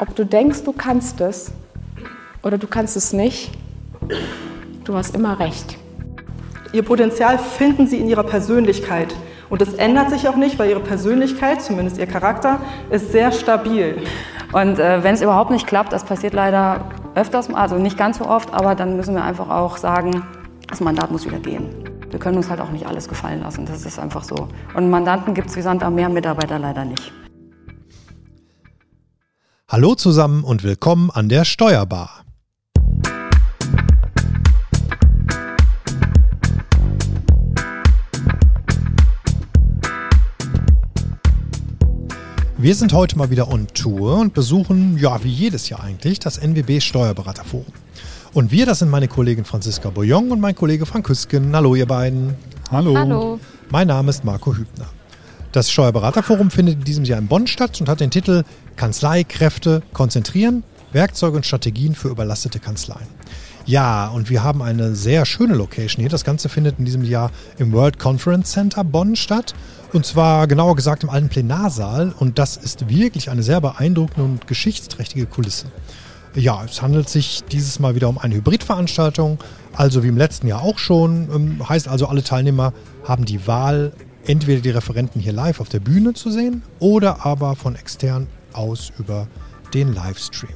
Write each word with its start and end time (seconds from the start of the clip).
ob 0.00 0.16
du 0.16 0.24
denkst, 0.24 0.64
du 0.64 0.72
kannst 0.72 1.20
es 1.20 1.52
oder 2.42 2.58
du 2.58 2.66
kannst 2.66 2.96
es 2.96 3.12
nicht, 3.12 3.52
du 4.84 4.94
hast 4.94 5.14
immer 5.14 5.38
recht. 5.38 5.76
Ihr 6.72 6.82
Potenzial 6.82 7.38
finden 7.38 7.86
Sie 7.86 7.98
in 7.98 8.08
Ihrer 8.08 8.24
Persönlichkeit. 8.24 9.14
Und 9.50 9.60
das 9.60 9.74
ändert 9.74 10.10
sich 10.10 10.28
auch 10.28 10.36
nicht, 10.36 10.58
weil 10.58 10.70
Ihre 10.70 10.80
Persönlichkeit, 10.80 11.60
zumindest 11.60 11.98
Ihr 11.98 12.06
Charakter, 12.06 12.60
ist 12.88 13.12
sehr 13.12 13.30
stabil. 13.32 14.02
Und 14.52 14.78
äh, 14.78 15.02
wenn 15.02 15.14
es 15.14 15.22
überhaupt 15.22 15.50
nicht 15.50 15.66
klappt, 15.66 15.92
das 15.92 16.04
passiert 16.04 16.32
leider 16.32 16.88
öfters, 17.14 17.52
also 17.52 17.76
nicht 17.76 17.98
ganz 17.98 18.18
so 18.18 18.26
oft, 18.26 18.54
aber 18.54 18.74
dann 18.74 18.96
müssen 18.96 19.14
wir 19.14 19.24
einfach 19.24 19.50
auch 19.50 19.76
sagen, 19.76 20.22
das 20.68 20.80
Mandat 20.80 21.10
muss 21.10 21.26
wieder 21.26 21.40
gehen. 21.40 21.68
Wir 22.08 22.20
können 22.20 22.36
uns 22.36 22.48
halt 22.48 22.60
auch 22.60 22.70
nicht 22.70 22.86
alles 22.86 23.08
gefallen 23.08 23.42
lassen, 23.42 23.66
das 23.66 23.84
ist 23.84 23.98
einfach 23.98 24.22
so. 24.22 24.48
Und 24.74 24.88
Mandanten 24.88 25.34
gibt 25.34 25.50
es 25.50 25.56
wie 25.56 25.62
Sand 25.62 25.82
am 25.82 25.96
Meer, 25.96 26.08
Mitarbeiter 26.08 26.58
leider 26.58 26.84
nicht. 26.84 27.12
Hallo 29.72 29.94
zusammen 29.94 30.42
und 30.42 30.64
willkommen 30.64 31.12
an 31.12 31.28
der 31.28 31.44
Steuerbar. 31.44 32.24
Wir 42.58 42.74
sind 42.74 42.92
heute 42.92 43.16
mal 43.16 43.30
wieder 43.30 43.46
on 43.46 43.68
Tour 43.68 44.18
und 44.18 44.34
besuchen, 44.34 44.98
ja, 44.98 45.22
wie 45.22 45.28
jedes 45.28 45.68
Jahr 45.68 45.84
eigentlich, 45.84 46.18
das 46.18 46.38
NWB 46.38 46.80
Steuerberaterforum. 46.80 47.72
Und 48.32 48.50
wir, 48.50 48.66
das 48.66 48.80
sind 48.80 48.90
meine 48.90 49.06
Kollegin 49.06 49.44
Franziska 49.44 49.90
Boyong 49.90 50.32
und 50.32 50.40
mein 50.40 50.56
Kollege 50.56 50.84
Frank 50.84 51.06
Küsken. 51.06 51.54
Hallo, 51.54 51.76
ihr 51.76 51.86
beiden. 51.86 52.34
Hallo. 52.72 52.96
Hallo. 52.96 53.38
Mein 53.70 53.86
Name 53.86 54.10
ist 54.10 54.24
Marco 54.24 54.52
Hübner. 54.52 54.88
Das 55.52 55.68
Steuerberaterforum 55.68 56.50
findet 56.52 56.76
in 56.76 56.84
diesem 56.84 57.04
Jahr 57.04 57.18
in 57.18 57.26
Bonn 57.26 57.48
statt 57.48 57.80
und 57.80 57.88
hat 57.88 57.98
den 57.98 58.12
Titel 58.12 58.44
Kanzleikräfte 58.76 59.82
konzentrieren, 59.92 60.62
Werkzeuge 60.92 61.36
und 61.36 61.44
Strategien 61.44 61.96
für 61.96 62.08
überlastete 62.08 62.60
Kanzleien. 62.60 63.08
Ja, 63.66 64.08
und 64.08 64.30
wir 64.30 64.44
haben 64.44 64.62
eine 64.62 64.94
sehr 64.94 65.26
schöne 65.26 65.54
Location 65.54 66.00
hier. 66.00 66.08
Das 66.08 66.24
Ganze 66.24 66.48
findet 66.48 66.78
in 66.78 66.84
diesem 66.84 67.04
Jahr 67.04 67.32
im 67.58 67.72
World 67.72 67.98
Conference 67.98 68.52
Center 68.52 68.84
Bonn 68.84 69.16
statt. 69.16 69.54
Und 69.92 70.06
zwar 70.06 70.46
genauer 70.46 70.76
gesagt 70.76 71.02
im 71.02 71.10
alten 71.10 71.28
Plenarsaal. 71.28 72.14
Und 72.16 72.38
das 72.38 72.56
ist 72.56 72.88
wirklich 72.88 73.28
eine 73.28 73.42
sehr 73.42 73.60
beeindruckende 73.60 74.22
und 74.22 74.46
geschichtsträchtige 74.46 75.26
Kulisse. 75.26 75.66
Ja, 76.36 76.64
es 76.64 76.80
handelt 76.80 77.08
sich 77.08 77.42
dieses 77.50 77.80
Mal 77.80 77.96
wieder 77.96 78.08
um 78.08 78.18
eine 78.18 78.36
Hybridveranstaltung, 78.36 79.38
also 79.74 80.04
wie 80.04 80.08
im 80.08 80.16
letzten 80.16 80.46
Jahr 80.46 80.62
auch 80.62 80.78
schon. 80.78 81.28
Ähm, 81.34 81.68
heißt 81.68 81.88
also, 81.88 82.06
alle 82.06 82.22
Teilnehmer 82.22 82.72
haben 83.04 83.24
die 83.24 83.48
Wahl, 83.48 83.92
entweder 84.26 84.60
die 84.60 84.70
Referenten 84.70 85.20
hier 85.20 85.32
live 85.32 85.60
auf 85.60 85.68
der 85.68 85.80
Bühne 85.80 86.14
zu 86.14 86.30
sehen 86.30 86.62
oder 86.78 87.24
aber 87.24 87.56
von 87.56 87.76
extern 87.76 88.26
aus 88.52 88.92
über 88.98 89.26
den 89.74 89.94
Livestream. 89.94 90.54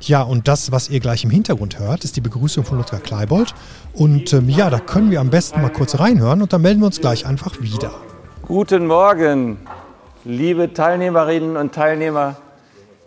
Ja, 0.00 0.22
und 0.22 0.48
das, 0.48 0.72
was 0.72 0.90
ihr 0.90 0.98
gleich 0.98 1.22
im 1.22 1.30
Hintergrund 1.30 1.78
hört, 1.78 2.02
ist 2.02 2.16
die 2.16 2.20
Begrüßung 2.20 2.64
von 2.64 2.78
Ludger 2.78 2.98
Kleibold. 2.98 3.54
Und 3.92 4.32
ähm, 4.32 4.48
ja, 4.48 4.68
da 4.68 4.80
können 4.80 5.12
wir 5.12 5.20
am 5.20 5.30
besten 5.30 5.62
mal 5.62 5.70
kurz 5.70 5.98
reinhören 5.98 6.42
und 6.42 6.52
dann 6.52 6.62
melden 6.62 6.80
wir 6.80 6.86
uns 6.86 7.00
gleich 7.00 7.24
einfach 7.24 7.60
wieder. 7.60 7.92
Guten 8.42 8.86
Morgen, 8.88 9.58
liebe 10.24 10.74
Teilnehmerinnen 10.74 11.56
und 11.56 11.72
Teilnehmer 11.72 12.36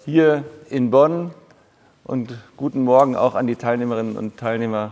hier 0.06 0.46
in 0.70 0.90
Bonn 0.90 1.32
und 2.06 2.34
guten 2.56 2.84
Morgen 2.84 3.18
auch 3.18 3.36
an 3.36 3.48
die 3.48 3.58
Teilnehmerinnen 3.58 4.16
und 4.16 4.38
Teilnehmer 4.38 4.92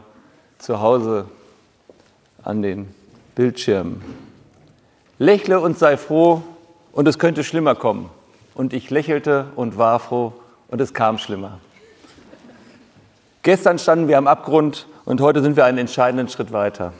zu 0.58 0.82
Hause 0.82 1.26
an 2.44 2.62
den 2.62 2.90
Bildschirmen. 3.36 4.02
Lächle 5.24 5.62
und 5.62 5.80
sei 5.80 5.96
froh 5.96 6.42
und 6.92 7.08
es 7.08 7.18
könnte 7.18 7.46
schlimmer 7.46 7.76
kommen. 7.76 8.10
Und 8.56 8.74
ich 8.74 8.90
lächelte 8.90 9.46
und 9.56 9.78
war 9.78 10.00
froh 10.00 10.34
und 10.68 10.82
es 10.82 10.94
kam 10.94 11.18
schlimmer. 11.18 11.60
Gestern 13.42 13.80
standen 13.80 14.10
wir 14.10 14.18
am 14.18 14.28
Abgrund 14.28 14.86
und 15.06 15.22
heute 15.22 15.42
sind 15.42 15.56
wir 15.56 15.64
einen 15.64 15.78
entscheidenden 15.78 16.28
Schritt 16.28 16.52
weiter. 16.52 16.92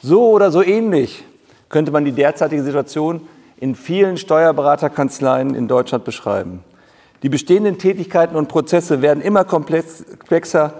So 0.00 0.30
oder 0.30 0.52
so 0.52 0.62
ähnlich 0.62 1.24
könnte 1.68 1.90
man 1.90 2.04
die 2.04 2.12
derzeitige 2.12 2.62
Situation 2.62 3.26
in 3.56 3.74
vielen 3.74 4.16
Steuerberaterkanzleien 4.16 5.56
in 5.56 5.66
Deutschland 5.66 6.04
beschreiben. 6.04 6.62
Die 7.24 7.28
bestehenden 7.28 7.78
Tätigkeiten 7.78 8.36
und 8.36 8.46
Prozesse 8.46 9.02
werden 9.02 9.24
immer 9.24 9.44
komplexer, 9.44 10.74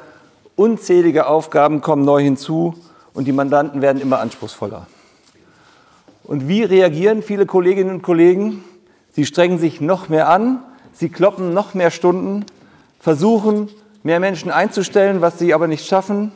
unzählige 0.54 1.26
Aufgaben 1.26 1.80
kommen 1.80 2.04
neu 2.04 2.22
hinzu 2.22 2.76
und 3.12 3.24
die 3.24 3.32
Mandanten 3.32 3.82
werden 3.82 4.00
immer 4.00 4.20
anspruchsvoller. 4.20 4.86
Und 6.28 6.46
wie 6.46 6.62
reagieren 6.62 7.22
viele 7.22 7.46
Kolleginnen 7.46 7.90
und 7.90 8.02
Kollegen? 8.02 8.62
Sie 9.12 9.24
strengen 9.24 9.58
sich 9.58 9.80
noch 9.80 10.10
mehr 10.10 10.28
an, 10.28 10.62
sie 10.92 11.08
kloppen 11.08 11.54
noch 11.54 11.72
mehr 11.72 11.90
Stunden, 11.90 12.44
versuchen, 13.00 13.70
mehr 14.02 14.20
Menschen 14.20 14.50
einzustellen, 14.50 15.22
was 15.22 15.38
sie 15.38 15.54
aber 15.54 15.68
nicht 15.68 15.86
schaffen. 15.86 16.30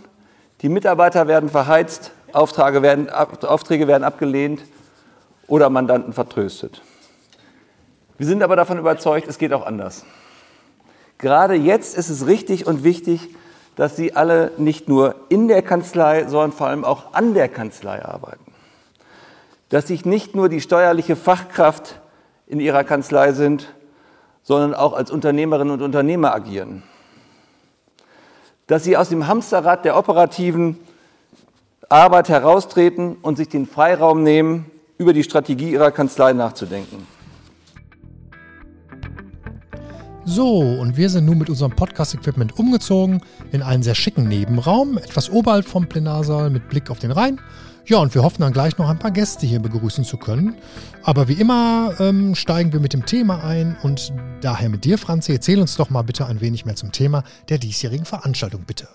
Die 0.63 0.71
Mitarbeiter 0.71 1.29
werden 1.29 1.51
verheizt, 1.51 2.13
Aufträge 2.33 2.81
werden, 2.81 3.11
Aufträge 3.11 3.87
werden 3.87 4.03
abgelehnt 4.03 4.63
oder 5.47 5.69
Mandanten 5.69 6.15
vertröstet. 6.15 6.81
Wir 8.17 8.27
sind 8.27 8.43
aber 8.43 8.57
davon 8.57 8.79
überzeugt, 8.79 9.29
es 9.29 9.37
geht 9.37 9.53
auch 9.53 9.67
anders. 9.67 10.07
Gerade 11.19 11.55
jetzt 11.55 11.99
ist 11.99 12.09
es 12.09 12.27
richtig 12.27 12.67
und 12.67 12.83
wichtig, 12.83 13.29
dass 13.77 13.95
Sie 13.95 14.17
alle 14.17 14.53
nicht 14.57 14.89
nur 14.89 15.17
in 15.29 15.49
der 15.49 15.61
Kanzlei, 15.61 16.25
sondern 16.29 16.53
vor 16.53 16.69
allem 16.69 16.83
auch 16.83 17.13
an 17.13 17.35
der 17.35 17.51
Kanzlei 17.51 18.03
arbeiten. 18.03 18.52
Dass 19.73 19.89
sich 19.89 20.05
nicht 20.05 20.35
nur 20.35 20.51
die 20.51 20.61
steuerliche 20.61 21.17
Fachkraft 21.17 21.99
in 22.47 22.61
Ihrer 22.61 22.85
Kanzlei 22.85 23.33
sind, 23.33 23.73
sondern 24.43 24.75
auch 24.75 24.93
als 24.93 25.11
Unternehmerinnen 25.11 25.73
und 25.73 25.81
Unternehmer 25.81 26.35
agieren. 26.35 26.83
Dass 28.67 28.85
Sie 28.85 28.99
aus 28.99 29.09
dem 29.09 29.29
Hamsterrad 29.29 29.87
der 29.87 29.97
operativen 29.97 30.79
Arbeit 31.89 32.29
heraustreten 32.29 33.17
und 33.23 33.39
sich 33.39 33.49
den 33.49 33.65
Freiraum 33.65 34.23
nehmen, 34.23 34.71
über 34.99 35.15
die 35.15 35.23
Strategie 35.23 35.71
Ihrer 35.71 35.91
Kanzlei 35.91 36.35
nachzudenken. 36.35 37.07
So, 40.27 40.59
und 40.59 40.99
wir 40.99 41.09
sind 41.09 41.25
nun 41.25 41.39
mit 41.39 41.49
unserem 41.49 41.75
Podcast-Equipment 41.75 42.59
umgezogen 42.59 43.23
in 43.53 43.63
einen 43.63 43.83
sehr 43.83 43.95
schicken 43.95 44.29
Nebenraum, 44.29 44.99
etwas 44.99 45.31
oberhalb 45.31 45.67
vom 45.67 45.89
Plenarsaal 45.89 46.51
mit 46.51 46.69
Blick 46.69 46.91
auf 46.91 46.99
den 46.99 47.11
Rhein. 47.11 47.41
Ja, 47.87 47.99
und 47.99 48.15
wir 48.15 48.23
hoffen 48.23 48.43
dann 48.43 48.53
gleich 48.53 48.79
noch 48.79 48.89
ein 48.89 48.99
paar 48.99 49.11
Gäste 49.11 49.45
hier 49.45 49.59
begrüßen 49.59 50.05
zu 50.05 50.17
können. 50.17 50.55
Aber 51.03 51.27
wie 51.27 51.35
immer 51.35 51.95
ähm, 51.99 52.37
steigen 52.37 52.73
wir 52.73 52.79
mit 52.79 52.93
dem 52.93 53.07
Thema 53.07 53.43
ein 53.43 53.77
und 53.83 54.13
daher 54.41 54.69
mit 54.69 54.85
dir, 54.85 54.99
Franzi, 54.99 55.33
erzähl 55.33 55.61
uns 55.61 55.77
doch 55.77 55.91
mal 55.91 56.03
bitte 56.03 56.27
ein 56.27 56.41
wenig 56.41 56.65
mehr 56.65 56.77
zum 56.77 56.93
Thema 56.93 57.25
der 57.49 57.59
diesjährigen 57.59 58.05
Veranstaltung, 58.05 58.63
bitte. 58.67 58.89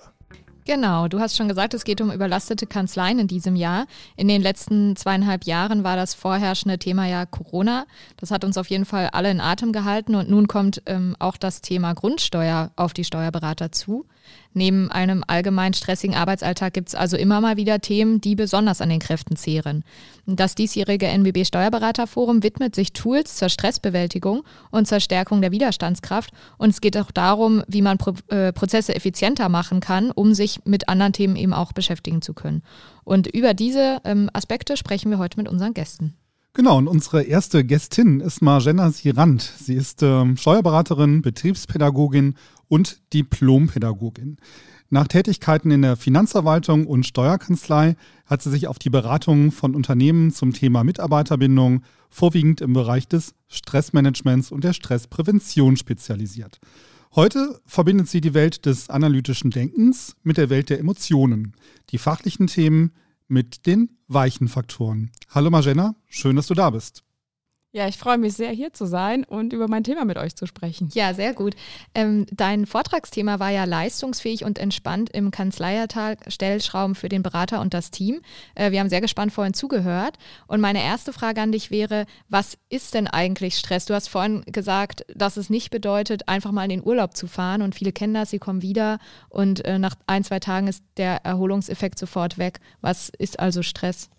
Genau, 0.67 1.07
du 1.07 1.21
hast 1.21 1.37
schon 1.37 1.47
gesagt, 1.47 1.73
es 1.73 1.85
geht 1.85 2.01
um 2.01 2.11
überlastete 2.11 2.67
Kanzleien 2.67 3.19
in 3.19 3.27
diesem 3.27 3.55
Jahr. 3.55 3.87
In 4.17 4.27
den 4.27 4.41
letzten 4.41 4.97
zweieinhalb 4.97 5.45
Jahren 5.45 5.85
war 5.85 5.95
das 5.95 6.13
vorherrschende 6.13 6.77
Thema 6.77 7.07
ja 7.07 7.25
Corona. 7.25 7.85
Das 8.17 8.31
hat 8.31 8.43
uns 8.43 8.57
auf 8.57 8.69
jeden 8.69 8.83
Fall 8.83 9.09
alle 9.13 9.31
in 9.31 9.39
Atem 9.39 9.71
gehalten 9.71 10.13
und 10.13 10.29
nun 10.29 10.49
kommt 10.49 10.81
ähm, 10.85 11.15
auch 11.19 11.37
das 11.37 11.61
Thema 11.61 11.93
Grundsteuer 11.93 12.71
auf 12.75 12.91
die 12.91 13.05
Steuerberater 13.05 13.71
zu. 13.71 14.07
Neben 14.57 14.89
einem 14.89 15.23
allgemein 15.27 15.75
stressigen 15.75 16.15
Arbeitsalltag 16.15 16.73
gibt 16.73 16.89
es 16.89 16.95
also 16.95 17.15
immer 17.15 17.41
mal 17.41 17.57
wieder 17.57 17.79
Themen, 17.79 18.21
die 18.21 18.33
besonders 18.33 18.81
an 18.81 18.89
den 18.89 18.97
Kräften 18.97 19.35
zehren. 19.35 19.83
Das 20.25 20.55
diesjährige 20.55 21.05
NBB 21.05 21.45
Steuerberaterforum 21.45 22.41
widmet 22.41 22.73
sich 22.73 22.91
Tools 22.91 23.35
zur 23.35 23.49
Stressbewältigung 23.49 24.41
und 24.71 24.87
zur 24.87 24.99
Stärkung 24.99 25.41
der 25.41 25.51
Widerstandskraft. 25.51 26.31
Und 26.57 26.71
es 26.71 26.81
geht 26.81 26.97
auch 26.97 27.11
darum, 27.11 27.61
wie 27.67 27.83
man 27.83 27.99
Pro 27.99 28.15
äh, 28.29 28.51
Prozesse 28.51 28.95
effizienter 28.95 29.47
machen 29.47 29.79
kann, 29.79 30.09
um 30.09 30.33
sich 30.33 30.65
mit 30.65 30.89
anderen 30.89 31.13
Themen 31.13 31.35
eben 31.35 31.53
auch 31.53 31.71
beschäftigen 31.71 32.23
zu 32.23 32.33
können. 32.33 32.63
Und 33.03 33.27
über 33.27 33.53
diese 33.53 34.01
ähm, 34.05 34.27
Aspekte 34.33 34.75
sprechen 34.75 35.11
wir 35.11 35.19
heute 35.19 35.37
mit 35.37 35.47
unseren 35.47 35.75
Gästen. 35.75 36.15
Genau, 36.57 36.79
und 36.79 36.87
unsere 36.87 37.21
erste 37.21 37.63
Gästin 37.63 38.19
ist 38.19 38.41
Marjana 38.41 38.89
Sirand. 38.89 39.43
Sie 39.43 39.75
ist 39.75 40.01
ähm, 40.01 40.37
Steuerberaterin, 40.37 41.21
Betriebspädagogin 41.21 42.33
und 42.67 43.01
Diplompädagogin. 43.13 44.37
Nach 44.89 45.07
Tätigkeiten 45.07 45.69
in 45.69 45.81
der 45.81 45.97
Finanzverwaltung 45.97 46.87
und 46.87 47.05
Steuerkanzlei 47.05 47.97
hat 48.25 48.41
sie 48.41 48.49
sich 48.49 48.67
auf 48.67 48.79
die 48.79 48.89
Beratung 48.89 49.51
von 49.51 49.75
Unternehmen 49.75 50.31
zum 50.31 50.53
Thema 50.53 50.85
Mitarbeiterbindung 50.85 51.83
vorwiegend 52.09 52.61
im 52.61 52.71
Bereich 52.71 53.07
des 53.07 53.33
Stressmanagements 53.49 54.51
und 54.51 54.63
der 54.63 54.73
Stressprävention 54.73 55.75
spezialisiert. 55.75 56.59
Heute 57.15 57.59
verbindet 57.65 58.07
sie 58.07 58.21
die 58.21 58.33
Welt 58.33 58.65
des 58.65 58.89
analytischen 58.89 59.51
Denkens 59.51 60.15
mit 60.23 60.37
der 60.37 60.49
Welt 60.49 60.69
der 60.69 60.79
Emotionen, 60.79 61.53
die 61.89 61.97
fachlichen 61.97 62.47
Themen 62.47 62.91
mit 63.27 63.65
den 63.65 63.97
weichen 64.07 64.47
Faktoren. 64.47 65.11
Hallo 65.29 65.49
Magena, 65.49 65.95
schön, 66.07 66.35
dass 66.37 66.47
du 66.47 66.53
da 66.53 66.69
bist. 66.69 67.03
Ja, 67.73 67.87
ich 67.87 67.97
freue 67.97 68.17
mich 68.17 68.33
sehr, 68.33 68.51
hier 68.51 68.71
zu 68.71 68.85
sein 68.85 69.25
und 69.25 69.51
über 69.51 69.67
mein 69.67 69.83
Thema 69.83 70.05
mit 70.05 70.17
euch 70.17 70.35
zu 70.35 70.45
sprechen. 70.45 70.89
Ja, 70.93 71.13
sehr 71.13 71.33
gut. 71.33 71.53
Ähm, 71.93 72.25
dein 72.31 72.65
Vortragsthema 72.65 73.39
war 73.39 73.49
ja 73.49 73.65
leistungsfähig 73.65 74.45
und 74.45 74.57
entspannt 74.57 75.09
im 75.11 75.31
Kanzleiertag, 75.31 76.31
Stellschrauben 76.31 76.95
für 76.95 77.09
den 77.09 77.23
Berater 77.23 77.59
und 77.59 77.73
das 77.73 77.91
Team. 77.91 78.21
Äh, 78.55 78.71
wir 78.71 78.79
haben 78.79 78.89
sehr 78.89 79.01
gespannt 79.01 79.33
vorhin 79.33 79.53
zugehört. 79.53 80.17
Und 80.47 80.61
meine 80.61 80.81
erste 80.81 81.11
Frage 81.11 81.41
an 81.41 81.51
dich 81.51 81.69
wäre, 81.69 82.05
was 82.29 82.57
ist 82.69 82.93
denn 82.93 83.07
eigentlich 83.07 83.57
Stress? 83.57 83.85
Du 83.85 83.93
hast 83.93 84.07
vorhin 84.07 84.43
gesagt, 84.45 85.05
dass 85.13 85.35
es 85.35 85.49
nicht 85.49 85.69
bedeutet, 85.69 86.29
einfach 86.29 86.53
mal 86.53 86.63
in 86.63 86.69
den 86.69 86.83
Urlaub 86.83 87.17
zu 87.17 87.27
fahren. 87.27 87.61
Und 87.61 87.75
viele 87.75 87.91
kennen 87.91 88.13
das, 88.13 88.29
sie 88.29 88.39
kommen 88.39 88.61
wieder 88.61 88.97
und 89.27 89.65
äh, 89.65 89.77
nach 89.77 89.95
ein, 90.07 90.23
zwei 90.23 90.39
Tagen 90.39 90.67
ist 90.67 90.83
der 90.95 91.25
Erholungseffekt 91.25 91.99
sofort 91.99 92.37
weg. 92.37 92.61
Was 92.79 93.09
ist 93.09 93.41
also 93.41 93.61
Stress? 93.61 94.09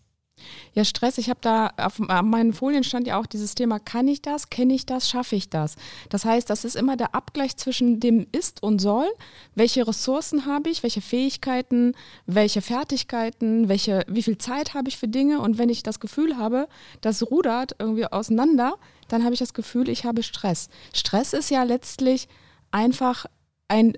Ja, 0.74 0.84
Stress, 0.84 1.18
ich 1.18 1.30
habe 1.30 1.40
da 1.40 1.72
auf 1.76 1.98
meinen 1.98 2.52
Folien 2.52 2.84
stand 2.84 3.06
ja 3.06 3.18
auch 3.18 3.26
dieses 3.26 3.54
Thema, 3.54 3.78
kann 3.78 4.08
ich 4.08 4.22
das, 4.22 4.50
kenne 4.50 4.74
ich 4.74 4.86
das, 4.86 5.08
schaffe 5.08 5.36
ich 5.36 5.50
das? 5.50 5.76
Das 6.08 6.24
heißt, 6.24 6.48
das 6.50 6.64
ist 6.64 6.76
immer 6.76 6.96
der 6.96 7.14
Abgleich 7.14 7.56
zwischen 7.56 8.00
dem 8.00 8.26
ist 8.32 8.62
und 8.62 8.80
soll. 8.80 9.08
Welche 9.54 9.86
Ressourcen 9.86 10.46
habe 10.46 10.70
ich, 10.70 10.82
welche 10.82 11.00
Fähigkeiten, 11.00 11.94
welche 12.26 12.62
Fertigkeiten, 12.62 13.68
welche, 13.68 14.04
wie 14.08 14.22
viel 14.22 14.38
Zeit 14.38 14.74
habe 14.74 14.88
ich 14.88 14.98
für 14.98 15.08
Dinge 15.08 15.40
und 15.40 15.58
wenn 15.58 15.68
ich 15.68 15.82
das 15.82 16.00
Gefühl 16.00 16.36
habe, 16.36 16.68
das 17.00 17.30
rudert 17.30 17.76
irgendwie 17.78 18.06
auseinander, 18.06 18.76
dann 19.08 19.24
habe 19.24 19.34
ich 19.34 19.40
das 19.40 19.54
Gefühl, 19.54 19.88
ich 19.88 20.04
habe 20.04 20.22
Stress. 20.22 20.68
Stress 20.92 21.32
ist 21.32 21.50
ja 21.50 21.62
letztlich 21.62 22.28
einfach 22.70 23.26
ein 23.68 23.94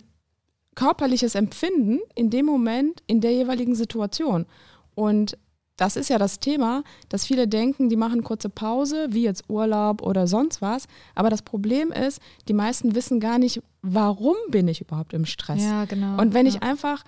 körperliches 0.74 1.34
Empfinden 1.34 2.00
in 2.14 2.30
dem 2.30 2.46
Moment, 2.46 3.02
in 3.06 3.20
der 3.20 3.32
jeweiligen 3.32 3.74
Situation. 3.74 4.46
Und 4.94 5.36
das 5.80 5.96
ist 5.96 6.10
ja 6.10 6.18
das 6.18 6.40
Thema, 6.40 6.84
dass 7.08 7.24
viele 7.24 7.48
denken, 7.48 7.88
die 7.88 7.96
machen 7.96 8.22
kurze 8.22 8.50
Pause, 8.50 9.08
wie 9.10 9.22
jetzt 9.22 9.48
Urlaub 9.48 10.02
oder 10.02 10.26
sonst 10.26 10.60
was. 10.60 10.86
Aber 11.14 11.30
das 11.30 11.40
Problem 11.40 11.90
ist, 11.90 12.20
die 12.48 12.52
meisten 12.52 12.94
wissen 12.94 13.18
gar 13.18 13.38
nicht, 13.38 13.62
warum 13.80 14.36
bin 14.50 14.68
ich 14.68 14.82
überhaupt 14.82 15.14
im 15.14 15.24
Stress. 15.24 15.62
Ja, 15.62 15.86
genau. 15.86 16.20
Und 16.20 16.34
wenn 16.34 16.44
ja. 16.44 16.52
ich 16.52 16.62
einfach, 16.62 17.02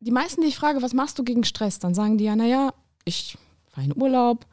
die 0.00 0.10
meisten, 0.10 0.42
die 0.42 0.48
ich 0.48 0.56
frage, 0.56 0.82
was 0.82 0.92
machst 0.92 1.18
du 1.18 1.24
gegen 1.24 1.44
Stress, 1.44 1.78
dann 1.78 1.94
sagen 1.94 2.18
die 2.18 2.24
ja, 2.24 2.36
naja, 2.36 2.74
ich 3.06 3.38
fahre 3.68 3.86
in 3.86 3.96
Urlaub, 3.96 4.44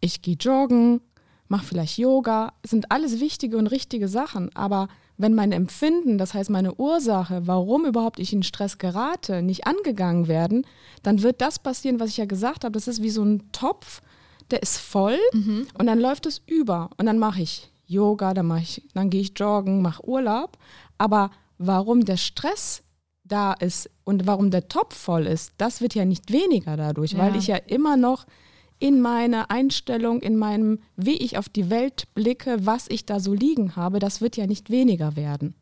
ich 0.00 0.20
gehe 0.20 0.36
joggen, 0.36 1.00
mache 1.46 1.66
vielleicht 1.66 1.98
Yoga. 1.98 2.52
Das 2.62 2.72
sind 2.72 2.90
alles 2.90 3.20
wichtige 3.20 3.58
und 3.58 3.68
richtige 3.68 4.08
Sachen. 4.08 4.54
Aber 4.56 4.88
wenn 5.18 5.34
mein 5.34 5.52
Empfinden, 5.52 6.16
das 6.16 6.32
heißt 6.32 6.48
meine 6.48 6.76
Ursache, 6.76 7.42
warum 7.46 7.84
überhaupt 7.84 8.20
ich 8.20 8.32
in 8.32 8.44
Stress 8.44 8.78
gerate, 8.78 9.42
nicht 9.42 9.66
angegangen 9.66 10.28
werden, 10.28 10.64
dann 11.02 11.22
wird 11.22 11.40
das 11.40 11.58
passieren, 11.58 11.98
was 11.98 12.10
ich 12.10 12.16
ja 12.16 12.24
gesagt 12.24 12.64
habe. 12.64 12.72
Das 12.72 12.88
ist 12.88 13.02
wie 13.02 13.10
so 13.10 13.24
ein 13.24 13.50
Topf, 13.50 14.00
der 14.52 14.62
ist 14.62 14.78
voll 14.78 15.18
mhm. 15.32 15.66
und 15.76 15.86
dann 15.86 15.98
läuft 15.98 16.26
es 16.26 16.40
über. 16.46 16.90
Und 16.96 17.06
dann 17.06 17.18
mache 17.18 17.42
ich 17.42 17.70
Yoga, 17.86 18.32
dann, 18.32 18.46
mache 18.46 18.60
ich, 18.60 18.82
dann 18.94 19.10
gehe 19.10 19.20
ich 19.20 19.32
joggen, 19.36 19.82
mache 19.82 20.06
Urlaub. 20.06 20.56
Aber 20.98 21.32
warum 21.58 22.04
der 22.04 22.16
Stress 22.16 22.84
da 23.24 23.52
ist 23.54 23.90
und 24.04 24.26
warum 24.26 24.52
der 24.52 24.68
Topf 24.68 24.96
voll 24.96 25.26
ist, 25.26 25.52
das 25.58 25.80
wird 25.80 25.94
ja 25.94 26.04
nicht 26.04 26.32
weniger 26.32 26.76
dadurch, 26.76 27.12
ja. 27.12 27.18
weil 27.18 27.36
ich 27.36 27.48
ja 27.48 27.56
immer 27.56 27.96
noch 27.96 28.24
in 28.78 29.00
meiner 29.00 29.50
Einstellung, 29.50 30.20
in 30.20 30.36
meinem, 30.36 30.80
wie 30.96 31.16
ich 31.16 31.38
auf 31.38 31.48
die 31.48 31.70
Welt 31.70 32.04
blicke, 32.14 32.58
was 32.60 32.86
ich 32.88 33.06
da 33.06 33.20
so 33.20 33.34
liegen 33.34 33.76
habe, 33.76 33.98
das 33.98 34.20
wird 34.20 34.36
ja 34.36 34.46
nicht 34.46 34.70
weniger 34.70 35.16
werden. 35.16 35.54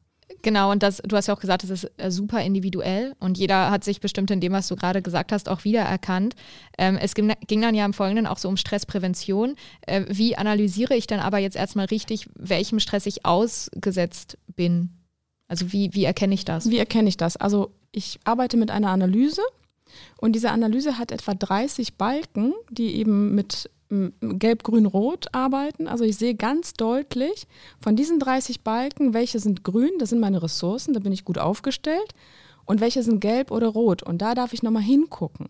Genau, 0.43 0.71
und 0.71 0.83
das, 0.83 0.99
du 0.99 1.17
hast 1.17 1.29
ja 1.29 1.35
auch 1.35 1.41
gesagt, 1.41 1.63
das 1.63 1.71
ist 1.71 1.91
äh, 1.97 2.11
super 2.11 2.43
individuell 2.43 3.15
und 3.21 3.39
jeder 3.39 3.71
hat 3.71 3.85
sich 3.85 4.01
bestimmt 4.01 4.31
in 4.31 4.41
dem, 4.41 4.53
was 4.53 4.69
du 4.69 4.77
gerade 4.77 5.01
gesagt 5.01 5.33
hast, 5.33 5.49
auch 5.49 5.65
wiedererkannt. 5.65 6.35
Ähm, 6.79 6.99
es 7.01 7.15
ging, 7.15 7.33
ging, 7.47 7.63
dann 7.63 7.75
ja 7.75 7.85
im 7.85 7.93
Folgenden 7.93 8.27
auch 8.27 8.39
so 8.39 8.49
um 8.49 8.57
Stressprävention. 8.57 9.57
Äh, 9.83 10.05
wie 10.09 10.37
analysiere 10.37 10.95
ich 10.95 11.07
dann 11.07 11.21
aber 11.21 11.39
jetzt 11.39 11.57
erstmal 11.57 11.87
richtig, 11.87 12.29
welchem 12.35 12.81
Stress 12.81 13.07
ich 13.07 13.25
ausgesetzt 13.25 14.39
bin? 14.55 14.91
Also 15.49 15.73
wie, 15.73 15.95
wie 15.95 16.05
erkenne 16.05 16.35
ich 16.35 16.45
das? 16.45 16.71
Wie 16.71 16.79
erkenne 16.79 17.09
ich 17.09 17.17
das? 17.17 17.37
Also 17.37 17.71
ich 17.93 18.19
arbeite 18.25 18.57
mit 18.57 18.71
einer 18.71 18.91
Analyse 18.91 19.43
und 20.19 20.33
diese 20.33 20.51
Analyse 20.51 20.99
hat 20.99 21.13
etwa 21.13 21.35
30 21.35 21.95
Balken, 21.95 22.55
die 22.71 22.97
eben 22.97 23.35
mit 23.35 23.71
Gelb, 23.89 24.65
Grün, 24.65 24.87
Rot 24.87 25.29
arbeiten. 25.33 25.87
Also 25.87 26.05
ich 26.05 26.17
sehe 26.17 26.35
ganz 26.35 26.73
deutlich 26.73 27.47
von 27.81 27.95
diesen 27.95 28.19
30 28.19 28.63
Balken, 28.63 29.15
welche 29.15 29.39
sind 29.39 29.63
grün, 29.63 29.93
das 29.99 30.11
sind 30.11 30.19
meine 30.19 30.43
Ressourcen, 30.43 30.93
da 30.93 31.01
bin 31.01 31.13
ich 31.13 31.25
gut 31.25 31.39
aufgestellt, 31.39 32.15
und 32.65 32.81
welche 32.81 33.03
sind 33.05 33.21
gelb 33.21 33.53
oder 33.53 33.69
rot. 33.69 34.03
Und 34.03 34.21
da 34.23 34.35
darf 34.35 34.53
ich 34.53 34.63
nochmal 34.63 34.83
hingucken. 34.83 35.49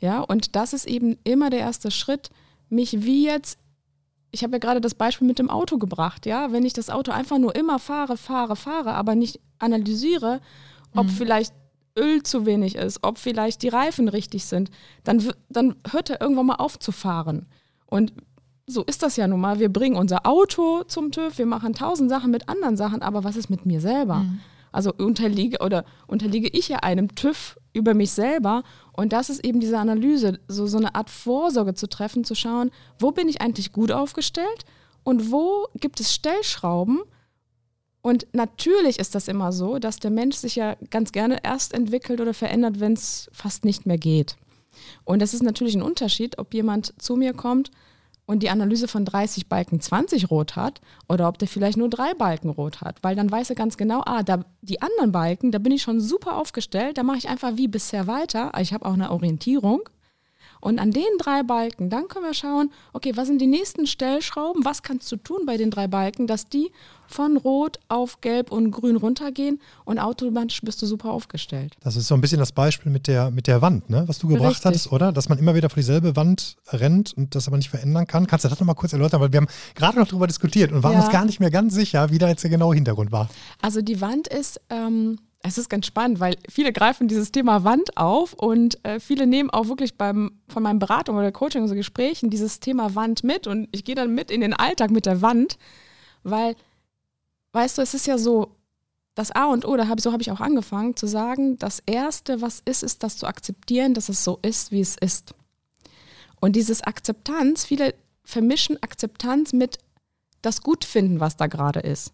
Ja, 0.00 0.20
und 0.20 0.56
das 0.56 0.72
ist 0.72 0.86
eben 0.86 1.18
immer 1.22 1.50
der 1.50 1.60
erste 1.60 1.90
Schritt, 1.90 2.30
mich 2.68 3.04
wie 3.04 3.24
jetzt, 3.24 3.58
ich 4.30 4.42
habe 4.42 4.54
ja 4.54 4.58
gerade 4.58 4.80
das 4.80 4.94
Beispiel 4.94 5.26
mit 5.26 5.38
dem 5.38 5.50
Auto 5.50 5.78
gebracht, 5.78 6.26
ja, 6.26 6.52
wenn 6.52 6.64
ich 6.64 6.72
das 6.72 6.90
Auto 6.90 7.12
einfach 7.12 7.38
nur 7.38 7.54
immer 7.54 7.78
fahre, 7.78 8.16
fahre, 8.16 8.56
fahre, 8.56 8.94
aber 8.94 9.14
nicht 9.14 9.40
analysiere, 9.58 10.40
ob 10.94 11.06
mhm. 11.06 11.10
vielleicht 11.10 11.54
Öl 11.98 12.22
zu 12.22 12.46
wenig 12.46 12.76
ist, 12.76 13.00
ob 13.02 13.18
vielleicht 13.18 13.62
die 13.62 13.68
Reifen 13.68 14.08
richtig 14.08 14.44
sind, 14.44 14.70
dann, 15.04 15.22
dann 15.48 15.76
hört 15.90 16.10
er 16.10 16.20
irgendwann 16.20 16.46
mal 16.46 16.56
auf 16.56 16.78
zu 16.78 16.92
fahren. 16.92 17.46
Und 17.86 18.12
so 18.66 18.82
ist 18.82 19.02
das 19.02 19.16
ja 19.16 19.26
nun 19.26 19.40
mal. 19.40 19.58
Wir 19.58 19.72
bringen 19.72 19.96
unser 19.96 20.26
Auto 20.26 20.82
zum 20.84 21.12
TÜV, 21.12 21.38
wir 21.38 21.46
machen 21.46 21.72
tausend 21.72 22.10
Sachen 22.10 22.30
mit 22.30 22.48
anderen 22.48 22.76
Sachen, 22.76 23.02
aber 23.02 23.24
was 23.24 23.36
ist 23.36 23.48
mit 23.48 23.64
mir 23.64 23.80
selber? 23.80 24.16
Mhm. 24.16 24.40
Also 24.72 24.92
unterliege 24.92 25.64
oder 25.64 25.84
unterliege 26.06 26.48
ich 26.48 26.68
ja 26.68 26.78
einem 26.78 27.14
TÜV 27.14 27.56
über 27.72 27.94
mich 27.94 28.10
selber 28.10 28.62
und 28.92 29.12
das 29.12 29.30
ist 29.30 29.44
eben 29.44 29.60
diese 29.60 29.78
Analyse, 29.78 30.40
so, 30.48 30.66
so 30.66 30.76
eine 30.76 30.94
Art 30.94 31.08
Vorsorge 31.08 31.74
zu 31.74 31.88
treffen, 31.88 32.24
zu 32.24 32.34
schauen, 32.34 32.70
wo 32.98 33.12
bin 33.12 33.28
ich 33.28 33.40
eigentlich 33.40 33.72
gut 33.72 33.92
aufgestellt 33.92 34.64
und 35.02 35.30
wo 35.30 35.68
gibt 35.80 36.00
es 36.00 36.12
Stellschrauben, 36.12 37.00
und 38.06 38.28
natürlich 38.32 39.00
ist 39.00 39.16
das 39.16 39.26
immer 39.26 39.50
so, 39.50 39.80
dass 39.80 39.98
der 39.98 40.12
Mensch 40.12 40.36
sich 40.36 40.54
ja 40.54 40.76
ganz 40.90 41.10
gerne 41.10 41.38
erst 41.42 41.74
entwickelt 41.74 42.20
oder 42.20 42.34
verändert, 42.34 42.78
wenn 42.78 42.92
es 42.92 43.28
fast 43.32 43.64
nicht 43.64 43.84
mehr 43.84 43.98
geht. 43.98 44.36
Und 45.02 45.20
das 45.20 45.34
ist 45.34 45.42
natürlich 45.42 45.74
ein 45.74 45.82
Unterschied, 45.82 46.38
ob 46.38 46.54
jemand 46.54 46.94
zu 47.02 47.16
mir 47.16 47.32
kommt 47.32 47.72
und 48.24 48.44
die 48.44 48.50
Analyse 48.50 48.86
von 48.86 49.04
30 49.04 49.48
Balken 49.48 49.80
20 49.80 50.30
rot 50.30 50.54
hat 50.54 50.80
oder 51.08 51.26
ob 51.26 51.38
der 51.38 51.48
vielleicht 51.48 51.78
nur 51.78 51.90
drei 51.90 52.14
Balken 52.14 52.50
rot 52.50 52.80
hat, 52.80 53.02
weil 53.02 53.16
dann 53.16 53.28
weiß 53.28 53.50
er 53.50 53.56
ganz 53.56 53.76
genau, 53.76 54.02
ah, 54.06 54.22
da, 54.22 54.44
die 54.62 54.80
anderen 54.82 55.10
Balken, 55.10 55.50
da 55.50 55.58
bin 55.58 55.72
ich 55.72 55.82
schon 55.82 56.00
super 56.00 56.36
aufgestellt, 56.36 56.98
da 56.98 57.02
mache 57.02 57.18
ich 57.18 57.28
einfach 57.28 57.56
wie 57.56 57.66
bisher 57.66 58.06
weiter. 58.06 58.52
Ich 58.60 58.72
habe 58.72 58.86
auch 58.86 58.94
eine 58.94 59.10
Orientierung 59.10 59.80
und 60.60 60.78
an 60.78 60.90
den 60.90 61.04
drei 61.18 61.42
Balken, 61.42 61.90
dann 61.90 62.08
können 62.08 62.24
wir 62.24 62.34
schauen, 62.34 62.70
okay, 62.92 63.12
was 63.16 63.28
sind 63.28 63.40
die 63.40 63.46
nächsten 63.46 63.86
Stellschrauben? 63.86 64.64
Was 64.64 64.82
kannst 64.82 65.10
du 65.12 65.16
tun 65.16 65.46
bei 65.46 65.56
den 65.56 65.70
drei 65.70 65.86
Balken, 65.86 66.26
dass 66.26 66.48
die 66.48 66.70
von 67.08 67.36
Rot 67.36 67.78
auf 67.88 68.20
Gelb 68.20 68.50
und 68.50 68.70
Grün 68.70 68.96
runtergehen 68.96 69.60
und 69.84 69.98
automatisch 69.98 70.60
bist 70.62 70.82
du 70.82 70.86
super 70.86 71.10
aufgestellt. 71.10 71.76
Das 71.80 71.96
ist 71.96 72.08
so 72.08 72.14
ein 72.14 72.20
bisschen 72.20 72.38
das 72.38 72.52
Beispiel 72.52 72.90
mit 72.90 73.06
der, 73.06 73.30
mit 73.30 73.46
der 73.46 73.62
Wand, 73.62 73.88
ne? 73.90 74.04
was 74.06 74.18
du 74.18 74.28
gebracht 74.28 74.50
Richtig. 74.50 74.64
hattest, 74.64 74.92
oder? 74.92 75.12
Dass 75.12 75.28
man 75.28 75.38
immer 75.38 75.54
wieder 75.54 75.70
vor 75.70 75.76
dieselbe 75.76 76.16
Wand 76.16 76.56
rennt 76.68 77.12
und 77.14 77.34
das 77.34 77.46
aber 77.46 77.56
nicht 77.56 77.70
verändern 77.70 78.06
kann. 78.06 78.26
Kannst 78.26 78.44
du 78.44 78.48
das 78.48 78.60
nochmal 78.60 78.74
kurz 78.74 78.92
erläutern? 78.92 79.20
Weil 79.20 79.32
wir 79.32 79.40
haben 79.40 79.48
gerade 79.74 79.98
noch 79.98 80.08
darüber 80.08 80.26
diskutiert 80.26 80.72
und 80.72 80.82
waren 80.82 80.94
ja. 80.94 81.00
uns 81.00 81.10
gar 81.10 81.24
nicht 81.24 81.40
mehr 81.40 81.50
ganz 81.50 81.74
sicher, 81.74 82.10
wie 82.10 82.18
da 82.18 82.28
jetzt 82.28 82.42
der 82.42 82.50
genaue 82.50 82.74
Hintergrund 82.74 83.12
war. 83.12 83.28
Also 83.62 83.82
die 83.82 84.00
Wand 84.00 84.28
ist, 84.28 84.60
ähm, 84.70 85.18
es 85.46 85.58
ist 85.58 85.68
ganz 85.68 85.86
spannend, 85.86 86.20
weil 86.20 86.36
viele 86.48 86.72
greifen 86.72 87.08
dieses 87.08 87.32
Thema 87.32 87.64
Wand 87.64 87.96
auf 87.96 88.32
und 88.32 88.84
äh, 88.84 89.00
viele 89.00 89.26
nehmen 89.26 89.50
auch 89.50 89.68
wirklich 89.68 89.96
beim, 89.96 90.40
von 90.48 90.62
meinen 90.62 90.78
Beratungen 90.78 91.20
oder 91.20 91.32
Coaching 91.32 91.64
oder 91.64 91.74
Gesprächen 91.74 92.30
dieses 92.30 92.60
Thema 92.60 92.94
Wand 92.94 93.24
mit 93.24 93.46
und 93.46 93.68
ich 93.72 93.84
gehe 93.84 93.94
dann 93.94 94.14
mit 94.14 94.30
in 94.30 94.40
den 94.40 94.54
Alltag 94.54 94.90
mit 94.90 95.06
der 95.06 95.22
Wand, 95.22 95.58
weil, 96.22 96.56
weißt 97.52 97.78
du, 97.78 97.82
es 97.82 97.94
ist 97.94 98.06
ja 98.06 98.18
so, 98.18 98.56
das 99.14 99.30
A 99.30 99.46
und 99.46 99.64
O, 99.64 99.76
da 99.76 99.88
hab, 99.88 100.00
so 100.00 100.12
habe 100.12 100.22
ich 100.22 100.30
auch 100.30 100.40
angefangen 100.40 100.94
zu 100.94 101.06
sagen, 101.06 101.58
das 101.58 101.82
Erste, 101.86 102.42
was 102.42 102.60
ist, 102.64 102.82
ist 102.82 103.02
das 103.02 103.16
zu 103.16 103.26
akzeptieren, 103.26 103.94
dass 103.94 104.08
es 104.08 104.22
so 104.22 104.38
ist, 104.42 104.72
wie 104.72 104.80
es 104.80 104.96
ist. 104.96 105.34
Und 106.40 106.54
dieses 106.54 106.82
Akzeptanz, 106.82 107.64
viele 107.64 107.94
vermischen 108.24 108.82
Akzeptanz 108.82 109.52
mit 109.52 109.78
das 110.42 110.60
Gutfinden, 110.60 111.18
was 111.18 111.36
da 111.36 111.46
gerade 111.46 111.80
ist. 111.80 112.12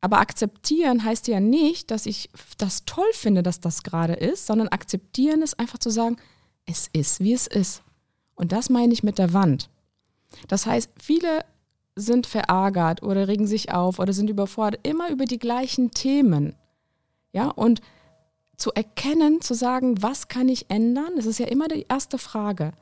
Aber 0.00 0.18
akzeptieren 0.18 1.04
heißt 1.04 1.28
ja 1.28 1.40
nicht, 1.40 1.90
dass 1.90 2.06
ich 2.06 2.30
das 2.56 2.84
toll 2.86 3.12
finde, 3.12 3.42
dass 3.42 3.60
das 3.60 3.82
gerade 3.82 4.14
ist, 4.14 4.46
sondern 4.46 4.68
akzeptieren 4.68 5.42
ist 5.42 5.58
einfach 5.60 5.78
zu 5.78 5.90
sagen, 5.90 6.16
es 6.64 6.88
ist, 6.92 7.20
wie 7.20 7.34
es 7.34 7.46
ist. 7.46 7.82
Und 8.34 8.52
das 8.52 8.70
meine 8.70 8.92
ich 8.92 9.02
mit 9.02 9.18
der 9.18 9.34
Wand. 9.34 9.68
Das 10.48 10.64
heißt, 10.64 10.90
viele 11.02 11.44
sind 11.96 12.26
verärgert 12.26 13.02
oder 13.02 13.28
regen 13.28 13.46
sich 13.46 13.72
auf 13.72 13.98
oder 13.98 14.12
sind 14.12 14.30
überfordert, 14.30 14.86
immer 14.86 15.10
über 15.10 15.26
die 15.26 15.38
gleichen 15.38 15.90
Themen. 15.90 16.54
Ja, 17.32 17.48
und 17.48 17.82
zu 18.56 18.72
erkennen, 18.72 19.40
zu 19.40 19.54
sagen, 19.54 20.02
was 20.02 20.28
kann 20.28 20.48
ich 20.48 20.70
ändern, 20.70 21.12
das 21.16 21.26
ist 21.26 21.38
ja 21.38 21.46
immer 21.46 21.68
die 21.68 21.86
erste 21.88 22.18
Frage. 22.18 22.72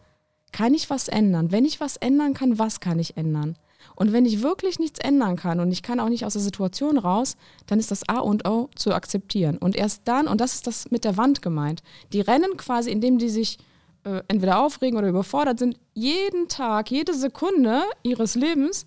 Kann 0.52 0.74
ich 0.74 0.90
was 0.90 1.08
ändern? 1.08 1.52
Wenn 1.52 1.64
ich 1.64 1.80
was 1.80 1.96
ändern 1.96 2.34
kann, 2.34 2.58
was 2.58 2.80
kann 2.80 2.98
ich 2.98 3.16
ändern? 3.16 3.56
Und 3.94 4.12
wenn 4.12 4.24
ich 4.24 4.42
wirklich 4.42 4.78
nichts 4.78 4.98
ändern 4.98 5.36
kann 5.36 5.60
und 5.60 5.72
ich 5.72 5.82
kann 5.82 6.00
auch 6.00 6.08
nicht 6.08 6.24
aus 6.24 6.34
der 6.34 6.42
Situation 6.42 6.98
raus, 6.98 7.36
dann 7.66 7.78
ist 7.78 7.90
das 7.90 8.08
A 8.08 8.18
und 8.18 8.46
O 8.48 8.70
zu 8.74 8.92
akzeptieren. 8.92 9.58
Und 9.58 9.76
erst 9.76 10.02
dann, 10.06 10.28
und 10.28 10.40
das 10.40 10.54
ist 10.54 10.66
das 10.66 10.90
mit 10.90 11.04
der 11.04 11.16
Wand 11.16 11.42
gemeint, 11.42 11.82
die 12.12 12.20
rennen 12.20 12.56
quasi, 12.56 12.90
indem 12.90 13.18
die 13.18 13.28
sich 13.28 13.58
äh, 14.04 14.22
entweder 14.28 14.60
aufregen 14.60 14.98
oder 14.98 15.08
überfordert 15.08 15.58
sind, 15.58 15.78
jeden 15.94 16.48
Tag, 16.48 16.90
jede 16.90 17.14
Sekunde 17.14 17.82
ihres 18.02 18.34
Lebens 18.34 18.86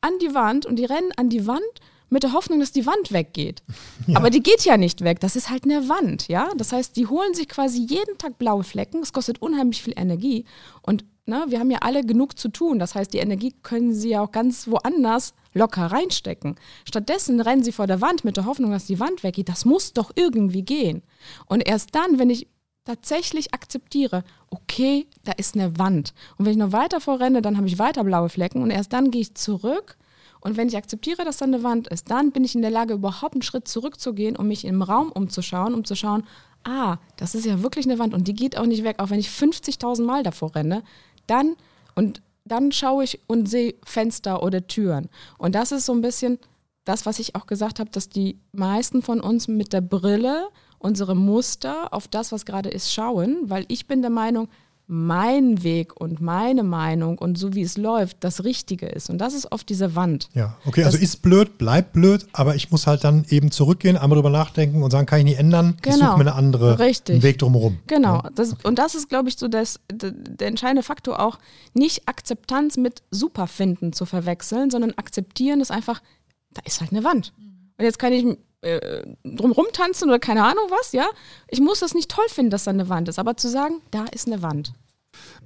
an 0.00 0.12
die 0.20 0.34
Wand 0.34 0.66
und 0.66 0.76
die 0.76 0.84
rennen 0.84 1.12
an 1.16 1.28
die 1.28 1.46
Wand 1.46 1.62
mit 2.08 2.22
der 2.22 2.32
Hoffnung, 2.32 2.60
dass 2.60 2.72
die 2.72 2.86
Wand 2.86 3.12
weggeht. 3.12 3.62
Ja. 4.06 4.18
Aber 4.18 4.30
die 4.30 4.42
geht 4.42 4.64
ja 4.64 4.76
nicht 4.76 5.02
weg. 5.02 5.18
Das 5.18 5.34
ist 5.34 5.50
halt 5.50 5.64
eine 5.64 5.88
Wand, 5.88 6.28
ja. 6.28 6.50
Das 6.56 6.72
heißt, 6.72 6.94
die 6.94 7.08
holen 7.08 7.34
sich 7.34 7.48
quasi 7.48 7.80
jeden 7.80 8.18
Tag 8.18 8.38
blaue 8.38 8.62
Flecken. 8.62 9.02
Es 9.02 9.12
kostet 9.12 9.42
unheimlich 9.42 9.82
viel 9.82 9.94
Energie. 9.96 10.44
Und 10.82 11.04
ne, 11.26 11.44
wir 11.48 11.60
haben 11.60 11.70
ja 11.70 11.78
alle 11.80 12.04
genug 12.04 12.38
zu 12.38 12.48
tun. 12.48 12.78
Das 12.78 12.94
heißt, 12.94 13.12
die 13.12 13.18
Energie 13.18 13.54
können 13.62 13.92
sie 13.92 14.10
ja 14.10 14.22
auch 14.22 14.32
ganz 14.32 14.68
woanders 14.68 15.34
locker 15.54 15.86
reinstecken. 15.86 16.56
Stattdessen 16.86 17.40
rennen 17.40 17.62
sie 17.62 17.72
vor 17.72 17.86
der 17.86 18.00
Wand 18.00 18.24
mit 18.24 18.36
der 18.36 18.46
Hoffnung, 18.46 18.70
dass 18.70 18.86
die 18.86 19.00
Wand 19.00 19.22
weggeht. 19.22 19.48
Das 19.48 19.64
muss 19.64 19.92
doch 19.92 20.10
irgendwie 20.14 20.62
gehen. 20.62 21.02
Und 21.46 21.66
erst 21.66 21.94
dann, 21.94 22.18
wenn 22.18 22.30
ich 22.30 22.48
tatsächlich 22.84 23.52
akzeptiere, 23.52 24.24
okay, 24.50 25.06
da 25.24 25.32
ist 25.32 25.54
eine 25.54 25.78
Wand. 25.78 26.14
Und 26.38 26.44
wenn 26.44 26.52
ich 26.52 26.58
noch 26.58 26.72
weiter 26.72 27.00
vorrenne, 27.00 27.42
dann 27.42 27.56
habe 27.56 27.66
ich 27.66 27.78
weiter 27.78 28.04
blaue 28.04 28.28
Flecken 28.28 28.62
und 28.62 28.70
erst 28.70 28.92
dann 28.92 29.10
gehe 29.10 29.22
ich 29.22 29.34
zurück. 29.34 29.96
Und 30.40 30.56
wenn 30.56 30.68
ich 30.68 30.76
akzeptiere, 30.76 31.24
dass 31.24 31.38
da 31.38 31.44
eine 31.44 31.64
Wand 31.64 31.88
ist, 31.88 32.10
dann 32.10 32.30
bin 32.30 32.44
ich 32.44 32.54
in 32.54 32.62
der 32.62 32.70
Lage, 32.70 32.94
überhaupt 32.94 33.34
einen 33.34 33.42
Schritt 33.42 33.66
zurückzugehen, 33.66 34.36
um 34.36 34.46
mich 34.46 34.64
im 34.64 34.82
Raum 34.82 35.10
umzuschauen, 35.10 35.74
um 35.74 35.84
zu 35.84 35.96
schauen, 35.96 36.22
ah, 36.62 36.98
das 37.16 37.34
ist 37.34 37.46
ja 37.46 37.62
wirklich 37.62 37.86
eine 37.86 37.98
Wand 37.98 38.14
und 38.14 38.28
die 38.28 38.34
geht 38.34 38.56
auch 38.56 38.66
nicht 38.66 38.84
weg, 38.84 38.96
auch 38.98 39.10
wenn 39.10 39.20
ich 39.20 39.28
50.000 39.28 40.04
Mal 40.04 40.22
davor 40.22 40.54
renne. 40.54 40.82
Dann, 41.26 41.56
und 41.94 42.22
dann 42.44 42.72
schaue 42.72 43.04
ich 43.04 43.20
und 43.26 43.48
sehe 43.48 43.74
Fenster 43.84 44.42
oder 44.42 44.66
Türen. 44.66 45.08
Und 45.38 45.54
das 45.54 45.72
ist 45.72 45.86
so 45.86 45.92
ein 45.92 46.02
bisschen 46.02 46.38
das, 46.84 47.04
was 47.04 47.18
ich 47.18 47.34
auch 47.34 47.46
gesagt 47.46 47.80
habe, 47.80 47.90
dass 47.90 48.08
die 48.08 48.38
meisten 48.52 49.02
von 49.02 49.20
uns 49.20 49.48
mit 49.48 49.72
der 49.72 49.80
Brille 49.80 50.48
unsere 50.78 51.16
Muster 51.16 51.92
auf 51.92 52.06
das, 52.06 52.32
was 52.32 52.46
gerade 52.46 52.68
ist, 52.68 52.92
schauen, 52.92 53.38
weil 53.50 53.64
ich 53.68 53.86
bin 53.86 54.02
der 54.02 54.10
Meinung, 54.10 54.48
mein 54.88 55.64
Weg 55.64 56.00
und 56.00 56.20
meine 56.20 56.62
Meinung 56.62 57.18
und 57.18 57.36
so 57.36 57.54
wie 57.54 57.62
es 57.62 57.76
läuft, 57.76 58.18
das 58.20 58.44
Richtige 58.44 58.86
ist. 58.86 59.10
Und 59.10 59.18
das 59.18 59.34
ist 59.34 59.50
oft 59.50 59.68
diese 59.68 59.96
Wand. 59.96 60.28
Ja, 60.32 60.56
okay, 60.64 60.84
also 60.84 60.96
ist 60.96 61.22
blöd, 61.22 61.58
bleibt 61.58 61.92
blöd, 61.92 62.26
aber 62.32 62.54
ich 62.54 62.70
muss 62.70 62.86
halt 62.86 63.02
dann 63.02 63.24
eben 63.28 63.50
zurückgehen, 63.50 63.96
einmal 63.96 64.16
drüber 64.16 64.30
nachdenken 64.30 64.82
und 64.84 64.92
sagen, 64.92 65.06
kann 65.06 65.18
ich 65.18 65.24
nicht 65.24 65.38
ändern, 65.38 65.76
genau. 65.82 65.96
ich 65.96 66.02
suche 66.02 66.18
mir 66.18 66.20
eine 66.20 66.34
andere 66.34 66.78
Richtig. 66.78 67.22
Weg 67.22 67.38
drumherum. 67.38 67.78
Genau, 67.88 68.22
ja. 68.22 68.30
das, 68.34 68.54
und 68.62 68.78
das 68.78 68.94
ist, 68.94 69.08
glaube 69.08 69.28
ich, 69.28 69.36
so 69.36 69.48
das, 69.48 69.80
der 69.90 70.46
entscheidende 70.46 70.84
Faktor 70.84 71.18
auch, 71.18 71.38
nicht 71.74 72.08
Akzeptanz 72.08 72.76
mit 72.76 73.02
Superfinden 73.10 73.92
zu 73.92 74.06
verwechseln, 74.06 74.70
sondern 74.70 74.92
akzeptieren 74.92 75.60
ist 75.60 75.72
einfach, 75.72 76.00
da 76.54 76.62
ist 76.64 76.80
halt 76.80 76.92
eine 76.92 77.02
Wand. 77.02 77.32
Und 77.76 77.84
jetzt 77.84 77.98
kann 77.98 78.12
ich 78.12 78.24
äh, 78.66 79.06
drumrum 79.24 79.66
tanzen 79.72 80.08
oder 80.08 80.18
keine 80.18 80.44
Ahnung 80.44 80.64
was, 80.70 80.92
ja. 80.92 81.06
Ich 81.48 81.60
muss 81.60 81.80
das 81.80 81.94
nicht 81.94 82.10
toll 82.10 82.26
finden, 82.28 82.50
dass 82.50 82.64
da 82.64 82.70
eine 82.70 82.88
Wand 82.88 83.08
ist, 83.08 83.18
aber 83.18 83.36
zu 83.36 83.48
sagen, 83.48 83.80
da 83.90 84.04
ist 84.12 84.26
eine 84.26 84.42
Wand. 84.42 84.72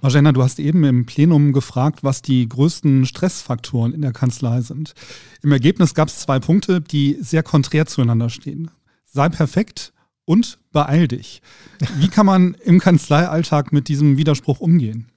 Marjana, 0.01 0.33
du 0.33 0.43
hast 0.43 0.59
eben 0.59 0.83
im 0.85 1.07
Plenum 1.07 1.53
gefragt, 1.53 2.03
was 2.03 2.23
die 2.23 2.49
größten 2.49 3.07
Stressfaktoren 3.07 3.93
in 3.93 4.03
der 4.03 4.13
Kanzlei 4.13 4.61
sind. 4.63 4.95
Im 5.43 5.53
Ergebnis 5.53 5.95
gab 5.95 6.09
es 6.09 6.21
zwei 6.21 6.41
Punkte, 6.41 6.81
die 6.81 7.19
sehr 7.21 7.43
konträr 7.43 7.87
zueinander 7.87 8.31
stehen. 8.31 8.71
Sei 9.05 9.29
perfekt 9.29 9.93
und 10.25 10.59
beeil 10.73 11.09
dich. 11.09 11.43
Wie 11.97 12.09
kann 12.09 12.27
man 12.27 12.55
im 12.65 12.81
Kanzleialltag 12.81 13.73
mit 13.73 13.89
diesem 13.89 14.17
Widerspruch 14.17 14.61
umgehen? 14.61 15.11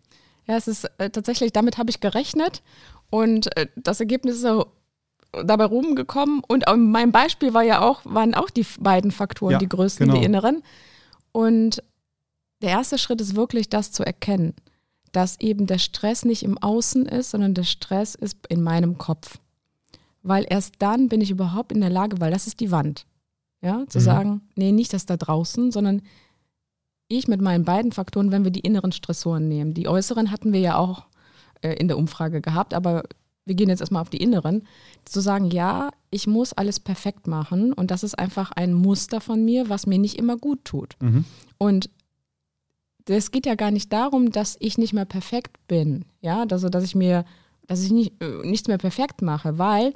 Ja, 0.45 0.57
es 0.57 0.67
ist 0.67 0.85
äh, 0.97 1.09
tatsächlich, 1.09 1.53
damit 1.53 1.77
habe 1.77 1.89
ich 1.89 2.01
gerechnet 2.01 2.61
und 3.09 3.55
äh, 3.55 3.67
das 3.75 3.99
Ergebnis 3.99 4.35
ist 4.35 4.41
so 4.41 4.67
dabei 5.43 5.65
rumgekommen. 5.65 6.41
Und 6.47 6.65
mein 6.77 7.11
Beispiel 7.11 7.53
war 7.53 7.63
ja 7.63 7.81
auch, 7.81 8.01
waren 8.03 8.33
auch 8.33 8.49
die 8.49 8.65
beiden 8.79 9.11
Faktoren, 9.11 9.53
ja, 9.53 9.57
die 9.57 9.69
größten, 9.69 10.07
genau. 10.07 10.19
die 10.19 10.25
inneren. 10.25 10.63
Und 11.31 11.83
der 12.61 12.69
erste 12.69 12.97
Schritt 12.97 13.21
ist 13.21 13.35
wirklich, 13.35 13.69
das 13.69 13.91
zu 13.91 14.05
erkennen, 14.05 14.53
dass 15.11 15.39
eben 15.39 15.67
der 15.67 15.79
Stress 15.79 16.25
nicht 16.25 16.43
im 16.43 16.57
Außen 16.57 17.05
ist, 17.05 17.31
sondern 17.31 17.53
der 17.53 17.63
Stress 17.63 18.15
ist 18.15 18.37
in 18.47 18.61
meinem 18.61 18.97
Kopf. 18.97 19.39
Weil 20.21 20.45
erst 20.49 20.75
dann 20.79 21.09
bin 21.09 21.21
ich 21.21 21.31
überhaupt 21.31 21.71
in 21.71 21.81
der 21.81 21.89
Lage, 21.89 22.21
weil 22.21 22.31
das 22.31 22.47
ist 22.47 22.59
die 22.59 22.71
Wand. 22.71 23.05
Ja, 23.61 23.85
zu 23.87 23.99
mhm. 23.99 24.03
sagen, 24.03 24.41
nee, 24.55 24.73
nicht 24.73 24.91
das 24.91 25.05
da 25.05 25.15
draußen, 25.15 25.71
sondern 25.71 26.01
ich 27.07 27.27
mit 27.29 27.41
meinen 27.41 27.63
beiden 27.63 27.93
Faktoren, 27.93 28.31
wenn 28.31 28.43
wir 28.43 28.51
die 28.51 28.59
inneren 28.59 28.91
Stressoren 28.91 29.47
nehmen. 29.47 29.73
Die 29.73 29.87
äußeren 29.87 30.31
hatten 30.31 30.51
wir 30.51 30.59
ja 30.59 30.75
auch 30.75 31.05
äh, 31.61 31.73
in 31.75 31.87
der 31.87 31.97
Umfrage 31.97 32.41
gehabt, 32.41 32.73
aber 32.73 33.03
wir 33.45 33.55
gehen 33.55 33.69
jetzt 33.69 33.81
erstmal 33.81 34.01
auf 34.01 34.09
die 34.09 34.21
inneren, 34.21 34.65
zu 35.05 35.19
sagen, 35.19 35.51
ja, 35.51 35.91
ich 36.09 36.27
muss 36.27 36.53
alles 36.53 36.79
perfekt 36.79 37.27
machen 37.27 37.73
und 37.73 37.91
das 37.91 38.03
ist 38.03 38.17
einfach 38.17 38.51
ein 38.51 38.73
Muster 38.73 39.19
von 39.19 39.43
mir, 39.43 39.69
was 39.69 39.85
mir 39.85 39.99
nicht 39.99 40.17
immer 40.17 40.37
gut 40.37 40.63
tut. 40.63 40.95
Mhm. 41.01 41.25
Und 41.57 41.89
es 43.07 43.31
geht 43.31 43.45
ja 43.45 43.55
gar 43.55 43.71
nicht 43.71 43.91
darum, 43.91 44.31
dass 44.31 44.55
ich 44.59 44.77
nicht 44.77 44.93
mehr 44.93 45.05
perfekt 45.05 45.57
bin, 45.67 46.05
ja, 46.21 46.45
also 46.49 46.69
dass 46.69 46.83
ich 46.83 46.95
mir, 46.95 47.25
dass 47.67 47.83
ich 47.83 47.91
nicht, 47.91 48.21
äh, 48.21 48.47
nichts 48.47 48.67
mehr 48.67 48.77
perfekt 48.77 49.21
mache, 49.21 49.57
weil 49.57 49.93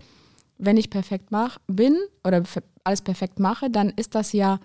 wenn 0.57 0.77
ich 0.77 0.89
perfekt 0.89 1.31
mach, 1.31 1.59
bin 1.67 1.97
oder 2.25 2.43
alles 2.83 3.01
perfekt 3.01 3.39
mache, 3.39 3.69
dann 3.69 3.89
ist 3.89 4.15
das 4.15 4.33
ja 4.33 4.59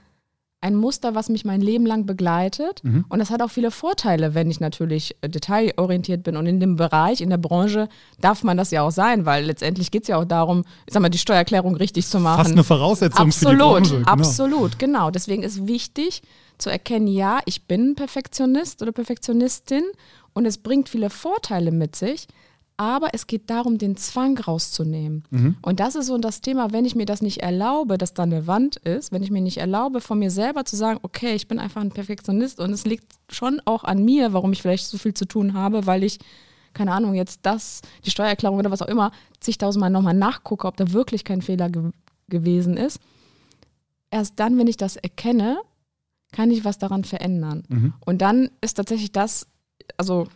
ein 0.63 0.77
Muster, 0.77 1.15
was 1.15 1.29
mich 1.29 1.45
mein 1.45 1.61
Leben 1.61 1.85
lang 1.85 2.07
begleitet. 2.07 2.83
Mhm. 2.85 3.05
Und 3.09 3.19
das 3.19 3.31
hat 3.31 3.43
auch 3.43 3.51
viele 3.51 3.71
Vorteile, 3.71 4.35
wenn 4.35 4.51
ich 4.51 4.61
natürlich 4.61 5.17
äh, 5.21 5.29
detailorientiert 5.29 6.23
bin. 6.23 6.37
Und 6.37 6.47
in 6.47 6.61
dem 6.61 6.77
Bereich, 6.77 7.21
in 7.21 7.31
der 7.31 7.37
Branche, 7.37 7.89
darf 8.21 8.45
man 8.45 8.57
das 8.57 8.71
ja 8.71 8.83
auch 8.83 8.93
sein, 8.93 9.27
weil 9.27 9.45
letztendlich 9.45 9.91
geht 9.91 10.03
es 10.03 10.09
ja 10.09 10.19
auch 10.19 10.25
darum, 10.25 10.65
ich 10.87 10.95
sag 10.95 11.03
mal, 11.03 11.09
die 11.09 11.19
Steuererklärung 11.19 11.75
richtig 11.77 12.07
zu 12.07 12.21
machen. 12.21 12.39
Fast 12.39 12.53
eine 12.53 12.65
Voraussetzung 12.65 13.27
absolut, 13.27 13.53
für 13.53 13.57
die 13.57 13.63
Branche. 13.63 13.97
Genau. 13.97 14.11
Absolut, 14.11 14.79
genau. 14.79 15.11
Deswegen 15.11 15.43
ist 15.43 15.67
wichtig 15.67 16.23
zu 16.59 16.71
erkennen, 16.71 17.09
ja, 17.09 17.41
ich 17.45 17.67
bin 17.67 17.97
Perfektionist 17.97 18.83
oder 18.83 18.93
Perfektionistin 18.93 19.83
und 20.33 20.47
es 20.47 20.59
bringt 20.59 20.89
viele 20.89 21.11
Vorteile 21.11 21.73
mit 21.73 21.97
sich 21.97 22.29
aber 22.77 23.11
es 23.13 23.27
geht 23.27 23.51
darum, 23.51 23.79
den 23.79 23.97
Zwang 23.97 24.39
rauszunehmen. 24.39 25.25
Mhm. 25.31 25.57
Und 25.63 25.81
das 25.81 25.95
ist 25.95 26.07
so 26.07 26.19
das 26.19 26.41
Thema, 26.41 26.73
wenn 26.73 26.85
ich 26.85 26.95
mir 26.95 27.07
das 27.07 27.23
nicht 27.23 27.43
erlaube, 27.43 27.99
dass 27.99 28.15
da 28.15 28.25
eine 28.25 28.47
Wand 28.47 28.77
ist, 28.77 29.13
wenn 29.13 29.23
ich 29.23 29.31
mir 29.31 29.41
nicht 29.41 29.59
erlaube, 29.59 30.01
von 30.01 30.19
mir 30.19 30.31
selber 30.31 30.65
zu 30.65 30.77
sagen, 30.77 31.01
okay, 31.03 31.35
ich 31.35 31.49
bin 31.49 31.59
einfach 31.59 31.81
ein 31.81 31.93
Perfektionist 31.93 32.61
und 32.61 32.71
es 32.73 32.85
liegt 32.85 33.13
schon 33.31 33.61
auch 33.65 33.85
an 33.85 34.05
mir, 34.05 34.33
warum 34.33 34.53
ich 34.53 34.63
vielleicht 34.63 34.87
so 34.87 34.99
viel 34.99 35.15
zu 35.15 35.27
tun 35.27 35.55
habe, 35.55 35.87
weil 35.87 36.03
ich, 36.03 36.19
keine 36.73 36.93
Ahnung, 36.93 37.15
jetzt 37.15 37.41
das, 37.43 37.83
die 38.05 38.11
Steuererklärung 38.11 38.59
oder 38.59 38.71
was 38.71 38.83
auch 38.83 38.89
immer, 38.89 39.13
zigtausendmal 39.41 39.91
nochmal 39.91 40.15
nachgucke, 40.15 40.67
ob 40.67 40.77
da 40.77 40.93
wirklich 40.93 41.25
kein 41.25 41.43
Fehler 41.43 41.71
ge 41.71 41.91
gewesen 42.29 42.79
ist. 42.79 42.99
Erst 44.11 44.41
dann, 44.41 44.57
wenn 44.57 44.67
ich 44.67 44.79
das 44.79 44.97
erkenne, 44.97 45.59
kann 46.33 46.51
ich 46.51 46.65
was 46.65 46.79
daran 46.79 47.05
verändern. 47.05 47.65
Mhm. 47.69 47.93
Und 48.07 48.23
dann 48.23 48.51
ist 48.63 48.75
tatsächlich 48.75 49.13
das, 49.13 49.47
also 49.99 50.29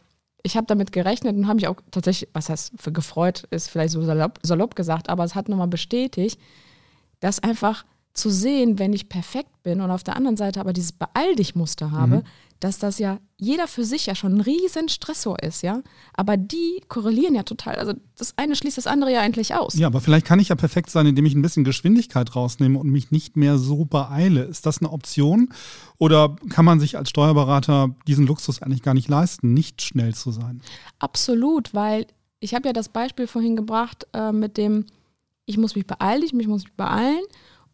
ich 0.42 0.56
habe 0.56 0.66
damit 0.66 0.92
gerechnet 0.92 1.36
und 1.36 1.46
habe 1.46 1.56
mich 1.56 1.68
auch 1.68 1.76
tatsächlich, 1.90 2.30
was 2.32 2.48
heißt 2.48 2.74
gefreut, 2.92 3.44
ist 3.50 3.70
vielleicht 3.70 3.90
so 3.90 4.02
salopp, 4.02 4.38
salopp 4.42 4.76
gesagt, 4.76 5.08
aber 5.08 5.24
es 5.24 5.34
hat 5.34 5.48
nochmal 5.48 5.68
bestätigt, 5.68 6.40
dass 7.20 7.42
einfach 7.42 7.84
zu 8.16 8.30
sehen, 8.30 8.78
wenn 8.78 8.92
ich 8.92 9.08
perfekt 9.08 9.62
bin 9.62 9.80
und 9.80 9.90
auf 9.90 10.02
der 10.02 10.16
anderen 10.16 10.36
Seite 10.36 10.60
aber 10.60 10.72
dieses 10.72 10.92
Beeil 10.92 11.36
dich 11.36 11.54
Muster 11.54 11.90
habe, 11.90 12.16
mhm. 12.16 12.22
dass 12.60 12.78
das 12.78 12.98
ja 12.98 13.18
jeder 13.36 13.68
für 13.68 13.84
sich 13.84 14.06
ja 14.06 14.14
schon 14.14 14.36
ein 14.36 14.40
riesen 14.40 14.88
Stressor 14.88 15.42
ist, 15.42 15.62
ja. 15.62 15.82
Aber 16.14 16.36
die 16.36 16.80
korrelieren 16.88 17.34
ja 17.34 17.42
total. 17.42 17.76
Also 17.76 17.92
das 18.16 18.32
eine 18.38 18.56
schließt 18.56 18.78
das 18.78 18.86
andere 18.86 19.12
ja 19.12 19.20
eigentlich 19.20 19.54
aus. 19.54 19.74
Ja, 19.74 19.88
aber 19.88 20.00
vielleicht 20.00 20.26
kann 20.26 20.40
ich 20.40 20.48
ja 20.48 20.54
perfekt 20.54 20.88
sein, 20.90 21.06
indem 21.06 21.26
ich 21.26 21.34
ein 21.34 21.42
bisschen 21.42 21.64
Geschwindigkeit 21.64 22.34
rausnehme 22.34 22.78
und 22.78 22.88
mich 22.88 23.10
nicht 23.10 23.36
mehr 23.36 23.58
so 23.58 23.84
beeile. 23.84 24.44
Ist 24.44 24.64
das 24.64 24.78
eine 24.78 24.90
Option? 24.90 25.50
Oder 25.98 26.36
kann 26.48 26.64
man 26.64 26.80
sich 26.80 26.96
als 26.96 27.10
Steuerberater 27.10 27.94
diesen 28.06 28.26
Luxus 28.26 28.62
eigentlich 28.62 28.82
gar 28.82 28.94
nicht 28.94 29.08
leisten, 29.08 29.52
nicht 29.52 29.82
schnell 29.82 30.14
zu 30.14 30.32
sein? 30.32 30.62
Absolut, 30.98 31.74
weil 31.74 32.06
ich 32.40 32.54
habe 32.54 32.68
ja 32.68 32.72
das 32.72 32.88
Beispiel 32.88 33.26
vorhin 33.26 33.56
gebracht 33.56 34.06
äh, 34.14 34.32
mit 34.32 34.56
dem, 34.56 34.86
ich 35.44 35.58
muss 35.58 35.74
mich 35.74 35.86
beeilen, 35.86 36.22
ich 36.22 36.32
muss 36.32 36.64
mich 36.64 36.72
beeilen 36.74 37.22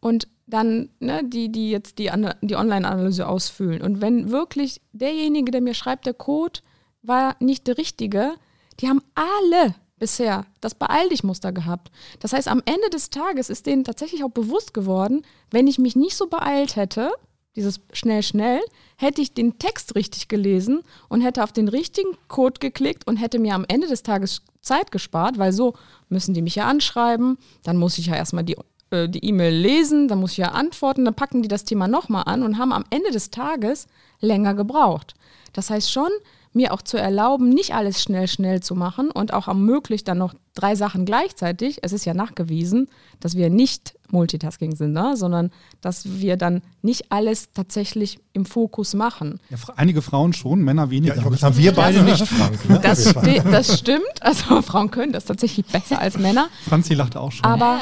und 0.03 0.27
dann 0.47 0.91
ne, 0.99 1.23
die, 1.25 1.51
die 1.51 1.71
jetzt 1.71 1.99
die, 1.99 2.11
die 2.43 2.57
Online-Analyse 2.57 3.27
ausfüllen. 3.27 3.81
Und 3.81 4.03
wenn 4.03 4.31
wirklich 4.31 4.83
derjenige, 4.93 5.53
der 5.53 5.63
mir 5.63 5.75
schreibt, 5.75 6.05
der 6.05 6.13
Code 6.13 6.61
war 7.03 7.37
nicht 7.39 7.69
der 7.69 7.79
richtige, 7.79 8.33
die 8.81 8.89
haben 8.89 9.01
alle 9.15 9.77
bisher 9.99 10.45
das 10.61 10.75
Beeil 10.75 11.09
dich 11.09 11.23
Muster 11.23 11.53
gehabt. 11.53 11.93
Das 12.19 12.33
heißt, 12.33 12.49
am 12.49 12.63
Ende 12.65 12.91
des 12.91 13.11
Tages 13.11 13.49
ist 13.49 13.67
denen 13.67 13.85
tatsächlich 13.85 14.25
auch 14.25 14.31
bewusst 14.31 14.75
geworden, 14.75 15.23
wenn 15.53 15.69
ich 15.69 15.79
mich 15.79 15.95
nicht 15.95 16.17
so 16.17 16.27
beeilt 16.27 16.75
hätte, 16.75 17.13
dieses 17.55 17.81
schnell, 17.93 18.25
schnell, 18.25 18.61
hätte 18.97 19.21
ich 19.21 19.35
den 19.35 19.59
Text 19.59 19.95
richtig 19.95 20.27
gelesen 20.27 20.83
und 21.09 21.21
hätte 21.21 21.45
auf 21.45 21.53
den 21.53 21.69
richtigen 21.69 22.17
Code 22.27 22.59
geklickt 22.59 23.07
und 23.07 23.19
hätte 23.19 23.39
mir 23.39 23.55
am 23.55 23.67
Ende 23.69 23.87
des 23.87 24.03
Tages 24.03 24.43
Zeit 24.61 24.91
gespart, 24.91 25.39
weil 25.39 25.53
so 25.53 25.75
müssen 26.09 26.35
die 26.35 26.43
mich 26.43 26.57
ja 26.57 26.67
anschreiben, 26.67 27.39
dann 27.63 27.77
muss 27.77 27.99
ich 27.99 28.07
ja 28.07 28.17
erstmal 28.17 28.45
die 28.45 28.57
äh, 28.93 29.09
die 29.09 29.25
E-Mail 29.25 29.55
lesen, 29.55 30.09
dann 30.09 30.21
muss 30.21 30.33
ich 30.33 30.39
ja 30.39 30.53
antworten, 30.53 31.05
dann 31.05 31.15
packen 31.15 31.43
die 31.43 31.49
das 31.49 31.65
Thema 31.65 31.89
nochmal 31.89 32.25
an 32.27 32.43
und 32.43 32.59
haben 32.59 32.73
am 32.73 32.85
Ende 32.91 33.11
des 33.11 33.31
Tages 33.31 33.87
länger 34.21 34.55
gebraucht. 34.55 35.15
Das 35.53 35.71
heißt 35.71 35.91
schon, 35.91 36.11
mir 36.55 36.73
auch 36.73 36.83
zu 36.83 36.99
erlauben, 36.99 37.49
nicht 37.49 37.75
alles 37.75 38.03
schnell, 38.03 38.29
schnell 38.29 38.63
zu 38.63 38.75
machen 38.75 39.11
und 39.11 39.33
auch 39.33 39.49
ermöglicht 39.49 40.07
dann 40.07 40.19
noch 40.19 40.35
drei 40.55 40.75
Sachen 40.75 41.07
gleichzeitig. 41.07 41.79
Es 41.83 41.93
ist 41.93 42.05
ja 42.05 42.13
nachgewiesen, 42.13 42.89
dass 43.21 43.37
wir 43.37 43.49
nicht 43.49 43.95
Multitasking 44.11 44.77
sind, 44.77 44.93
ne? 44.93 45.17
sondern 45.17 45.51
dass 45.81 46.21
wir 46.21 46.37
dann 46.37 46.61
nicht 46.83 47.11
alles 47.11 47.53
tatsächlich 47.55 48.19
im 48.35 48.45
Fokus 48.45 48.93
machen. 48.93 49.41
Ja, 49.49 49.57
einige 49.77 50.03
Frauen 50.03 50.35
schon, 50.35 50.61
Männer 50.61 50.91
weniger. 50.91 51.17
Ja, 51.17 51.33
ich 51.33 51.43
haben 51.43 51.57
wir 51.57 51.73
beide 51.73 52.03
nicht, 52.03 52.27
Frank. 52.27 52.69
Ne? 52.69 52.81
Das, 52.83 53.15
das, 53.51 53.79
stimmt. 53.79 54.03
Also 54.21 54.61
Frauen 54.61 54.91
können 54.91 55.13
das 55.13 55.25
tatsächlich 55.25 55.65
besser 55.65 55.99
als 56.01 56.19
Männer. 56.19 56.49
Franzi 56.69 56.93
lachte 56.93 57.19
auch 57.19 57.33
schon. 57.33 57.47
Aber 57.47 57.79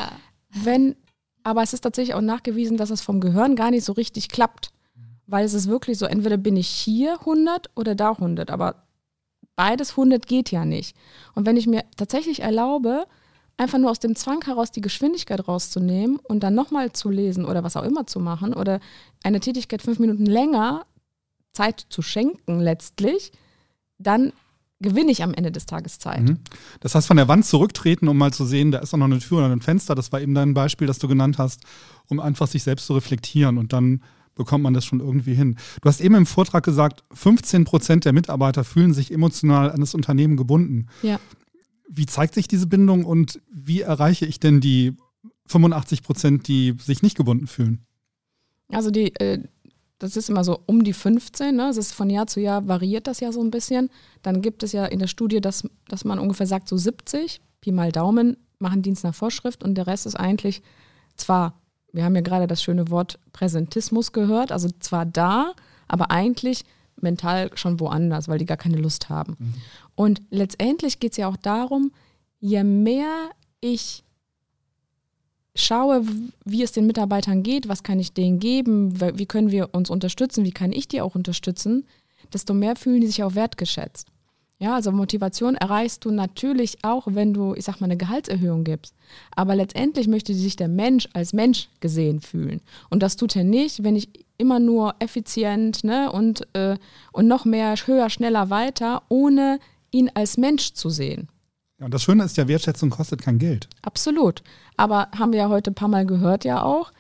wenn, 0.50 0.96
aber 1.42 1.62
es 1.62 1.72
ist 1.72 1.82
tatsächlich 1.82 2.14
auch 2.14 2.20
nachgewiesen, 2.20 2.76
dass 2.76 2.90
es 2.90 3.00
vom 3.00 3.20
Gehirn 3.20 3.56
gar 3.56 3.70
nicht 3.70 3.84
so 3.84 3.92
richtig 3.92 4.28
klappt. 4.28 4.70
Weil 5.26 5.44
es 5.44 5.54
ist 5.54 5.68
wirklich 5.68 5.96
so, 5.96 6.06
entweder 6.06 6.36
bin 6.36 6.56
ich 6.56 6.68
hier 6.68 7.20
100 7.20 7.70
oder 7.76 7.94
da 7.94 8.10
100, 8.10 8.50
aber 8.50 8.82
beides 9.54 9.90
100 9.90 10.26
geht 10.26 10.50
ja 10.50 10.64
nicht. 10.64 10.96
Und 11.34 11.46
wenn 11.46 11.56
ich 11.56 11.68
mir 11.68 11.84
tatsächlich 11.96 12.40
erlaube, 12.40 13.06
einfach 13.56 13.78
nur 13.78 13.90
aus 13.90 14.00
dem 14.00 14.16
Zwang 14.16 14.44
heraus 14.44 14.72
die 14.72 14.80
Geschwindigkeit 14.80 15.46
rauszunehmen 15.46 16.18
und 16.18 16.40
dann 16.40 16.54
nochmal 16.54 16.92
zu 16.92 17.10
lesen 17.10 17.44
oder 17.44 17.62
was 17.62 17.76
auch 17.76 17.84
immer 17.84 18.06
zu 18.06 18.18
machen 18.18 18.54
oder 18.54 18.80
eine 19.22 19.38
Tätigkeit 19.38 19.82
fünf 19.82 19.98
Minuten 19.98 20.26
länger 20.26 20.86
Zeit 21.52 21.84
zu 21.90 22.00
schenken 22.00 22.60
letztlich, 22.60 23.32
dann 23.98 24.32
gewinne 24.80 25.12
ich 25.12 25.22
am 25.22 25.34
Ende 25.34 25.52
des 25.52 25.66
Tages 25.66 25.98
Zeit. 25.98 26.22
Mhm. 26.22 26.38
Das 26.80 26.94
heißt, 26.94 27.06
von 27.06 27.16
der 27.16 27.28
Wand 27.28 27.44
zurücktreten, 27.44 28.08
um 28.08 28.16
mal 28.16 28.32
zu 28.32 28.44
sehen, 28.44 28.70
da 28.70 28.78
ist 28.78 28.94
auch 28.94 28.98
noch 28.98 29.06
eine 29.06 29.18
Tür 29.18 29.38
oder 29.38 29.50
ein 29.50 29.60
Fenster, 29.60 29.94
das 29.94 30.10
war 30.12 30.20
eben 30.20 30.34
dein 30.34 30.54
Beispiel, 30.54 30.86
das 30.86 30.98
du 30.98 31.08
genannt 31.08 31.38
hast, 31.38 31.62
um 32.08 32.18
einfach 32.18 32.46
sich 32.46 32.62
selbst 32.62 32.86
zu 32.86 32.94
reflektieren 32.94 33.58
und 33.58 33.72
dann 33.72 34.02
bekommt 34.34 34.64
man 34.64 34.72
das 34.72 34.86
schon 34.86 35.00
irgendwie 35.00 35.34
hin. 35.34 35.56
Du 35.82 35.88
hast 35.88 36.00
eben 36.00 36.14
im 36.14 36.24
Vortrag 36.24 36.64
gesagt, 36.64 37.04
15 37.12 37.64
Prozent 37.64 38.04
der 38.06 38.14
Mitarbeiter 38.14 38.64
fühlen 38.64 38.94
sich 38.94 39.12
emotional 39.12 39.70
an 39.70 39.80
das 39.80 39.94
Unternehmen 39.94 40.36
gebunden. 40.36 40.86
Ja. 41.02 41.20
Wie 41.88 42.06
zeigt 42.06 42.34
sich 42.34 42.48
diese 42.48 42.66
Bindung 42.66 43.04
und 43.04 43.40
wie 43.52 43.82
erreiche 43.82 44.24
ich 44.24 44.40
denn 44.40 44.60
die 44.60 44.96
85 45.46 46.02
Prozent, 46.02 46.48
die 46.48 46.74
sich 46.80 47.02
nicht 47.02 47.16
gebunden 47.16 47.48
fühlen? 47.48 47.84
Also 48.68 48.90
die, 48.90 49.14
äh, 49.16 49.42
das 50.00 50.16
ist 50.16 50.28
immer 50.28 50.42
so 50.42 50.58
um 50.66 50.82
die 50.82 50.92
15, 50.92 51.54
ne? 51.54 51.68
Das 51.68 51.76
ist 51.76 51.92
von 51.92 52.10
Jahr 52.10 52.26
zu 52.26 52.40
Jahr 52.40 52.66
variiert 52.66 53.06
das 53.06 53.20
ja 53.20 53.30
so 53.30 53.40
ein 53.40 53.52
bisschen. 53.52 53.88
Dann 54.22 54.42
gibt 54.42 54.64
es 54.64 54.72
ja 54.72 54.84
in 54.86 54.98
der 54.98 55.06
Studie, 55.06 55.40
dass, 55.40 55.62
dass 55.86 56.04
man 56.04 56.18
ungefähr 56.18 56.46
sagt, 56.46 56.68
so 56.68 56.76
70, 56.76 57.40
Pi 57.60 57.70
mal 57.70 57.92
Daumen, 57.92 58.36
machen 58.58 58.82
Dienst 58.82 59.04
nach 59.04 59.14
Vorschrift 59.14 59.62
und 59.62 59.76
der 59.76 59.86
Rest 59.86 60.06
ist 60.06 60.16
eigentlich 60.16 60.62
zwar 61.16 61.60
wir 61.92 62.04
haben 62.04 62.14
ja 62.14 62.20
gerade 62.20 62.46
das 62.46 62.62
schöne 62.62 62.90
Wort 62.90 63.18
Präsentismus 63.32 64.12
gehört, 64.12 64.52
also 64.52 64.68
zwar 64.80 65.06
da, 65.06 65.52
aber 65.88 66.10
eigentlich 66.10 66.64
mental 67.00 67.50
schon 67.56 67.80
woanders, 67.80 68.28
weil 68.28 68.38
die 68.38 68.46
gar 68.46 68.56
keine 68.56 68.76
Lust 68.76 69.08
haben. 69.08 69.36
Mhm. 69.38 69.54
Und 69.94 70.22
letztendlich 70.30 71.00
geht 71.00 71.12
es 71.12 71.18
ja 71.18 71.28
auch 71.28 71.36
darum, 71.36 71.92
je 72.40 72.62
mehr 72.62 73.30
ich 73.60 74.04
schaue, 75.54 76.04
wie 76.44 76.62
es 76.62 76.72
den 76.72 76.86
Mitarbeitern 76.86 77.42
geht, 77.42 77.68
was 77.68 77.82
kann 77.82 77.98
ich 77.98 78.12
denen 78.12 78.38
geben, 78.38 79.00
wie 79.00 79.26
können 79.26 79.50
wir 79.50 79.74
uns 79.74 79.90
unterstützen, 79.90 80.44
wie 80.44 80.52
kann 80.52 80.72
ich 80.72 80.88
die 80.88 81.00
auch 81.00 81.14
unterstützen, 81.14 81.86
desto 82.32 82.54
mehr 82.54 82.76
fühlen 82.76 83.00
die 83.00 83.06
sich 83.08 83.22
auch 83.22 83.34
wertgeschätzt. 83.34 84.06
Ja, 84.60 84.74
also 84.74 84.92
Motivation 84.92 85.54
erreichst 85.54 86.04
du 86.04 86.10
natürlich 86.10 86.84
auch, 86.84 87.06
wenn 87.06 87.32
du, 87.32 87.54
ich 87.54 87.64
sag 87.64 87.80
mal, 87.80 87.86
eine 87.86 87.96
Gehaltserhöhung 87.96 88.62
gibst. 88.62 88.94
Aber 89.34 89.56
letztendlich 89.56 90.06
möchte 90.06 90.34
sich 90.34 90.54
der 90.54 90.68
Mensch 90.68 91.08
als 91.14 91.32
Mensch 91.32 91.70
gesehen 91.80 92.20
fühlen. 92.20 92.60
Und 92.90 93.02
das 93.02 93.16
tut 93.16 93.34
er 93.36 93.44
nicht, 93.44 93.82
wenn 93.84 93.96
ich 93.96 94.10
immer 94.36 94.60
nur 94.60 94.94
effizient 94.98 95.82
ne, 95.82 96.12
und, 96.12 96.46
äh, 96.54 96.76
und 97.12 97.26
noch 97.26 97.46
mehr, 97.46 97.74
höher, 97.74 98.10
schneller 98.10 98.50
weiter, 98.50 99.02
ohne 99.08 99.60
ihn 99.92 100.10
als 100.12 100.36
Mensch 100.36 100.74
zu 100.74 100.90
sehen. 100.90 101.28
Ja, 101.80 101.86
und 101.86 101.94
das 101.94 102.02
Schöne 102.02 102.24
ist 102.24 102.36
ja, 102.36 102.46
Wertschätzung 102.46 102.90
kostet 102.90 103.22
kein 103.22 103.38
Geld. 103.38 103.68
Absolut. 103.82 104.42
Aber 104.76 105.08
haben 105.18 105.32
wir 105.32 105.40
ja 105.40 105.48
heute 105.48 105.70
ein 105.70 105.74
paar 105.74 105.88
Mal 105.88 106.06
gehört 106.06 106.44
ja 106.44 106.62
auch, 106.62 106.92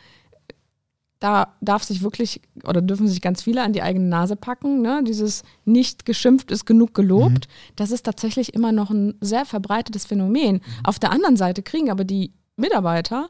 da 1.20 1.54
darf 1.60 1.82
sich 1.82 2.00
wirklich 2.00 2.40
oder 2.64 2.80
dürfen 2.80 3.06
sich 3.06 3.20
ganz 3.20 3.42
viele 3.42 3.62
an 3.62 3.74
die 3.74 3.82
eigene 3.82 4.06
Nase 4.06 4.36
packen. 4.36 4.80
Ne? 4.80 5.04
Dieses 5.06 5.42
nicht 5.66 6.06
geschimpft 6.06 6.50
ist 6.50 6.64
genug 6.64 6.94
gelobt. 6.94 7.46
Mhm. 7.46 7.74
Das 7.76 7.90
ist 7.90 8.04
tatsächlich 8.04 8.54
immer 8.54 8.72
noch 8.72 8.90
ein 8.90 9.14
sehr 9.20 9.44
verbreitetes 9.44 10.06
Phänomen. 10.06 10.56
Mhm. 10.56 10.62
Auf 10.82 10.98
der 10.98 11.12
anderen 11.12 11.36
Seite 11.36 11.62
kriegen 11.62 11.90
aber 11.90 12.04
die 12.04 12.32
Mitarbeiter, 12.56 13.28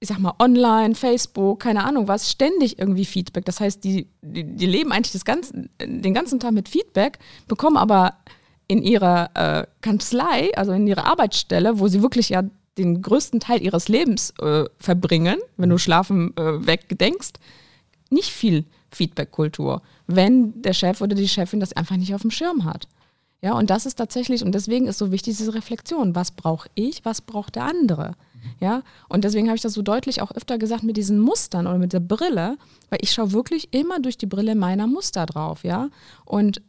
ich 0.00 0.08
sag 0.08 0.18
mal, 0.18 0.34
online, 0.38 0.94
Facebook, 0.94 1.60
keine 1.60 1.84
Ahnung 1.84 2.08
was, 2.08 2.30
ständig 2.30 2.78
irgendwie 2.78 3.06
Feedback. 3.06 3.46
Das 3.46 3.58
heißt, 3.60 3.82
die, 3.84 4.08
die, 4.20 4.44
die 4.44 4.66
leben 4.66 4.92
eigentlich 4.92 5.12
das 5.12 5.24
ganze, 5.24 5.70
den 5.80 6.12
ganzen 6.12 6.40
Tag 6.40 6.52
mit 6.52 6.68
Feedback, 6.68 7.18
bekommen 7.48 7.78
aber 7.78 8.18
in 8.72 8.82
ihrer 8.82 9.30
äh, 9.34 9.66
Kanzlei, 9.82 10.50
also 10.56 10.72
in 10.72 10.86
ihrer 10.86 11.04
Arbeitsstelle, 11.04 11.78
wo 11.78 11.88
sie 11.88 12.00
wirklich 12.00 12.30
ja 12.30 12.42
den 12.78 13.02
größten 13.02 13.38
Teil 13.38 13.60
ihres 13.60 13.88
Lebens 13.88 14.32
äh, 14.40 14.64
verbringen, 14.78 15.38
wenn 15.58 15.68
du 15.68 15.76
Schlafen 15.76 16.34
äh, 16.38 16.66
wegdenkst, 16.66 17.32
nicht 18.08 18.30
viel 18.30 18.64
Feedback-Kultur, 18.90 19.82
wenn 20.06 20.62
der 20.62 20.72
Chef 20.72 21.02
oder 21.02 21.14
die 21.14 21.28
Chefin 21.28 21.60
das 21.60 21.74
einfach 21.74 21.96
nicht 21.96 22.14
auf 22.14 22.22
dem 22.22 22.30
Schirm 22.30 22.64
hat. 22.64 22.88
Ja, 23.42 23.52
und 23.58 23.68
das 23.68 23.84
ist 23.84 23.96
tatsächlich, 23.96 24.42
und 24.42 24.54
deswegen 24.54 24.86
ist 24.86 24.98
so 24.98 25.12
wichtig 25.12 25.36
diese 25.36 25.52
Reflexion. 25.52 26.14
Was 26.14 26.30
brauche 26.30 26.70
ich, 26.74 27.04
was 27.04 27.20
braucht 27.20 27.56
der 27.56 27.64
andere? 27.64 28.12
Ja, 28.58 28.82
und 29.08 29.24
deswegen 29.24 29.48
habe 29.48 29.56
ich 29.56 29.62
das 29.62 29.74
so 29.74 29.82
deutlich 29.82 30.22
auch 30.22 30.32
öfter 30.32 30.58
gesagt 30.58 30.82
mit 30.82 30.96
diesen 30.96 31.18
Mustern 31.20 31.66
oder 31.66 31.78
mit 31.78 31.92
der 31.92 32.00
Brille, 32.00 32.56
weil 32.88 33.00
ich 33.02 33.12
schaue 33.12 33.32
wirklich 33.32 33.68
immer 33.72 34.00
durch 34.00 34.16
die 34.16 34.26
Brille 34.26 34.54
meiner 34.54 34.86
Muster 34.86 35.26
drauf, 35.26 35.62
ja. 35.62 35.90
Und 36.24 36.62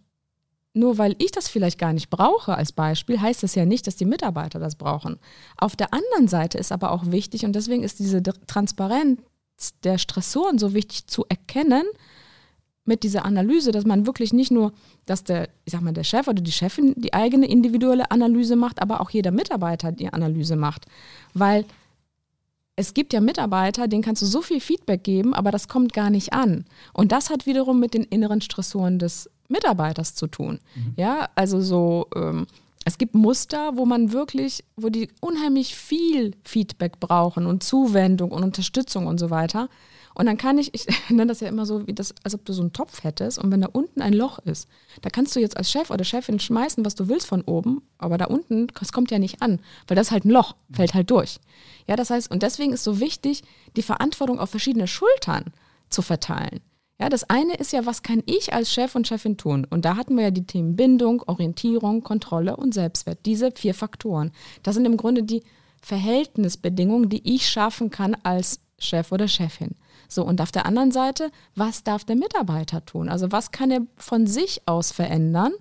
nur 0.74 0.98
weil 0.98 1.16
ich 1.20 1.32
das 1.32 1.48
vielleicht 1.48 1.78
gar 1.78 1.94
nicht 1.94 2.10
brauche 2.10 2.56
als 2.56 2.72
Beispiel, 2.72 3.22
heißt 3.22 3.44
das 3.44 3.56
ja 3.56 3.66
nicht, 3.66 3.86
dass 3.86 3.96
die 3.96 4.06
Mitarbeiter 4.06 4.60
das 4.60 4.76
brauchen. 4.76 5.20
Auf 5.58 5.76
der 5.76 5.94
anderen 5.94 6.28
Seite 6.28 6.58
ist 6.58 6.72
aber 6.72 6.92
auch 6.92 7.12
wichtig, 7.12 7.46
und 7.46 7.54
deswegen 7.54 7.84
ist 7.84 8.00
diese 8.00 8.24
Transparenz 8.24 9.20
der 9.84 9.98
Stressoren 9.98 10.58
so 10.58 10.74
wichtig 10.74 11.08
zu 11.08 11.26
erkennen, 11.30 11.84
mit 12.86 13.04
dieser 13.04 13.26
Analyse, 13.26 13.72
dass 13.72 13.86
man 13.86 14.06
wirklich 14.06 14.34
nicht 14.34 14.52
nur, 14.52 14.74
dass 15.06 15.24
der, 15.24 15.50
ich 15.66 15.72
sag 15.72 15.82
mal, 15.82 15.94
der 15.94 16.04
Chef 16.04 16.28
oder 16.28 16.42
die 16.42 16.52
Chefin 16.52 16.94
die 16.98 17.14
eigene 17.14 17.48
individuelle 17.48 18.12
Analyse 18.12 18.56
macht, 18.56 18.82
aber 18.82 19.00
auch 19.00 19.10
jeder 19.10 19.32
Mitarbeiter 19.32 19.92
die 19.92 20.12
Analyse 20.12 20.56
macht. 20.56 20.86
Weil 21.34 21.66
es 22.76 22.94
gibt 22.94 23.14
ja 23.14 23.22
Mitarbeiter, 23.22 23.88
denen 23.88 24.04
kannst 24.04 24.22
du 24.22 24.26
so 24.26 24.42
viel 24.42 24.60
Feedback 24.60 25.04
geben, 25.04 25.34
aber 25.34 25.52
das 25.52 25.68
kommt 25.68 25.94
gar 25.94 26.10
nicht 26.10 26.34
an. 26.34 26.66
Und 26.92 27.12
das 27.12 27.30
hat 27.30 27.46
wiederum 27.46 27.80
mit 27.80 27.94
den 27.94 28.04
inneren 28.04 28.42
Stressoren 28.42 29.00
des 29.00 29.30
Mitarbeiters 29.48 30.16
zu 30.16 30.28
tun. 30.28 30.60
Mhm. 30.76 30.94
Ja, 30.96 31.30
also 31.36 31.62
so, 31.62 32.08
ähm, 32.16 32.48
es 32.86 32.98
gibt 32.98 33.16
Muster, 33.16 33.78
wo 33.78 33.86
man 33.86 34.12
wirklich, 34.12 34.64
wo 34.76 34.90
die 34.90 35.10
unheimlich 35.22 35.76
viel 35.76 36.36
Feedback 36.44 37.00
brauchen 37.00 37.46
und 37.46 37.64
Zuwendung 37.64 38.32
und 38.32 38.44
Unterstützung 38.44 39.08
und 39.08 39.20
so 39.20 39.30
weiter. 39.30 39.70
Und 40.16 40.28
dann 40.28 40.38
kann 40.38 40.58
ich, 40.58 40.74
ich 40.74 40.86
nenne 41.10 41.28
das 41.28 41.40
ja 41.40 41.48
immer 41.48 41.66
so, 41.66 41.88
wie 41.88 41.94
das, 41.94 42.14
als 42.24 42.36
ob 42.36 42.46
du 42.46 42.54
so 42.54 42.62
einen 42.62 42.74
Topf 42.74 43.04
hättest 43.04 43.40
und 43.40 43.52
wenn 43.52 43.62
da 43.62 43.70
unten 43.72 44.02
ein 44.02 44.14
Loch 44.14 44.40
ist, 44.40 44.68
da 45.02 45.10
kannst 45.10 45.36
du 45.36 45.40
jetzt 45.40 45.58
als 45.58 45.72
Chef 45.72 45.90
oder 45.90 46.04
Chefin 46.04 46.40
schmeißen, 46.40 46.86
was 46.86 46.96
du 46.96 47.08
willst 47.08 47.28
von 47.28 47.42
oben, 47.42 47.82
aber 47.98 48.18
da 48.18 48.26
unten, 48.26 48.68
das 48.80 48.92
kommt 48.92 49.12
ja 49.12 49.20
nicht 49.20 49.42
an, 49.42 49.60
weil 49.88 49.96
das 49.96 50.08
ist 50.08 50.12
halt 50.12 50.26
ein 50.26 50.32
Loch, 50.32 50.56
fällt 50.72 50.94
halt 50.94 51.10
durch. 51.10 51.40
Ja, 51.88 51.96
das 51.96 52.10
heißt, 52.10 52.30
und 52.32 52.44
deswegen 52.44 52.74
ist 52.74 52.84
so 52.84 53.00
wichtig, 53.00 53.44
die 53.76 53.82
Verantwortung 53.82 54.40
auf 54.40 54.50
verschiedene 54.50 54.88
Schultern 54.88 55.46
zu 55.90 56.02
verteilen. 56.02 56.62
Ja, 57.04 57.10
das 57.10 57.30
eine 57.30 57.56
ist 57.56 57.74
ja, 57.74 57.86
was 57.86 58.02
kann 58.02 58.24
ich 58.26 58.54
als 58.54 58.72
Chef 58.72 58.96
und 58.96 59.06
Chefin 59.06 59.36
tun? 59.36 59.68
Und 59.70 59.84
da 59.84 59.98
hatten 59.98 60.16
wir 60.16 60.24
ja 60.24 60.32
die 60.32 60.46
Themen 60.46 60.78
Bindung, 60.78 61.22
Orientierung, 61.28 62.02
Kontrolle 62.02 62.56
und 62.56 62.74
Selbstwert. 62.74 63.20
Diese 63.26 63.52
vier 63.52 63.74
Faktoren. 63.74 64.32
Das 64.64 64.76
sind 64.76 64.86
im 64.86 64.96
Grunde 64.96 65.24
die 65.24 65.44
Verhältnisbedingungen, 65.82 67.10
die 67.10 67.36
ich 67.36 67.50
schaffen 67.50 67.90
kann 67.90 68.16
als 68.24 68.62
Chef 68.80 69.12
oder 69.12 69.28
Chefin. 69.28 69.72
So, 70.08 70.24
und 70.24 70.40
auf 70.40 70.54
der 70.54 70.66
anderen 70.66 70.94
Seite, 70.94 71.30
was 71.56 71.84
darf 71.84 72.06
der 72.06 72.16
Mitarbeiter 72.16 72.86
tun? 72.86 73.10
Also 73.10 73.34
was 73.34 73.52
kann 73.52 73.70
er 73.70 73.82
von 73.98 74.26
sich 74.26 74.62
aus 74.66 74.94
verändern, 74.94 75.52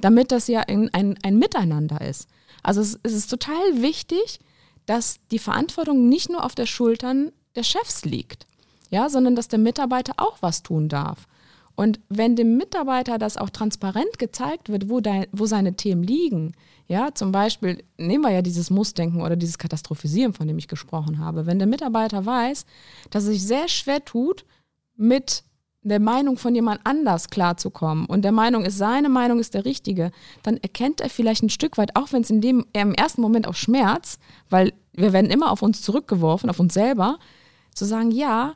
damit 0.00 0.30
das 0.30 0.46
ja 0.46 0.60
ein, 0.60 0.88
ein, 0.94 1.18
ein 1.24 1.36
Miteinander 1.36 2.00
ist? 2.00 2.28
Also 2.62 2.80
es, 2.80 2.96
es 3.02 3.12
ist 3.12 3.26
total 3.26 3.82
wichtig, 3.82 4.38
dass 4.86 5.16
die 5.32 5.40
Verantwortung 5.40 6.08
nicht 6.08 6.30
nur 6.30 6.44
auf 6.44 6.54
der 6.54 6.66
Schultern 6.66 7.32
der 7.56 7.64
Chefs 7.64 8.04
liegt 8.04 8.46
ja, 8.92 9.08
sondern 9.08 9.34
dass 9.34 9.48
der 9.48 9.58
Mitarbeiter 9.58 10.12
auch 10.18 10.36
was 10.40 10.62
tun 10.62 10.88
darf. 10.88 11.26
Und 11.74 11.98
wenn 12.10 12.36
dem 12.36 12.58
Mitarbeiter 12.58 13.16
das 13.16 13.38
auch 13.38 13.48
transparent 13.48 14.18
gezeigt 14.18 14.68
wird, 14.68 14.90
wo, 14.90 15.00
dein, 15.00 15.26
wo 15.32 15.46
seine 15.46 15.74
Themen 15.74 16.02
liegen, 16.02 16.52
ja, 16.86 17.14
zum 17.14 17.32
Beispiel 17.32 17.82
nehmen 17.96 18.22
wir 18.22 18.30
ja 18.30 18.42
dieses 18.42 18.68
Mussdenken 18.68 19.22
oder 19.22 19.36
dieses 19.36 19.56
Katastrophisieren, 19.56 20.34
von 20.34 20.46
dem 20.46 20.58
ich 20.58 20.68
gesprochen 20.68 21.18
habe. 21.18 21.46
Wenn 21.46 21.58
der 21.58 21.66
Mitarbeiter 21.66 22.26
weiß, 22.26 22.66
dass 23.08 23.24
er 23.24 23.32
sich 23.32 23.46
sehr 23.46 23.68
schwer 23.68 24.04
tut, 24.04 24.44
mit 24.94 25.42
der 25.80 25.98
Meinung 25.98 26.36
von 26.36 26.54
jemand 26.54 26.82
anders 26.84 27.30
klarzukommen 27.30 28.04
und 28.04 28.22
der 28.22 28.32
Meinung 28.32 28.66
ist, 28.66 28.76
seine 28.76 29.08
Meinung 29.08 29.40
ist 29.40 29.54
der 29.54 29.64
richtige, 29.64 30.10
dann 30.42 30.58
erkennt 30.58 31.00
er 31.00 31.08
vielleicht 31.08 31.42
ein 31.42 31.48
Stück 31.48 31.78
weit, 31.78 31.96
auch 31.96 32.12
wenn 32.12 32.22
es 32.22 32.30
in 32.30 32.42
dem 32.42 32.66
im 32.74 32.92
ersten 32.92 33.22
Moment 33.22 33.48
auch 33.48 33.54
Schmerz, 33.54 34.18
weil 34.50 34.74
wir 34.92 35.14
werden 35.14 35.30
immer 35.30 35.50
auf 35.50 35.62
uns 35.62 35.80
zurückgeworfen, 35.80 36.50
auf 36.50 36.60
uns 36.60 36.74
selber, 36.74 37.18
zu 37.74 37.86
sagen, 37.86 38.10
ja, 38.10 38.54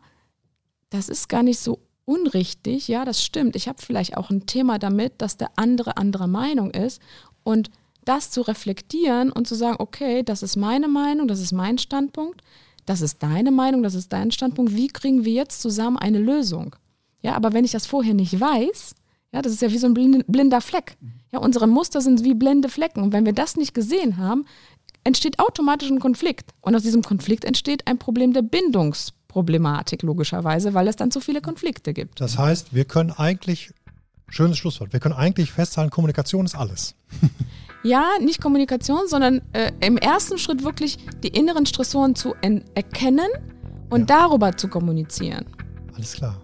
das 0.96 1.08
ist 1.08 1.28
gar 1.28 1.42
nicht 1.42 1.58
so 1.58 1.80
unrichtig, 2.04 2.88
ja, 2.88 3.04
das 3.04 3.22
stimmt. 3.22 3.56
Ich 3.56 3.68
habe 3.68 3.82
vielleicht 3.82 4.16
auch 4.16 4.30
ein 4.30 4.46
Thema 4.46 4.78
damit, 4.78 5.14
dass 5.18 5.36
der 5.36 5.50
andere 5.56 5.96
andere 5.96 6.28
Meinung 6.28 6.70
ist 6.70 7.02
und 7.42 7.70
das 8.04 8.30
zu 8.30 8.42
reflektieren 8.42 9.32
und 9.32 9.48
zu 9.48 9.54
sagen, 9.54 9.76
okay, 9.80 10.22
das 10.22 10.42
ist 10.42 10.56
meine 10.56 10.88
Meinung, 10.88 11.26
das 11.26 11.40
ist 11.40 11.52
mein 11.52 11.78
Standpunkt, 11.78 12.42
das 12.86 13.00
ist 13.00 13.22
deine 13.22 13.50
Meinung, 13.50 13.82
das 13.82 13.94
ist 13.94 14.12
dein 14.12 14.30
Standpunkt, 14.30 14.76
wie 14.76 14.86
kriegen 14.86 15.24
wir 15.24 15.32
jetzt 15.32 15.60
zusammen 15.60 15.96
eine 15.96 16.20
Lösung? 16.20 16.76
Ja, 17.20 17.34
aber 17.34 17.52
wenn 17.52 17.64
ich 17.64 17.72
das 17.72 17.86
vorher 17.86 18.14
nicht 18.14 18.38
weiß, 18.38 18.94
ja, 19.32 19.42
das 19.42 19.52
ist 19.52 19.62
ja 19.62 19.72
wie 19.72 19.78
so 19.78 19.88
ein 19.88 19.94
blinder 20.26 20.60
Fleck. 20.60 20.96
Ja, 21.32 21.40
unsere 21.40 21.66
Muster 21.66 22.00
sind 22.00 22.22
wie 22.22 22.34
blinde 22.34 22.68
Flecken. 22.68 23.02
Und 23.02 23.12
wenn 23.12 23.26
wir 23.26 23.32
das 23.32 23.56
nicht 23.56 23.74
gesehen 23.74 24.16
haben, 24.16 24.46
entsteht 25.02 25.40
automatisch 25.40 25.90
ein 25.90 25.98
Konflikt. 25.98 26.54
Und 26.60 26.76
aus 26.76 26.82
diesem 26.82 27.02
Konflikt 27.02 27.44
entsteht 27.44 27.86
ein 27.88 27.98
Problem 27.98 28.32
der 28.32 28.42
Bindungsproblematik, 29.36 30.02
logischerweise, 30.02 30.74
weil 30.74 30.88
es 30.88 30.96
dann 30.96 31.10
zu 31.10 31.20
viele 31.20 31.40
Konflikte 31.40 31.92
gibt. 31.92 32.20
Das 32.20 32.38
heißt, 32.38 32.74
wir 32.74 32.84
können 32.84 33.10
eigentlich, 33.10 33.72
schönes 34.28 34.58
Schlusswort, 34.58 34.92
wir 34.92 35.00
können 35.00 35.14
eigentlich 35.14 35.52
festhalten, 35.52 35.90
Kommunikation 35.90 36.46
ist 36.46 36.54
alles. 36.54 36.94
ja, 37.82 38.04
nicht 38.20 38.40
Kommunikation, 38.40 39.06
sondern 39.06 39.42
äh, 39.52 39.72
im 39.80 39.96
ersten 39.98 40.38
Schritt 40.38 40.64
wirklich 40.64 40.98
die 41.22 41.28
inneren 41.28 41.66
Stressoren 41.66 42.14
zu 42.14 42.34
erkennen 42.74 43.28
und 43.90 44.10
ja. 44.10 44.18
darüber 44.18 44.56
zu 44.56 44.68
kommunizieren. 44.68 45.46
Alles 45.94 46.14
klar. 46.14 46.40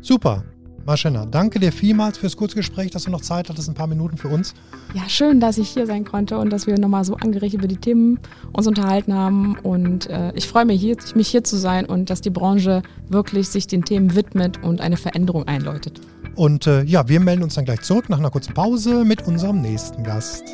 Super. 0.00 0.44
Marschena, 0.88 1.26
danke 1.26 1.60
dir 1.60 1.70
vielmals 1.70 2.16
fürs 2.16 2.34
Kurzgespräch, 2.34 2.90
dass 2.90 3.02
du 3.02 3.10
noch 3.10 3.20
Zeit 3.20 3.50
hattest, 3.50 3.68
ein 3.68 3.74
paar 3.74 3.86
Minuten 3.86 4.16
für 4.16 4.28
uns. 4.28 4.54
Ja, 4.94 5.06
schön, 5.06 5.38
dass 5.38 5.58
ich 5.58 5.68
hier 5.68 5.86
sein 5.86 6.06
konnte 6.06 6.38
und 6.38 6.50
dass 6.50 6.66
wir 6.66 6.78
nochmal 6.78 7.04
so 7.04 7.14
angeregt 7.14 7.52
über 7.52 7.68
die 7.68 7.76
Themen 7.76 8.18
uns 8.54 8.66
unterhalten 8.66 9.12
haben. 9.12 9.58
Und 9.58 10.08
äh, 10.08 10.32
ich 10.34 10.48
freue 10.48 10.64
mich, 10.64 10.80
hier, 10.80 10.96
mich 11.14 11.28
hier 11.28 11.44
zu 11.44 11.58
sein 11.58 11.84
und 11.84 12.08
dass 12.08 12.22
die 12.22 12.30
Branche 12.30 12.82
wirklich 13.10 13.48
sich 13.48 13.66
den 13.66 13.84
Themen 13.84 14.14
widmet 14.14 14.62
und 14.64 14.80
eine 14.80 14.96
Veränderung 14.96 15.46
einläutet. 15.46 16.00
Und 16.36 16.66
äh, 16.66 16.84
ja, 16.84 17.06
wir 17.06 17.20
melden 17.20 17.42
uns 17.42 17.56
dann 17.56 17.66
gleich 17.66 17.82
zurück 17.82 18.08
nach 18.08 18.18
einer 18.18 18.30
kurzen 18.30 18.54
Pause 18.54 19.04
mit 19.04 19.26
unserem 19.26 19.60
nächsten 19.60 20.02
Gast. 20.04 20.44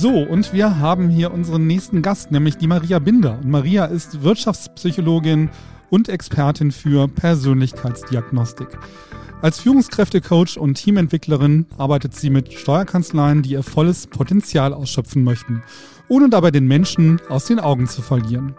So, 0.00 0.20
und 0.20 0.52
wir 0.52 0.78
haben 0.78 1.08
hier 1.08 1.32
unseren 1.32 1.66
nächsten 1.66 2.02
Gast, 2.02 2.30
nämlich 2.30 2.56
die 2.56 2.68
Maria 2.68 3.00
Binder. 3.00 3.40
Und 3.42 3.50
Maria 3.50 3.84
ist 3.86 4.22
Wirtschaftspsychologin 4.22 5.50
und 5.90 6.08
Expertin 6.08 6.70
für 6.70 7.08
Persönlichkeitsdiagnostik. 7.08 8.68
Als 9.42 9.58
Führungskräftecoach 9.58 10.56
und 10.56 10.74
Teamentwicklerin 10.74 11.66
arbeitet 11.78 12.14
sie 12.14 12.30
mit 12.30 12.52
Steuerkanzleien, 12.52 13.42
die 13.42 13.50
ihr 13.50 13.64
volles 13.64 14.06
Potenzial 14.06 14.72
ausschöpfen 14.72 15.24
möchten, 15.24 15.64
ohne 16.06 16.28
dabei 16.28 16.52
den 16.52 16.68
Menschen 16.68 17.20
aus 17.28 17.46
den 17.46 17.58
Augen 17.58 17.88
zu 17.88 18.00
verlieren. 18.00 18.54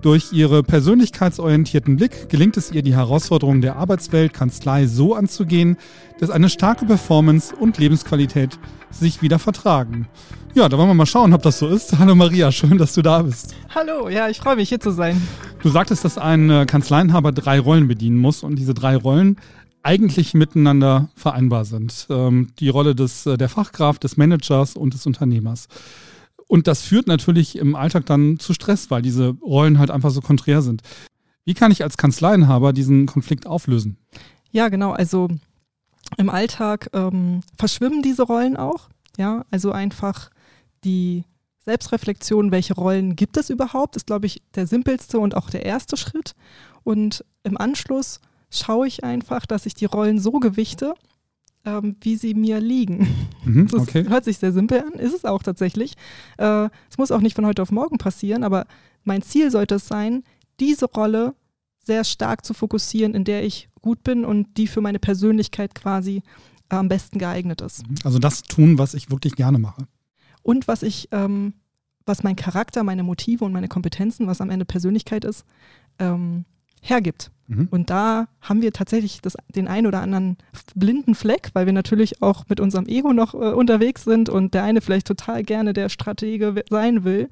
Durch 0.00 0.32
ihre 0.32 0.62
persönlichkeitsorientierten 0.62 1.96
Blick 1.96 2.28
gelingt 2.28 2.56
es 2.56 2.70
ihr, 2.70 2.82
die 2.82 2.94
Herausforderungen 2.94 3.60
der 3.60 3.76
Arbeitswelt 3.76 4.32
Kanzlei 4.32 4.86
so 4.86 5.14
anzugehen, 5.14 5.76
dass 6.20 6.30
eine 6.30 6.48
starke 6.48 6.86
Performance 6.86 7.54
und 7.54 7.78
Lebensqualität 7.78 8.58
sich 8.90 9.22
wieder 9.22 9.40
vertragen. 9.40 10.06
Ja, 10.54 10.68
da 10.68 10.78
wollen 10.78 10.88
wir 10.88 10.94
mal 10.94 11.06
schauen, 11.06 11.34
ob 11.34 11.42
das 11.42 11.58
so 11.58 11.68
ist. 11.68 11.98
Hallo 11.98 12.14
Maria, 12.14 12.52
schön, 12.52 12.78
dass 12.78 12.94
du 12.94 13.02
da 13.02 13.22
bist. 13.22 13.56
Hallo, 13.74 14.08
ja, 14.08 14.28
ich 14.28 14.38
freue 14.38 14.56
mich, 14.56 14.68
hier 14.68 14.80
zu 14.80 14.92
sein. 14.92 15.20
Du 15.62 15.68
sagtest, 15.68 16.04
dass 16.04 16.16
ein 16.16 16.48
äh, 16.48 16.64
Kanzleienhaber 16.66 17.32
drei 17.32 17.58
Rollen 17.58 17.88
bedienen 17.88 18.18
muss 18.18 18.44
und 18.44 18.56
diese 18.56 18.74
drei 18.74 18.96
Rollen 18.96 19.36
eigentlich 19.82 20.34
miteinander 20.34 21.08
vereinbar 21.16 21.64
sind. 21.64 22.06
Ähm, 22.10 22.48
die 22.60 22.68
Rolle 22.68 22.94
des, 22.94 23.26
äh, 23.26 23.36
der 23.36 23.48
Fachkraft, 23.48 24.04
des 24.04 24.16
Managers 24.16 24.76
und 24.76 24.94
des 24.94 25.06
Unternehmers. 25.06 25.68
Und 26.48 26.66
das 26.66 26.82
führt 26.82 27.06
natürlich 27.06 27.56
im 27.56 27.76
Alltag 27.76 28.06
dann 28.06 28.38
zu 28.38 28.54
Stress, 28.54 28.90
weil 28.90 29.02
diese 29.02 29.36
Rollen 29.42 29.78
halt 29.78 29.90
einfach 29.90 30.10
so 30.10 30.20
konträr 30.20 30.62
sind. 30.62 30.82
Wie 31.44 31.54
kann 31.54 31.70
ich 31.70 31.82
als 31.82 31.96
Kanzleienhaber 31.96 32.72
diesen 32.72 33.06
Konflikt 33.06 33.46
auflösen? 33.46 33.98
Ja, 34.50 34.68
genau. 34.68 34.92
Also 34.92 35.28
im 36.16 36.30
Alltag 36.30 36.90
ähm, 36.94 37.42
verschwimmen 37.58 38.02
diese 38.02 38.22
Rollen 38.22 38.56
auch. 38.56 38.88
Ja, 39.18 39.44
also 39.50 39.72
einfach 39.72 40.30
die 40.84 41.24
Selbstreflexion, 41.64 42.50
welche 42.50 42.74
Rollen 42.74 43.14
gibt 43.14 43.36
es 43.36 43.50
überhaupt, 43.50 43.96
ist, 43.96 44.06
glaube 44.06 44.26
ich, 44.26 44.42
der 44.54 44.66
simpelste 44.66 45.18
und 45.18 45.36
auch 45.36 45.50
der 45.50 45.66
erste 45.66 45.96
Schritt. 45.96 46.34
Und 46.82 47.24
im 47.42 47.58
Anschluss 47.58 48.20
schaue 48.50 48.86
ich 48.86 49.04
einfach, 49.04 49.44
dass 49.44 49.66
ich 49.66 49.74
die 49.74 49.84
Rollen 49.84 50.18
so 50.18 50.32
gewichte, 50.32 50.94
ähm, 51.68 51.96
wie 52.00 52.16
sie 52.16 52.34
mir 52.34 52.60
liegen. 52.60 53.06
Mhm, 53.44 53.68
okay. 53.72 54.02
Das 54.02 54.12
hört 54.12 54.24
sich 54.24 54.38
sehr 54.38 54.52
simpel 54.52 54.80
an, 54.80 54.94
ist 54.94 55.14
es 55.14 55.24
auch 55.24 55.42
tatsächlich. 55.42 55.92
Äh, 56.38 56.64
es 56.64 56.70
äh, 56.96 56.98
muss 56.98 57.10
auch 57.10 57.20
nicht 57.20 57.36
von 57.36 57.46
heute 57.46 57.62
auf 57.62 57.70
morgen 57.70 57.98
passieren, 57.98 58.42
aber 58.42 58.66
mein 59.04 59.22
Ziel 59.22 59.50
sollte 59.50 59.76
es 59.76 59.86
sein, 59.86 60.24
diese 60.60 60.86
Rolle 60.86 61.34
sehr 61.84 62.04
stark 62.04 62.44
zu 62.44 62.54
fokussieren, 62.54 63.14
in 63.14 63.24
der 63.24 63.44
ich 63.44 63.68
gut 63.80 64.02
bin 64.02 64.24
und 64.24 64.56
die 64.56 64.66
für 64.66 64.80
meine 64.80 64.98
Persönlichkeit 64.98 65.74
quasi 65.74 66.22
äh, 66.70 66.76
am 66.76 66.88
besten 66.88 67.18
geeignet 67.18 67.60
ist. 67.60 67.86
Mhm. 67.86 67.96
Also 68.04 68.18
das 68.18 68.42
tun, 68.42 68.78
was 68.78 68.94
ich 68.94 69.10
wirklich 69.10 69.34
gerne 69.34 69.58
mache. 69.58 69.86
Und 70.42 70.68
was 70.68 70.82
ich, 70.82 71.08
ähm, 71.12 71.54
was 72.06 72.22
mein 72.22 72.36
Charakter, 72.36 72.82
meine 72.82 73.02
Motive 73.02 73.44
und 73.44 73.52
meine 73.52 73.68
Kompetenzen, 73.68 74.26
was 74.26 74.40
am 74.40 74.50
Ende 74.50 74.64
Persönlichkeit 74.64 75.24
ist, 75.24 75.44
ähm, 75.98 76.44
hergibt. 76.80 77.30
Mhm. 77.48 77.68
Und 77.70 77.90
da 77.90 78.28
haben 78.42 78.62
wir 78.62 78.72
tatsächlich 78.72 79.20
das, 79.22 79.36
den 79.48 79.68
einen 79.68 79.86
oder 79.86 80.02
anderen 80.02 80.36
blinden 80.74 81.14
Fleck, 81.14 81.50
weil 81.54 81.66
wir 81.66 81.72
natürlich 81.72 82.22
auch 82.22 82.44
mit 82.48 82.60
unserem 82.60 82.86
Ego 82.86 83.12
noch 83.12 83.34
äh, 83.34 83.38
unterwegs 83.38 84.04
sind 84.04 84.28
und 84.28 84.54
der 84.54 84.62
eine 84.62 84.82
vielleicht 84.82 85.06
total 85.06 85.42
gerne 85.42 85.72
der 85.72 85.88
Stratege 85.88 86.62
sein 86.68 87.04
will. 87.04 87.28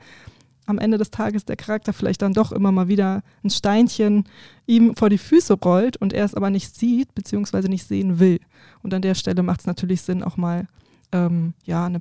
Am 0.64 0.78
Ende 0.78 0.98
des 0.98 1.10
Tages 1.10 1.44
der 1.44 1.56
Charakter 1.56 1.92
vielleicht 1.92 2.22
dann 2.22 2.32
doch 2.32 2.50
immer 2.50 2.72
mal 2.72 2.88
wieder 2.88 3.22
ein 3.44 3.50
Steinchen 3.50 4.24
ihm 4.66 4.96
vor 4.96 5.10
die 5.10 5.18
Füße 5.18 5.54
rollt 5.54 5.98
und 5.98 6.12
er 6.12 6.24
es 6.24 6.34
aber 6.34 6.50
nicht 6.50 6.74
sieht, 6.74 7.14
beziehungsweise 7.14 7.68
nicht 7.68 7.86
sehen 7.86 8.18
will. 8.18 8.40
Und 8.82 8.92
an 8.94 9.02
der 9.02 9.14
Stelle 9.14 9.42
macht 9.42 9.60
es 9.60 9.66
natürlich 9.66 10.02
Sinn, 10.02 10.24
auch 10.24 10.36
mal 10.38 10.66
ähm, 11.12 11.52
ja, 11.64 11.84
eine, 11.84 12.00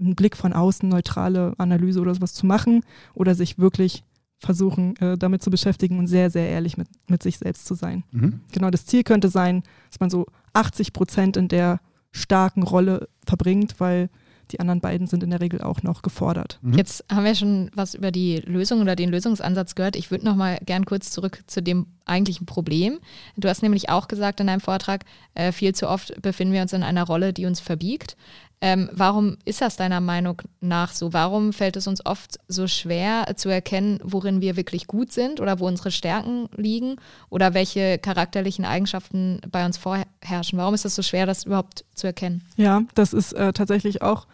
einen 0.00 0.16
Blick 0.16 0.36
von 0.36 0.52
außen, 0.52 0.88
neutrale 0.88 1.54
Analyse 1.56 2.00
oder 2.00 2.14
sowas 2.14 2.34
zu 2.34 2.46
machen 2.46 2.82
oder 3.14 3.34
sich 3.34 3.58
wirklich 3.58 4.02
versuchen, 4.44 4.96
äh, 4.96 5.16
damit 5.16 5.42
zu 5.42 5.50
beschäftigen 5.50 5.98
und 5.98 6.06
sehr, 6.06 6.30
sehr 6.30 6.48
ehrlich 6.48 6.76
mit, 6.76 6.88
mit 7.08 7.22
sich 7.22 7.38
selbst 7.38 7.66
zu 7.66 7.74
sein. 7.74 8.04
Mhm. 8.12 8.40
Genau, 8.52 8.70
das 8.70 8.86
Ziel 8.86 9.02
könnte 9.02 9.28
sein, 9.28 9.62
dass 9.90 10.00
man 10.00 10.10
so 10.10 10.26
80 10.52 10.92
Prozent 10.92 11.36
in 11.36 11.48
der 11.48 11.80
starken 12.12 12.62
Rolle 12.62 13.08
verbringt, 13.26 13.80
weil 13.80 14.08
die 14.50 14.60
anderen 14.60 14.80
beiden 14.80 15.06
sind 15.06 15.22
in 15.22 15.30
der 15.30 15.40
Regel 15.40 15.62
auch 15.62 15.82
noch 15.82 16.02
gefordert. 16.02 16.58
Mhm. 16.62 16.74
Jetzt 16.74 17.04
haben 17.10 17.24
wir 17.24 17.34
schon 17.34 17.70
was 17.74 17.94
über 17.94 18.10
die 18.10 18.36
Lösung 18.44 18.80
oder 18.82 18.94
den 18.94 19.10
Lösungsansatz 19.10 19.74
gehört. 19.74 19.96
Ich 19.96 20.10
würde 20.10 20.24
noch 20.24 20.36
mal 20.36 20.58
gern 20.64 20.84
kurz 20.84 21.10
zurück 21.10 21.42
zu 21.46 21.62
dem 21.62 21.86
eigentlichen 22.04 22.46
Problem. 22.46 22.98
Du 23.36 23.48
hast 23.48 23.62
nämlich 23.62 23.88
auch 23.88 24.08
gesagt 24.08 24.40
in 24.40 24.46
deinem 24.46 24.60
Vortrag, 24.60 25.04
äh, 25.34 25.52
viel 25.52 25.74
zu 25.74 25.88
oft 25.88 26.20
befinden 26.20 26.52
wir 26.52 26.62
uns 26.62 26.72
in 26.72 26.82
einer 26.82 27.04
Rolle, 27.04 27.32
die 27.32 27.46
uns 27.46 27.60
verbiegt. 27.60 28.16
Ähm, 28.64 28.88
warum 28.94 29.36
ist 29.44 29.60
das 29.60 29.76
deiner 29.76 30.00
Meinung 30.00 30.40
nach 30.62 30.94
so? 30.94 31.12
Warum 31.12 31.52
fällt 31.52 31.76
es 31.76 31.86
uns 31.86 32.06
oft 32.06 32.38
so 32.48 32.66
schwer 32.66 33.36
zu 33.36 33.50
erkennen, 33.50 34.00
worin 34.02 34.40
wir 34.40 34.56
wirklich 34.56 34.86
gut 34.86 35.12
sind 35.12 35.38
oder 35.38 35.60
wo 35.60 35.66
unsere 35.66 35.90
Stärken 35.90 36.48
liegen 36.56 36.96
oder 37.28 37.52
welche 37.52 37.98
charakterlichen 37.98 38.64
Eigenschaften 38.64 39.42
bei 39.52 39.66
uns 39.66 39.76
vorherrschen? 39.76 40.58
Warum 40.58 40.72
ist 40.72 40.86
es 40.86 40.94
so 40.94 41.02
schwer, 41.02 41.26
das 41.26 41.44
überhaupt 41.44 41.84
zu 41.94 42.06
erkennen? 42.06 42.40
Ja, 42.56 42.84
das 42.94 43.12
ist 43.12 43.34
äh, 43.34 43.52
tatsächlich 43.52 44.00
auch 44.00 44.26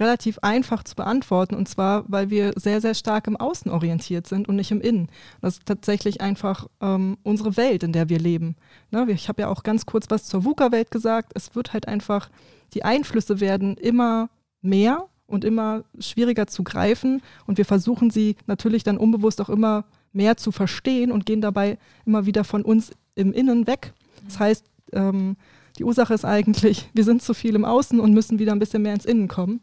relativ 0.00 0.38
einfach 0.40 0.82
zu 0.82 0.96
beantworten 0.96 1.54
und 1.54 1.68
zwar, 1.68 2.04
weil 2.08 2.30
wir 2.30 2.52
sehr, 2.56 2.80
sehr 2.80 2.94
stark 2.94 3.26
im 3.26 3.36
Außen 3.36 3.70
orientiert 3.70 4.26
sind 4.26 4.48
und 4.48 4.56
nicht 4.56 4.70
im 4.70 4.80
Innen. 4.80 5.08
Das 5.40 5.58
ist 5.58 5.66
tatsächlich 5.66 6.20
einfach 6.20 6.66
ähm, 6.80 7.18
unsere 7.22 7.56
Welt, 7.56 7.82
in 7.82 7.92
der 7.92 8.08
wir 8.08 8.18
leben. 8.18 8.56
Ne? 8.90 9.06
Ich 9.10 9.28
habe 9.28 9.42
ja 9.42 9.48
auch 9.48 9.62
ganz 9.62 9.86
kurz 9.86 10.06
was 10.08 10.24
zur 10.24 10.44
VUCA-Welt 10.44 10.90
gesagt. 10.90 11.32
Es 11.34 11.54
wird 11.54 11.72
halt 11.72 11.86
einfach 11.86 12.30
die 12.74 12.84
Einflüsse 12.84 13.40
werden 13.40 13.76
immer 13.76 14.30
mehr 14.62 15.06
und 15.26 15.44
immer 15.44 15.84
schwieriger 15.98 16.46
zu 16.46 16.64
greifen. 16.64 17.22
Und 17.46 17.58
wir 17.58 17.64
versuchen 17.64 18.10
sie 18.10 18.36
natürlich 18.46 18.82
dann 18.82 18.98
unbewusst 18.98 19.40
auch 19.40 19.48
immer 19.48 19.84
mehr 20.12 20.36
zu 20.36 20.52
verstehen 20.52 21.12
und 21.12 21.26
gehen 21.26 21.40
dabei 21.40 21.78
immer 22.04 22.26
wieder 22.26 22.44
von 22.44 22.62
uns 22.62 22.90
im 23.14 23.32
Innen 23.32 23.66
weg. 23.66 23.92
Das 24.24 24.38
heißt, 24.38 24.64
ähm, 24.92 25.36
die 25.78 25.84
Ursache 25.84 26.14
ist 26.14 26.24
eigentlich, 26.24 26.90
wir 26.94 27.04
sind 27.04 27.22
zu 27.22 27.32
viel 27.32 27.54
im 27.54 27.64
Außen 27.64 28.00
und 28.00 28.12
müssen 28.12 28.38
wieder 28.38 28.52
ein 28.52 28.58
bisschen 28.58 28.82
mehr 28.82 28.94
ins 28.94 29.04
Innen 29.04 29.28
kommen. 29.28 29.60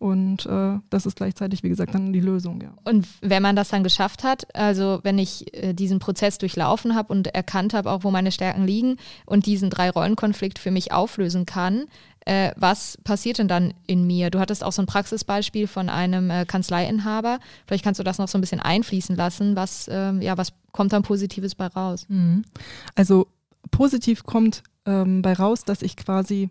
Und 0.00 0.46
äh, 0.46 0.78
das 0.88 1.04
ist 1.04 1.16
gleichzeitig, 1.16 1.62
wie 1.62 1.68
gesagt, 1.68 1.94
dann 1.94 2.14
die 2.14 2.20
Lösung, 2.20 2.62
ja. 2.62 2.72
Und 2.84 3.06
wenn 3.20 3.42
man 3.42 3.54
das 3.54 3.68
dann 3.68 3.84
geschafft 3.84 4.24
hat, 4.24 4.46
also 4.56 5.00
wenn 5.02 5.18
ich 5.18 5.52
äh, 5.52 5.74
diesen 5.74 5.98
Prozess 5.98 6.38
durchlaufen 6.38 6.94
habe 6.94 7.12
und 7.12 7.26
erkannt 7.26 7.74
habe, 7.74 7.90
auch 7.90 8.02
wo 8.02 8.10
meine 8.10 8.32
Stärken 8.32 8.64
liegen 8.64 8.96
und 9.26 9.44
diesen 9.44 9.68
Drei-Rollen-Konflikt 9.68 10.58
für 10.58 10.70
mich 10.70 10.90
auflösen 10.90 11.44
kann, 11.44 11.84
äh, 12.24 12.52
was 12.56 12.96
passiert 13.04 13.36
denn 13.36 13.48
dann 13.48 13.74
in 13.86 14.06
mir? 14.06 14.30
Du 14.30 14.40
hattest 14.40 14.64
auch 14.64 14.72
so 14.72 14.80
ein 14.80 14.86
Praxisbeispiel 14.86 15.66
von 15.66 15.90
einem 15.90 16.30
äh, 16.30 16.46
Kanzleiinhaber. 16.46 17.38
Vielleicht 17.66 17.84
kannst 17.84 18.00
du 18.00 18.04
das 18.04 18.16
noch 18.16 18.28
so 18.28 18.38
ein 18.38 18.40
bisschen 18.40 18.60
einfließen 18.60 19.16
lassen. 19.16 19.54
Was, 19.54 19.86
ähm, 19.92 20.22
ja, 20.22 20.38
was 20.38 20.54
kommt 20.72 20.94
dann 20.94 21.02
Positives 21.02 21.54
bei 21.54 21.66
raus? 21.66 22.06
Mhm. 22.08 22.46
Also 22.94 23.26
positiv 23.70 24.24
kommt 24.24 24.62
ähm, 24.86 25.20
bei 25.20 25.34
raus, 25.34 25.64
dass 25.64 25.82
ich 25.82 25.98
quasi 25.98 26.48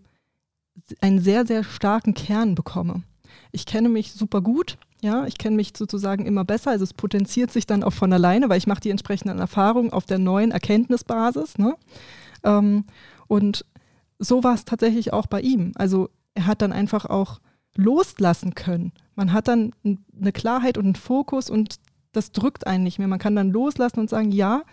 einen 1.01 1.19
sehr, 1.19 1.47
sehr 1.47 1.63
starken 1.63 2.13
Kern 2.13 2.53
bekomme. 2.53 3.01
Ich 3.51 3.65
kenne 3.65 3.89
mich 3.89 4.13
super 4.13 4.41
gut, 4.41 4.77
ja, 5.01 5.25
ich 5.25 5.37
kenne 5.37 5.55
mich 5.55 5.73
sozusagen 5.75 6.25
immer 6.25 6.43
besser, 6.43 6.71
also 6.71 6.83
es 6.83 6.93
potenziert 6.93 7.51
sich 7.51 7.65
dann 7.65 7.83
auch 7.83 7.93
von 7.93 8.11
alleine, 8.11 8.49
weil 8.49 8.57
ich 8.57 8.67
mache 8.67 8.81
die 8.81 8.89
entsprechenden 8.89 9.39
Erfahrungen 9.39 9.93
auf 9.93 10.05
der 10.05 10.19
neuen 10.19 10.51
Erkenntnisbasis. 10.51 11.57
Ne? 11.57 11.75
Ähm, 12.43 12.85
und 13.27 13.65
so 14.19 14.43
war 14.43 14.53
es 14.53 14.65
tatsächlich 14.65 15.13
auch 15.13 15.27
bei 15.27 15.39
ihm. 15.41 15.71
Also 15.75 16.09
er 16.33 16.47
hat 16.47 16.61
dann 16.61 16.73
einfach 16.73 17.05
auch 17.05 17.39
loslassen 17.75 18.55
können. 18.55 18.91
Man 19.15 19.31
hat 19.31 19.47
dann 19.47 19.73
eine 19.83 20.31
Klarheit 20.33 20.77
und 20.77 20.85
einen 20.85 20.95
Fokus 20.95 21.49
und 21.49 21.79
das 22.11 22.31
drückt 22.31 22.67
einen 22.67 22.83
nicht 22.83 22.99
mehr. 22.99 23.07
Man 23.07 23.19
kann 23.19 23.35
dann 23.35 23.51
loslassen 23.51 23.99
und 23.99 24.09
sagen, 24.09 24.31
ja, 24.31 24.63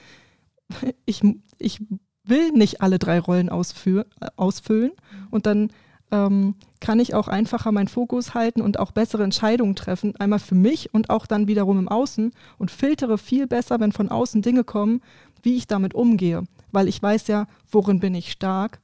ich, 1.06 1.22
ich 1.58 1.80
will 2.24 2.50
nicht 2.50 2.80
alle 2.80 2.98
drei 2.98 3.20
Rollen 3.20 3.48
ausfüllen 3.48 4.92
und 5.30 5.46
dann 5.46 5.70
ähm, 6.10 6.54
kann 6.80 7.00
ich 7.00 7.14
auch 7.14 7.28
einfacher 7.28 7.72
meinen 7.72 7.88
Fokus 7.88 8.34
halten 8.34 8.60
und 8.60 8.78
auch 8.78 8.92
bessere 8.92 9.24
Entscheidungen 9.24 9.74
treffen, 9.74 10.14
einmal 10.16 10.38
für 10.38 10.54
mich 10.54 10.92
und 10.94 11.10
auch 11.10 11.26
dann 11.26 11.48
wiederum 11.48 11.78
im 11.78 11.88
Außen 11.88 12.32
und 12.58 12.70
filtere 12.70 13.18
viel 13.18 13.46
besser, 13.46 13.80
wenn 13.80 13.92
von 13.92 14.08
außen 14.08 14.42
Dinge 14.42 14.64
kommen, 14.64 15.00
wie 15.42 15.56
ich 15.56 15.66
damit 15.66 15.94
umgehe, 15.94 16.44
weil 16.72 16.88
ich 16.88 17.02
weiß 17.02 17.26
ja, 17.28 17.46
worin 17.70 18.00
bin 18.00 18.14
ich 18.14 18.32
stark 18.32 18.80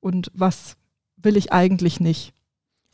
und 0.00 0.30
was 0.34 0.76
will 1.16 1.36
ich 1.36 1.52
eigentlich 1.52 2.00
nicht. 2.00 2.32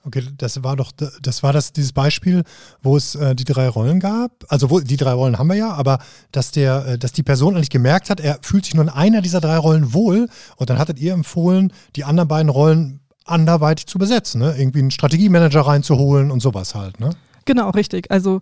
Okay, 0.04 0.24
das 0.36 0.64
war 0.64 0.74
doch, 0.74 0.90
das 0.90 1.44
war 1.44 1.52
das, 1.52 1.72
dieses 1.72 1.92
Beispiel, 1.92 2.42
wo 2.82 2.96
es 2.96 3.14
äh, 3.14 3.36
die 3.36 3.44
drei 3.44 3.68
Rollen 3.68 4.00
gab. 4.00 4.44
Also 4.48 4.68
wo, 4.68 4.80
die 4.80 4.96
drei 4.96 5.12
Rollen 5.12 5.38
haben 5.38 5.46
wir 5.46 5.54
ja, 5.54 5.72
aber 5.72 6.00
dass 6.32 6.50
der, 6.50 6.86
äh, 6.86 6.98
dass 6.98 7.12
die 7.12 7.22
Person 7.22 7.54
eigentlich 7.54 7.70
gemerkt 7.70 8.10
hat, 8.10 8.18
er 8.18 8.38
fühlt 8.42 8.64
sich 8.64 8.74
nur 8.74 8.82
in 8.82 8.90
einer 8.90 9.22
dieser 9.22 9.40
drei 9.40 9.56
Rollen 9.58 9.94
wohl 9.94 10.28
und 10.56 10.70
dann 10.70 10.78
hattet 10.78 10.98
ihr 10.98 11.12
empfohlen, 11.12 11.72
die 11.94 12.02
anderen 12.02 12.26
beiden 12.26 12.48
Rollen 12.48 12.98
anderweitig 13.24 13.86
zu 13.86 13.98
besetzen, 13.98 14.40
ne? 14.40 14.54
Irgendwie 14.56 14.80
einen 14.80 14.90
Strategiemanager 14.90 15.62
reinzuholen 15.62 16.30
und 16.30 16.40
sowas 16.40 16.74
halt, 16.74 17.00
ne? 17.00 17.10
Genau, 17.44 17.70
richtig. 17.70 18.10
Also 18.10 18.40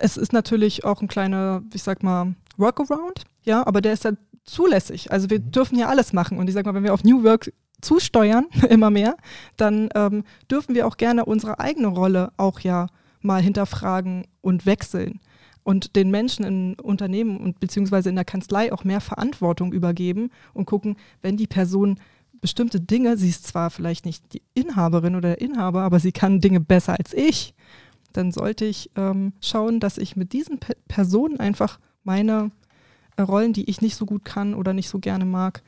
es 0.00 0.16
ist 0.16 0.32
natürlich 0.32 0.84
auch 0.84 1.00
ein 1.00 1.08
kleiner, 1.08 1.62
ich 1.72 1.82
sag 1.82 2.02
mal, 2.02 2.34
Workaround, 2.56 3.24
ja, 3.42 3.66
aber 3.66 3.80
der 3.80 3.92
ist 3.92 4.04
ja 4.04 4.12
zulässig. 4.44 5.10
Also 5.10 5.30
wir 5.30 5.40
mhm. 5.40 5.50
dürfen 5.50 5.78
ja 5.78 5.88
alles 5.88 6.12
machen. 6.12 6.38
Und 6.38 6.48
ich 6.48 6.54
sag 6.54 6.66
mal, 6.66 6.74
wenn 6.74 6.84
wir 6.84 6.94
auf 6.94 7.04
New 7.04 7.24
Work 7.24 7.52
zusteuern, 7.80 8.46
immer 8.68 8.90
mehr, 8.90 9.16
dann 9.56 9.88
ähm, 9.94 10.24
dürfen 10.50 10.74
wir 10.74 10.86
auch 10.86 10.96
gerne 10.96 11.24
unsere 11.24 11.60
eigene 11.60 11.88
Rolle 11.88 12.32
auch 12.36 12.60
ja 12.60 12.86
mal 13.20 13.42
hinterfragen 13.42 14.26
und 14.42 14.66
wechseln 14.66 15.20
und 15.62 15.96
den 15.96 16.10
Menschen 16.10 16.44
in 16.44 16.74
Unternehmen 16.74 17.38
und 17.38 17.58
beziehungsweise 17.58 18.10
in 18.10 18.14
der 18.14 18.26
Kanzlei 18.26 18.72
auch 18.72 18.84
mehr 18.84 19.00
Verantwortung 19.00 19.72
übergeben 19.72 20.30
und 20.52 20.66
gucken, 20.66 20.96
wenn 21.22 21.36
die 21.36 21.46
Person 21.46 21.98
bestimmte 22.44 22.78
Dinge, 22.78 23.16
sie 23.16 23.30
ist 23.30 23.46
zwar 23.46 23.70
vielleicht 23.70 24.04
nicht 24.04 24.34
die 24.34 24.42
Inhaberin 24.52 25.16
oder 25.16 25.30
der 25.30 25.40
Inhaber, 25.40 25.80
aber 25.80 25.98
sie 25.98 26.12
kann 26.12 26.42
Dinge 26.42 26.60
besser 26.60 26.94
als 26.98 27.14
ich, 27.14 27.54
dann 28.12 28.32
sollte 28.32 28.66
ich 28.66 28.90
ähm, 28.96 29.32
schauen, 29.40 29.80
dass 29.80 29.96
ich 29.96 30.14
mit 30.14 30.34
diesen 30.34 30.58
Pe 30.58 30.76
Personen 30.86 31.40
einfach 31.40 31.80
meine 32.02 32.50
äh, 33.16 33.22
Rollen, 33.22 33.54
die 33.54 33.70
ich 33.70 33.80
nicht 33.80 33.96
so 33.96 34.04
gut 34.04 34.26
kann 34.26 34.52
oder 34.52 34.74
nicht 34.74 34.90
so 34.90 34.98
gerne 34.98 35.24
mag, 35.24 35.62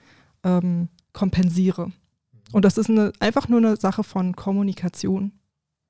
ähm, 0.45 0.89
kompensiere. 1.15 1.93
Und 2.53 2.67
das 2.67 2.77
ist 2.77 2.91
eine, 2.91 3.11
einfach 3.21 3.49
nur 3.49 3.61
eine 3.61 3.79
Sache 3.79 4.05
von 4.05 4.37
Kommunikation. 4.37 5.33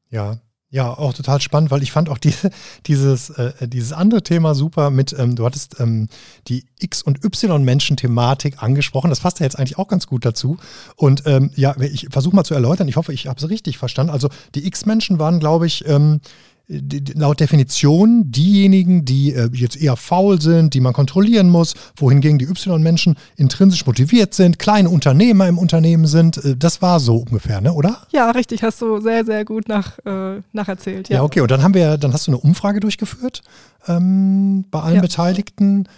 Ja, 0.09 0.39
ja, 0.77 0.91
auch 0.91 1.15
total 1.15 1.41
spannend, 1.41 1.71
weil 1.71 1.83
ich 1.83 1.91
fand 1.91 2.11
auch 2.11 2.19
die, 2.19 2.35
dieses, 2.87 3.31
äh, 3.31 3.67
dieses 3.67 3.95
andere 3.95 4.23
Thema 4.23 4.55
super 4.55 4.91
mit, 4.91 5.17
ähm, 5.19 5.35
du 5.35 5.47
hattest 5.47 5.81
ähm, 5.81 6.09
die 6.49 6.67
X- 6.79 7.01
und 7.01 7.25
Y-Menschen-Thematik 7.25 8.63
angesprochen. 8.63 9.09
Das 9.09 9.21
passt 9.21 9.41
ja 9.41 9.45
jetzt 9.45 9.59
eigentlich 9.59 9.79
auch 9.79 9.89
ganz 9.89 10.07
gut 10.07 10.27
dazu. 10.27 10.59
Und 10.95 11.23
ähm, 11.25 11.51
ja, 11.57 11.75
ich 11.81 12.09
versuche 12.11 12.37
mal 12.37 12.45
zu 12.45 12.53
erläutern. 12.53 12.89
Ich 12.89 12.97
hoffe, 12.97 13.15
ich 13.15 13.27
habe 13.27 13.39
es 13.39 13.49
richtig 13.49 13.79
verstanden. 13.79 14.13
Also 14.13 14.29
die 14.55 14.67
X-Menschen 14.67 15.19
waren, 15.19 15.41
glaube 15.41 15.67
ich, 15.67 15.89
ähm, 15.89 16.21
laut 16.69 17.39
Definition 17.39 18.31
diejenigen, 18.31 19.05
die 19.05 19.33
äh, 19.33 19.49
jetzt 19.53 19.81
eher 19.81 19.97
faul 19.97 20.41
sind, 20.41 20.75
die 20.75 20.81
man 20.81 20.93
kontrollieren 20.93 21.49
muss, 21.49 21.75
wohingegen 21.97 22.39
die 22.39 22.47
Y-Menschen 22.47 23.17
intrinsisch 23.37 23.87
motiviert 23.87 24.35
sind, 24.35 24.59
kleine 24.59 24.91
Unternehmer 24.91 25.47
im 25.47 25.59
Unternehmen 25.59 26.07
sind. 26.07 26.45
Äh, 26.45 26.57
das 26.57 26.83
war 26.83 26.99
so 26.99 27.19
ungefähr, 27.19 27.61
ne, 27.61 27.73
oder? 27.73 28.03
Ja, 28.13 28.31
richtig, 28.33 28.65
hast 28.65 28.83
du 28.83 29.01
sehr, 29.01 29.25
sehr 29.25 29.45
gut 29.45 29.69
nach, 29.69 29.99
äh, 30.05 30.41
nacherzählt. 30.53 31.09
Ja. 31.09 31.17
ja, 31.17 31.23
okay, 31.23 31.41
und 31.41 31.51
dann 31.51 31.63
haben 31.63 31.75
wir, 31.75 31.99
dann 31.99 32.13
hast 32.13 32.27
du 32.27 32.33
eine 32.33 32.39
Umfrage 32.39 32.81
durchgeführt 32.81 33.43
ähm, 33.87 34.65
bei 34.71 34.81
allen 34.81 34.97
ja. 34.97 35.03
Beteiligten 35.03 35.89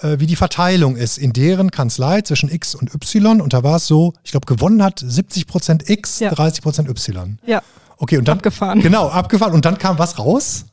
äh, 0.00 0.20
wie 0.20 0.26
die 0.26 0.36
Verteilung 0.36 0.96
ist 0.96 1.16
in 1.16 1.32
deren 1.32 1.70
Kanzlei 1.70 2.20
zwischen 2.20 2.50
X 2.50 2.74
und 2.74 2.94
Y. 2.94 3.40
Und 3.40 3.52
da 3.52 3.62
war 3.62 3.76
es 3.76 3.86
so, 3.86 4.12
ich 4.22 4.32
glaube, 4.32 4.46
gewonnen 4.46 4.82
hat 4.82 5.02
70 5.04 5.46
Prozent 5.46 5.88
X, 5.88 6.20
ja. 6.20 6.30
30 6.30 6.62
Prozent 6.62 6.88
Y. 6.88 7.38
Ja, 7.46 7.62
Okay, 7.98 8.16
und 8.16 8.28
dann. 8.28 8.38
Abgefahren. 8.38 8.80
Genau, 8.80 9.08
abgefahren. 9.08 9.52
Und 9.52 9.64
dann 9.64 9.78
kam 9.78 9.98
was 9.98 10.18
raus? 10.18 10.66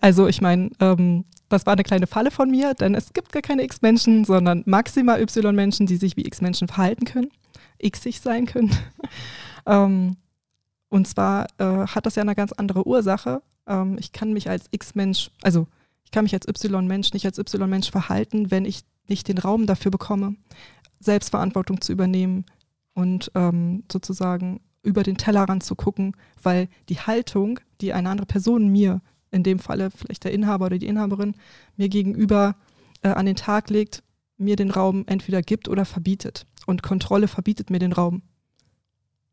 Also, 0.00 0.26
ich 0.28 0.40
meine, 0.40 0.70
ähm, 0.80 1.24
das 1.48 1.66
war 1.66 1.72
eine 1.72 1.84
kleine 1.84 2.06
Falle 2.06 2.30
von 2.30 2.50
mir, 2.50 2.74
denn 2.74 2.94
es 2.94 3.12
gibt 3.12 3.32
gar 3.32 3.42
keine 3.42 3.62
X-Menschen, 3.62 4.24
sondern 4.24 4.62
maximal 4.66 5.20
Y-Menschen, 5.20 5.86
die 5.86 5.96
sich 5.96 6.16
wie 6.16 6.26
X-Menschen 6.26 6.68
verhalten 6.68 7.04
können, 7.04 7.30
Xig 7.82 8.20
sein 8.20 8.46
können. 8.46 8.76
ähm, 9.66 10.16
und 10.88 11.08
zwar 11.08 11.46
äh, 11.58 11.86
hat 11.86 12.06
das 12.06 12.16
ja 12.16 12.22
eine 12.22 12.34
ganz 12.34 12.52
andere 12.52 12.86
Ursache. 12.86 13.42
Ähm, 13.66 13.96
ich 13.98 14.12
kann 14.12 14.32
mich 14.32 14.50
als 14.50 14.66
X-Mensch, 14.70 15.30
also 15.42 15.66
ich 16.04 16.10
kann 16.10 16.24
mich 16.24 16.34
als 16.34 16.46
Y-Mensch 16.48 17.12
nicht 17.12 17.26
als 17.26 17.38
Y-Mensch 17.38 17.90
verhalten, 17.90 18.50
wenn 18.50 18.64
ich 18.64 18.82
nicht 19.08 19.28
den 19.28 19.38
Raum 19.38 19.66
dafür 19.66 19.90
bekomme, 19.90 20.34
Selbstverantwortung 21.00 21.80
zu 21.80 21.92
übernehmen 21.92 22.44
und 22.94 23.30
ähm, 23.34 23.84
sozusagen 23.90 24.60
über 24.86 25.02
den 25.02 25.16
Tellerrand 25.16 25.62
zu 25.62 25.74
gucken, 25.74 26.16
weil 26.42 26.68
die 26.88 26.98
Haltung, 27.00 27.60
die 27.80 27.92
eine 27.92 28.08
andere 28.08 28.26
Person 28.26 28.68
mir, 28.68 29.00
in 29.30 29.42
dem 29.42 29.58
Falle 29.58 29.90
vielleicht 29.90 30.24
der 30.24 30.32
Inhaber 30.32 30.66
oder 30.66 30.78
die 30.78 30.86
Inhaberin, 30.86 31.34
mir 31.76 31.88
gegenüber 31.88 32.54
äh, 33.02 33.08
an 33.08 33.26
den 33.26 33.36
Tag 33.36 33.68
legt, 33.70 34.02
mir 34.38 34.56
den 34.56 34.70
Raum 34.70 35.04
entweder 35.06 35.42
gibt 35.42 35.68
oder 35.68 35.84
verbietet. 35.84 36.46
Und 36.66 36.82
Kontrolle 36.82 37.28
verbietet 37.28 37.70
mir 37.70 37.78
den 37.78 37.92
Raum. 37.92 38.22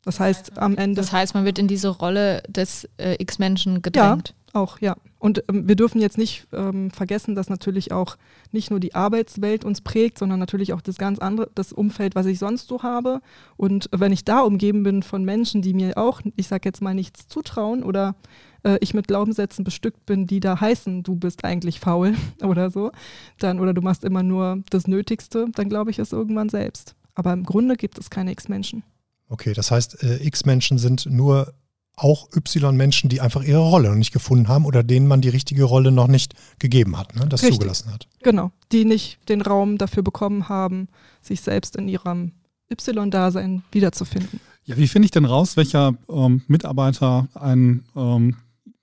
Das 0.04 0.20
heißt, 0.20 0.58
am 0.58 0.76
Ende. 0.76 1.00
Das 1.00 1.12
heißt, 1.12 1.34
man 1.34 1.46
wird 1.46 1.60
in 1.60 1.68
diese 1.68 1.88
Rolle 1.88 2.44
des 2.48 2.90
äh, 2.98 3.16
X-Menschen 3.20 3.82
gedrängt. 3.82 4.30
Ja, 4.30 4.43
auch, 4.54 4.80
ja. 4.80 4.96
Und 5.20 5.44
ähm, 5.50 5.68
wir 5.68 5.76
dürfen 5.76 6.00
jetzt 6.00 6.18
nicht 6.18 6.48
ähm, 6.54 6.92
vergessen, 6.92 7.36
dass 7.36 7.50
natürlich 7.50 7.92
auch 7.92 8.18
nicht 8.52 8.70
nur 8.70 8.80
die 8.80 8.96
Arbeitswelt 8.96 9.66
uns 9.66 9.82
prägt, 9.82 10.18
sondern 10.18 10.40
natürlich 10.40 10.74
auch 10.74 10.82
das 10.82 10.98
ganz 10.98 11.20
andere, 11.20 11.50
das 11.56 11.74
Umfeld, 11.74 12.16
was 12.16 12.26
ich 12.26 12.40
sonst 12.40 12.68
so 12.68 12.84
habe. 12.84 13.22
Und 13.58 13.90
wenn 13.92 14.12
ich 14.12 14.26
da 14.26 14.42
umgeben 14.42 14.84
bin 14.84 15.04
von 15.04 15.24
Menschen, 15.24 15.62
die 15.62 15.74
mir 15.74 15.98
auch, 15.98 16.22
ich 16.36 16.48
sag 16.48 16.66
jetzt 16.66 16.82
mal, 16.82 16.94
nichts 16.94 17.28
zutrauen 17.28 17.84
oder 17.84 18.16
äh, 18.64 18.78
ich 18.82 18.94
mit 18.94 19.08
Glaubenssätzen 19.08 19.64
bestückt 19.64 20.06
bin, 20.06 20.28
die 20.28 20.40
da 20.40 20.60
heißen, 20.60 21.04
du 21.04 21.16
bist 21.16 21.46
eigentlich 21.46 21.80
faul 21.80 22.16
oder 22.44 22.70
so, 22.70 22.92
dann 23.40 23.60
oder 23.60 23.74
du 23.74 23.82
machst 23.82 24.04
immer 24.04 24.24
nur 24.24 24.64
das 24.70 24.88
Nötigste, 24.88 25.48
dann 25.56 25.70
glaube 25.70 25.92
ich 25.92 26.00
es 26.00 26.12
irgendwann 26.12 26.50
selbst. 26.50 26.96
Aber 27.16 27.34
im 27.34 27.44
Grunde 27.44 27.76
gibt 27.76 27.98
es 28.00 28.10
keine 28.10 28.32
X-Menschen. 28.32 28.84
Okay, 29.30 29.54
das 29.54 29.72
heißt, 29.72 30.04
äh, 30.04 30.26
X-Menschen 30.28 30.78
sind 30.78 31.06
nur 31.06 31.54
auch 31.96 32.28
Y-Menschen, 32.36 33.10
die 33.10 33.22
einfach 33.22 33.44
ihre 33.44 33.60
Rolle 33.60 33.90
noch 33.90 33.96
nicht 33.96 34.14
gefunden 34.14 34.48
haben 34.48 34.66
oder 34.66 34.84
denen 34.84 35.08
man 35.08 35.22
die 35.22 35.30
richtige 35.30 35.64
Rolle 35.64 35.92
noch 35.92 36.08
nicht 36.08 36.34
gegeben 36.60 36.98
hat, 36.98 37.16
ne, 37.16 37.28
das 37.28 37.44
Richtig. 37.44 37.60
zugelassen 37.60 37.94
hat. 37.94 38.08
Genau, 38.24 38.52
die 38.72 38.86
nicht 38.86 39.18
den 39.30 39.42
Raum 39.42 39.78
dafür 39.78 40.04
bekommen 40.04 40.50
haben, 40.50 40.88
sich 41.22 41.42
selbst 41.42 41.76
in 41.76 41.88
ihrem 41.88 42.32
Y-Dasein 42.72 43.64
wiederzufinden. 43.72 44.40
Ja, 44.66 44.78
wie 44.78 44.88
finde 44.88 45.06
ich 45.06 45.12
denn 45.12 45.26
raus, 45.26 45.58
welcher 45.58 45.94
ähm, 46.10 46.42
Mitarbeiter 46.48 47.28
ein, 47.36 47.84
ähm, 47.96 48.38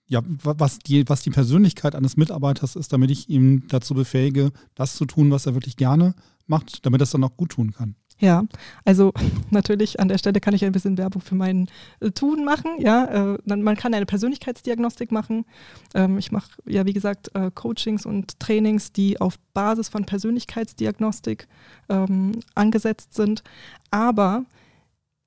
ja, 0.07 0.23
was 0.43 0.79
die, 0.79 1.09
was 1.09 1.23
die 1.23 1.31
Persönlichkeit 1.31 1.95
eines 1.95 2.17
Mitarbeiters 2.17 2.77
ist, 2.77 2.93
damit 2.93 3.11
ich 3.11 3.29
ihn 3.29 3.65
dazu 3.69 3.95
befähige, 3.95 4.53
das 4.75 4.95
zu 4.95 5.07
tun, 5.07 5.31
was 5.31 5.47
er 5.47 5.55
wirklich 5.55 5.77
gerne 5.77 6.15
macht, 6.47 6.85
damit 6.85 7.01
er 7.01 7.05
es 7.05 7.11
dann 7.11 7.25
auch 7.25 7.37
gut 7.37 7.53
tun 7.53 7.73
kann? 7.73 7.95
Ja, 8.21 8.45
also 8.85 9.13
natürlich 9.51 9.99
an 9.99 10.09
der 10.09 10.19
Stelle 10.19 10.41
kann 10.41 10.55
ich 10.55 10.65
ein 10.65 10.73
bisschen 10.73 10.99
Werbung 10.99 11.23
für 11.23 11.35
mein 11.35 11.69
äh, 12.01 12.11
Tun 12.11 12.45
machen. 12.45 12.73
Ja, 12.79 13.35
äh, 13.35 13.39
man 13.47 13.77
kann 13.77 13.95
eine 13.95 14.07
Persönlichkeitsdiagnostik 14.07 15.11
machen. 15.11 15.47
Ähm, 15.95 16.19
ich 16.19 16.31
mache 16.31 16.51
ja 16.67 16.85
wie 16.85 16.93
gesagt 16.93 17.35
äh, 17.35 17.51
Coachings 17.53 18.05
und 18.05 18.39
Trainings, 18.39 18.93
die 18.93 19.21
auf 19.21 19.39
Basis 19.55 19.89
von 19.89 20.05
Persönlichkeitsdiagnostik 20.05 21.49
ähm, 21.89 22.33
angesetzt 22.55 23.15
sind. 23.15 23.43
Aber 23.91 24.45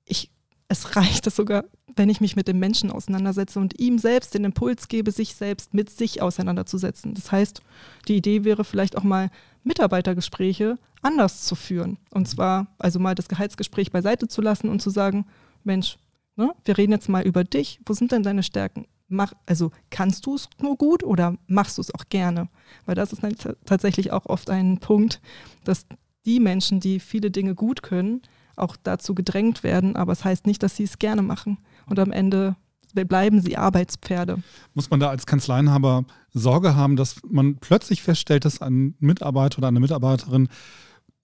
ich, 0.04 0.30
es 0.68 0.96
reicht 0.96 1.26
es 1.26 1.34
sogar, 1.34 1.64
wenn 1.96 2.08
ich 2.08 2.20
mich 2.20 2.36
mit 2.36 2.48
dem 2.48 2.58
Menschen 2.58 2.90
auseinandersetze 2.90 3.60
und 3.60 3.78
ihm 3.78 3.98
selbst 3.98 4.34
den 4.34 4.44
Impuls 4.44 4.88
gebe, 4.88 5.10
sich 5.10 5.34
selbst 5.34 5.74
mit 5.74 5.90
sich 5.90 6.22
auseinanderzusetzen. 6.22 7.14
Das 7.14 7.30
heißt, 7.30 7.60
die 8.08 8.16
Idee 8.16 8.44
wäre 8.44 8.64
vielleicht 8.64 8.96
auch 8.96 9.02
mal 9.02 9.30
Mitarbeitergespräche 9.64 10.78
anders 11.02 11.42
zu 11.42 11.54
führen. 11.54 11.98
Und 12.10 12.26
zwar 12.28 12.68
also 12.78 12.98
mal 12.98 13.14
das 13.14 13.28
Gehaltsgespräch 13.28 13.92
beiseite 13.92 14.28
zu 14.28 14.40
lassen 14.40 14.68
und 14.68 14.80
zu 14.80 14.90
sagen, 14.90 15.26
Mensch, 15.62 15.98
ne, 16.36 16.52
wir 16.64 16.78
reden 16.78 16.92
jetzt 16.92 17.08
mal 17.08 17.22
über 17.22 17.44
dich. 17.44 17.80
Wo 17.86 17.92
sind 17.92 18.12
denn 18.12 18.22
deine 18.22 18.42
Stärken? 18.42 18.86
Mach, 19.08 19.34
also 19.46 19.70
kannst 19.90 20.26
du 20.26 20.34
es 20.34 20.48
nur 20.60 20.76
gut 20.76 21.04
oder 21.04 21.36
machst 21.46 21.76
du 21.76 21.82
es 21.82 21.94
auch 21.94 22.04
gerne? 22.08 22.48
Weil 22.86 22.94
das 22.94 23.12
ist 23.12 23.22
tatsächlich 23.66 24.12
auch 24.12 24.26
oft 24.26 24.48
ein 24.48 24.78
Punkt, 24.78 25.20
dass 25.64 25.86
die 26.24 26.40
Menschen, 26.40 26.80
die 26.80 27.00
viele 27.00 27.30
Dinge 27.30 27.54
gut 27.54 27.82
können, 27.82 28.22
auch 28.56 28.76
dazu 28.82 29.14
gedrängt 29.14 29.62
werden, 29.62 29.96
aber 29.96 30.12
es 30.12 30.18
das 30.18 30.24
heißt 30.24 30.46
nicht, 30.46 30.62
dass 30.62 30.76
sie 30.76 30.84
es 30.84 30.98
gerne 30.98 31.22
machen. 31.22 31.58
und 31.86 31.98
am 31.98 32.12
Ende 32.12 32.56
bleiben 32.92 33.40
sie 33.40 33.56
Arbeitspferde. 33.56 34.38
Muss 34.74 34.88
man 34.90 35.00
da 35.00 35.08
als 35.08 35.26
Kanzleienhaber 35.26 36.04
Sorge 36.32 36.76
haben, 36.76 36.94
dass 36.94 37.16
man 37.28 37.56
plötzlich 37.56 38.02
feststellt, 38.02 38.44
dass 38.44 38.62
ein 38.62 38.94
Mitarbeiter 39.00 39.58
oder 39.58 39.68
eine 39.68 39.80
Mitarbeiterin 39.80 40.48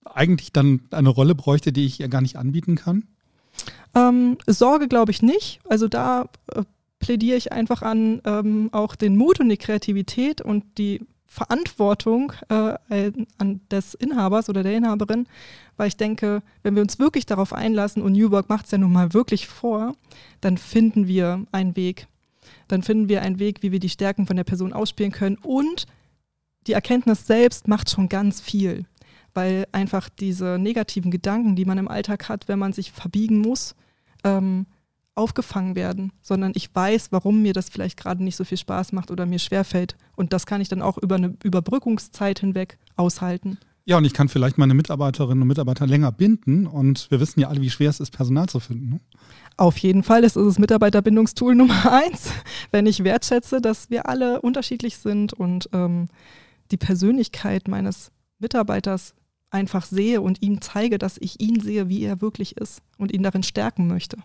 eigentlich 0.03 0.51
dann 0.51 0.81
eine 0.91 1.09
Rolle 1.09 1.33
bräuchte, 1.35 1.71
die 1.71 1.85
ich 1.85 2.01
ihr 2.01 2.09
gar 2.09 2.21
nicht 2.21 2.35
anbieten 2.35 2.75
kann? 2.75 3.05
Ähm, 3.95 4.37
Sorge 4.47 4.87
glaube 4.87 5.11
ich 5.11 5.21
nicht. 5.21 5.61
Also 5.69 5.87
da 5.87 6.29
äh, 6.53 6.63
plädiere 6.99 7.37
ich 7.37 7.51
einfach 7.51 7.81
an 7.81 8.21
ähm, 8.25 8.69
auch 8.71 8.95
den 8.95 9.15
Mut 9.15 9.39
und 9.39 9.49
die 9.49 9.57
Kreativität 9.57 10.41
und 10.41 10.77
die 10.77 11.05
Verantwortung 11.31 12.33
äh, 12.49 13.13
an 13.37 13.61
des 13.71 13.93
Inhabers 13.93 14.49
oder 14.49 14.63
der 14.63 14.75
Inhaberin, 14.75 15.27
weil 15.77 15.87
ich 15.87 15.95
denke, 15.95 16.43
wenn 16.61 16.75
wir 16.75 16.81
uns 16.81 16.99
wirklich 16.99 17.25
darauf 17.25 17.53
einlassen 17.53 18.03
und 18.03 18.11
Newburg 18.11 18.49
macht 18.49 18.65
es 18.65 18.71
ja 18.71 18.77
nun 18.77 18.91
mal 18.91 19.13
wirklich 19.13 19.47
vor, 19.47 19.95
dann 20.41 20.57
finden 20.57 21.07
wir 21.07 21.45
einen 21.53 21.77
Weg. 21.77 22.07
Dann 22.67 22.83
finden 22.83 23.07
wir 23.07 23.21
einen 23.21 23.39
Weg, 23.39 23.63
wie 23.63 23.71
wir 23.71 23.79
die 23.79 23.87
Stärken 23.87 24.27
von 24.27 24.35
der 24.35 24.43
Person 24.43 24.73
ausspielen 24.73 25.13
können 25.13 25.37
und 25.37 25.85
die 26.67 26.73
Erkenntnis 26.73 27.25
selbst 27.27 27.65
macht 27.65 27.89
schon 27.89 28.09
ganz 28.09 28.41
viel, 28.41 28.85
weil 29.33 29.65
einfach 29.71 30.09
diese 30.09 30.57
negativen 30.59 31.11
Gedanken, 31.11 31.55
die 31.55 31.63
man 31.63 31.77
im 31.77 31.87
Alltag 31.87 32.27
hat, 32.27 32.49
wenn 32.49 32.59
man 32.59 32.73
sich 32.73 32.91
verbiegen 32.91 33.37
muss, 33.37 33.73
ähm, 34.25 34.65
aufgefangen 35.15 35.75
werden, 35.75 36.11
sondern 36.21 36.53
ich 36.55 36.73
weiß, 36.73 37.11
warum 37.11 37.41
mir 37.41 37.53
das 37.53 37.69
vielleicht 37.69 37.97
gerade 37.97 38.23
nicht 38.23 38.35
so 38.35 38.43
viel 38.43 38.57
Spaß 38.57 38.93
macht 38.93 39.11
oder 39.11 39.25
mir 39.25 39.39
schwerfällt. 39.39 39.95
Und 40.15 40.33
das 40.33 40.45
kann 40.45 40.61
ich 40.61 40.69
dann 40.69 40.81
auch 40.81 40.97
über 40.97 41.15
eine 41.15 41.35
Überbrückungszeit 41.43 42.39
hinweg 42.39 42.77
aushalten. 42.95 43.57
Ja, 43.83 43.97
und 43.97 44.05
ich 44.05 44.13
kann 44.13 44.29
vielleicht 44.29 44.57
meine 44.57 44.73
Mitarbeiterinnen 44.73 45.41
und 45.41 45.47
Mitarbeiter 45.47 45.87
länger 45.87 46.11
binden. 46.11 46.67
Und 46.67 47.09
wir 47.09 47.19
wissen 47.19 47.39
ja 47.39 47.49
alle, 47.49 47.61
wie 47.61 47.69
schwer 47.69 47.89
es 47.89 47.99
ist, 47.99 48.11
Personal 48.11 48.47
zu 48.47 48.59
finden. 48.59 48.89
Ne? 48.89 48.99
Auf 49.57 49.77
jeden 49.79 50.03
Fall 50.03 50.23
ist 50.23 50.35
es 50.35 50.45
das 50.45 50.59
Mitarbeiterbindungstool 50.59 51.55
Nummer 51.55 51.91
eins, 51.91 52.31
wenn 52.71 52.85
ich 52.85 53.03
wertschätze, 53.03 53.59
dass 53.59 53.89
wir 53.89 54.07
alle 54.07 54.41
unterschiedlich 54.41 54.97
sind 54.97 55.33
und 55.33 55.69
ähm, 55.73 56.07
die 56.71 56.77
Persönlichkeit 56.77 57.67
meines 57.67 58.11
Mitarbeiters 58.39 59.13
einfach 59.49 59.85
sehe 59.85 60.21
und 60.21 60.41
ihm 60.41 60.61
zeige, 60.61 60.97
dass 60.97 61.17
ich 61.19 61.41
ihn 61.41 61.59
sehe, 61.59 61.89
wie 61.89 62.03
er 62.03 62.21
wirklich 62.21 62.57
ist 62.57 62.81
und 62.97 63.11
ihn 63.11 63.23
darin 63.23 63.43
stärken 63.43 63.87
möchte. 63.87 64.17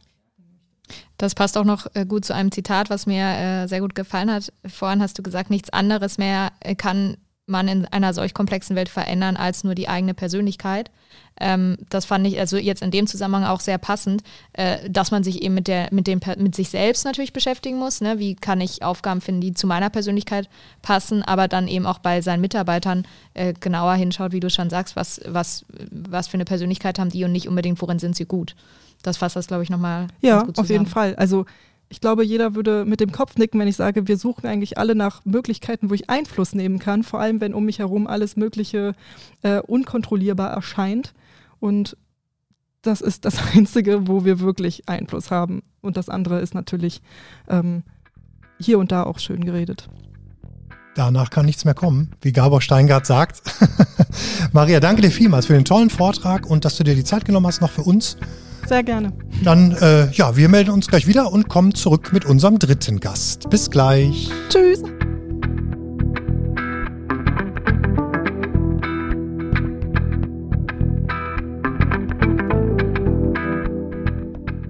Das 1.19 1.35
passt 1.35 1.57
auch 1.57 1.65
noch 1.65 1.87
äh, 1.95 2.05
gut 2.07 2.25
zu 2.25 2.35
einem 2.35 2.53
Zitat, 2.53 2.91
was 2.91 3.07
mir 3.07 3.25
äh, 3.25 3.67
sehr 3.67 3.81
gut 3.81 3.95
gefallen 3.95 4.31
hat. 4.31 4.53
Vorhin 4.67 5.03
hast 5.03 5.19
du 5.19 5.23
gesagt, 5.23 5.51
nichts 5.51 5.71
anderes 5.71 6.19
mehr 6.19 6.53
äh, 6.61 6.75
kann 6.75 7.17
man 7.47 7.69
in 7.69 7.87
einer 7.87 8.13
solch 8.13 8.35
komplexen 8.35 8.75
Welt 8.77 8.89
verändern 8.89 9.37
als 9.37 9.63
nur 9.63 9.75
die 9.75 9.89
eigene 9.89 10.15
Persönlichkeit. 10.15 10.91
Ähm, 11.39 11.77
das 11.91 12.05
fand 12.05 12.27
ich 12.27 12.39
also 12.41 12.57
jetzt 12.57 12.83
in 12.83 12.91
dem 12.91 13.07
Zusammenhang 13.07 13.45
auch 13.45 13.61
sehr 13.61 13.79
passend, 13.79 14.23
äh, 14.55 14.91
dass 14.91 15.11
man 15.11 15.23
sich 15.23 15.43
eben 15.43 15.55
mit 15.55 15.69
der 15.69 15.89
mit 15.93 16.07
dem 16.07 16.21
mit 16.39 16.55
sich 16.55 16.71
selbst 16.71 17.05
natürlich 17.05 17.33
beschäftigen 17.33 17.79
muss. 17.79 18.01
Ne? 18.01 18.19
Wie 18.19 18.35
kann 18.35 18.61
ich 18.61 18.83
Aufgaben 18.83 19.21
finden, 19.21 19.43
die 19.43 19.55
zu 19.55 19.67
meiner 19.67 19.91
Persönlichkeit 19.91 20.49
passen, 20.83 21.23
aber 21.23 21.47
dann 21.47 21.69
eben 21.69 21.87
auch 21.87 21.99
bei 21.99 22.21
seinen 22.21 22.41
Mitarbeitern 22.41 23.07
äh, 23.35 23.53
genauer 23.53 23.95
hinschaut, 23.95 24.33
wie 24.33 24.41
du 24.41 24.51
schon 24.51 24.71
sagst, 24.71 24.97
was 24.97 25.21
was 25.27 25.65
was 25.91 26.27
für 26.27 26.35
eine 26.35 26.47
Persönlichkeit 26.47 26.99
haben 26.99 27.11
die 27.11 27.25
und 27.25 27.33
nicht 27.33 27.49
unbedingt 27.49 27.81
worin 27.81 27.99
sind 27.99 28.17
sie 28.17 28.27
gut. 28.27 28.57
Das 29.03 29.17
fasst 29.17 29.37
das, 29.37 29.47
glaube 29.47 29.63
ich, 29.63 29.71
nochmal. 29.71 30.09
Ja, 30.21 30.43
gut 30.43 30.59
auf 30.59 30.69
jeden 30.69 30.87
Fall. 30.87 31.15
Also 31.17 31.47
ich 31.89 32.01
glaube, 32.01 32.25
jeder 32.25 32.55
würde 32.55 32.85
mit 32.85 33.01
dem 33.01 33.13
Kopf 33.13 33.37
nicken, 33.37 33.61
wenn 33.61 33.69
ich 33.69 33.77
sage, 33.77 34.09
wir 34.09 34.17
suchen 34.17 34.47
eigentlich 34.47 34.77
alle 34.77 34.95
nach 34.95 35.25
Möglichkeiten, 35.25 35.89
wo 35.89 35.95
ich 35.95 36.11
Einfluss 36.11 36.55
nehmen 36.55 36.79
kann, 36.79 37.05
vor 37.05 37.21
allem 37.21 37.41
wenn 37.41 37.55
um 37.55 37.65
mich 37.65 37.79
herum 37.79 38.07
alles 38.07 38.37
Mögliche 38.37 38.95
äh, 39.43 39.61
unkontrollierbar 39.61 40.51
erscheint. 40.51 41.15
Und 41.61 41.97
das 42.83 43.01
ist 43.01 43.25
das 43.25 43.39
Einzige, 43.55 44.09
wo 44.09 44.25
wir 44.25 44.41
wirklich 44.41 44.89
Einfluss 44.89 45.31
haben. 45.31 45.63
Und 45.81 45.97
das 45.97 46.09
andere 46.09 46.41
ist 46.41 46.55
natürlich 46.55 47.03
ähm, 47.49 47.85
hier 48.59 48.79
und 48.79 48.91
da 48.91 49.05
auch 49.05 49.21
schön 49.21 49.45
geredet. 49.45 49.89
Danach 50.97 51.29
kann 51.29 51.45
nichts 51.45 51.67
mehr 51.67 51.75
kommen, 51.75 52.13
wie 52.23 52.33
Gabor 52.33 52.63
Steingart 52.63 53.05
sagt. 53.07 53.43
Maria, 54.53 54.81
danke 54.81 55.03
dir 55.03 55.11
vielmals 55.11 55.47
für 55.47 55.53
den 55.53 55.67
tollen 55.67 55.91
Vortrag 55.91 56.47
und 56.47 56.65
dass 56.65 56.77
du 56.77 56.85
dir 56.85 56.95
die 56.95 57.05
Zeit 57.05 57.27
genommen 57.27 57.47
hast, 57.47 57.61
noch 57.61 57.71
für 57.71 57.83
uns 57.83 58.17
sehr 58.69 58.83
gerne. 58.83 59.13
Dann, 59.45 59.73
äh, 59.73 60.11
ja, 60.13 60.37
wir 60.37 60.49
melden 60.49 60.71
uns 60.71 60.89
gleich 60.89 61.07
wieder 61.07 61.33
und 61.33 61.49
kommen 61.49 61.75
zurück 61.75 62.13
mit 62.13 62.25
unserem 62.25 62.59
dritten 62.59 63.01
Gast. 63.01 63.49
Bis 63.51 63.71
gleich. 63.71 64.31
Tschüss. 64.49 64.83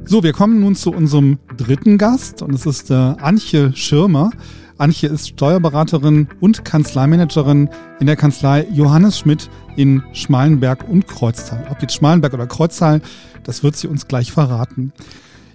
So, 0.08 0.22
wir 0.22 0.32
kommen 0.32 0.60
nun 0.60 0.76
zu 0.76 0.92
unserem 0.92 1.38
dritten 1.56 1.98
Gast 1.98 2.40
und 2.40 2.54
es 2.54 2.64
ist 2.64 2.90
äh, 2.90 2.94
Antje 2.94 3.72
Schirmer. 3.74 4.30
Antje 4.78 5.08
ist 5.08 5.28
Steuerberaterin 5.28 6.28
und 6.40 6.64
Kanzleimanagerin 6.64 7.70
in 7.98 8.06
der 8.06 8.16
Kanzlei 8.16 8.66
Johannes 8.70 9.18
Schmidt 9.18 9.48
in 9.74 10.02
Schmalenberg 10.12 10.86
und 10.86 11.08
Kreuztal. 11.08 11.66
Ob 11.70 11.80
jetzt 11.80 11.94
Schmalenberg 11.94 12.34
oder 12.34 12.46
Kreuztal, 12.46 13.00
das 13.42 13.62
wird 13.62 13.76
sie 13.76 13.88
uns 13.88 14.06
gleich 14.06 14.32
verraten. 14.32 14.92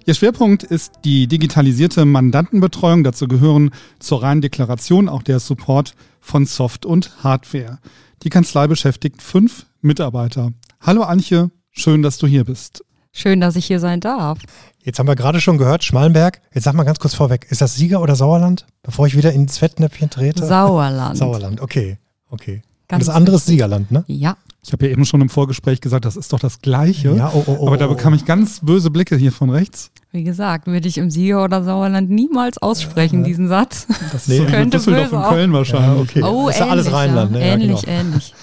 Ihr 0.06 0.14
Schwerpunkt 0.14 0.64
ist 0.64 0.94
die 1.04 1.28
digitalisierte 1.28 2.04
Mandantenbetreuung. 2.04 3.04
Dazu 3.04 3.28
gehören 3.28 3.70
zur 4.00 4.24
reinen 4.24 4.40
Deklaration 4.40 5.08
auch 5.08 5.22
der 5.22 5.38
Support 5.38 5.94
von 6.20 6.44
Soft- 6.44 6.84
und 6.84 7.22
Hardware. 7.22 7.78
Die 8.24 8.30
Kanzlei 8.30 8.66
beschäftigt 8.66 9.22
fünf 9.22 9.66
Mitarbeiter. 9.80 10.52
Hallo 10.80 11.02
Antje, 11.02 11.52
schön, 11.70 12.02
dass 12.02 12.18
du 12.18 12.26
hier 12.26 12.44
bist. 12.44 12.84
Schön, 13.14 13.40
dass 13.40 13.56
ich 13.56 13.66
hier 13.66 13.78
sein 13.78 14.00
darf. 14.00 14.38
Jetzt 14.82 14.98
haben 14.98 15.06
wir 15.06 15.14
gerade 15.14 15.40
schon 15.40 15.58
gehört, 15.58 15.84
Schmalenberg. 15.84 16.40
Jetzt 16.54 16.64
sag 16.64 16.74
mal 16.74 16.84
ganz 16.84 16.98
kurz 16.98 17.14
vorweg, 17.14 17.46
ist 17.50 17.60
das 17.60 17.74
Sieger 17.74 18.00
oder 18.00 18.16
Sauerland? 18.16 18.66
Bevor 18.82 19.06
ich 19.06 19.16
wieder 19.16 19.32
ins 19.32 19.58
Fettnäpfchen 19.58 20.08
trete. 20.08 20.46
Sauerland. 20.46 21.18
Sauerland, 21.18 21.60
okay, 21.60 21.98
okay. 22.30 22.62
Ganz 22.88 23.02
Und 23.02 23.08
das 23.08 23.14
andere 23.14 23.36
ist 23.36 23.46
Siegerland, 23.46 23.92
ne? 23.92 24.04
Ja. 24.06 24.36
Ich 24.64 24.72
habe 24.72 24.86
ja 24.86 24.92
eben 24.92 25.04
schon 25.04 25.20
im 25.20 25.28
Vorgespräch 25.28 25.80
gesagt, 25.80 26.04
das 26.04 26.16
ist 26.16 26.32
doch 26.32 26.38
das 26.38 26.60
Gleiche. 26.60 27.14
Ja, 27.14 27.32
oh, 27.34 27.42
oh, 27.46 27.56
oh, 27.60 27.66
Aber 27.66 27.76
da 27.76 27.86
bekam 27.86 28.14
ich 28.14 28.24
ganz 28.24 28.60
böse 28.60 28.90
Blicke 28.90 29.16
hier 29.16 29.32
von 29.32 29.50
rechts. 29.50 29.90
Wie 30.12 30.24
gesagt, 30.24 30.66
würde 30.66 30.88
ich 30.88 30.98
im 30.98 31.10
Sieger 31.10 31.44
oder 31.44 31.64
Sauerland 31.64 32.10
niemals 32.10 32.58
aussprechen, 32.58 33.20
ja. 33.20 33.26
diesen 33.26 33.48
Satz. 33.48 33.86
Das 34.12 34.28
nee, 34.28 34.38
könnte 34.46 34.78
Düsseldorf 34.78 35.12
und 35.12 35.22
Köln 35.24 35.52
wahrscheinlich. 35.52 36.14
Ja, 36.14 36.22
okay. 36.22 36.22
Oh, 36.22 36.46
das 36.46 36.56
ist 36.56 36.60
ja 36.60 36.68
alles 36.68 36.92
Rheinland. 36.92 37.32
Ne? 37.32 37.42
Ähnlich, 37.42 37.82
genau. 37.82 37.98
ähnlich. 37.98 38.34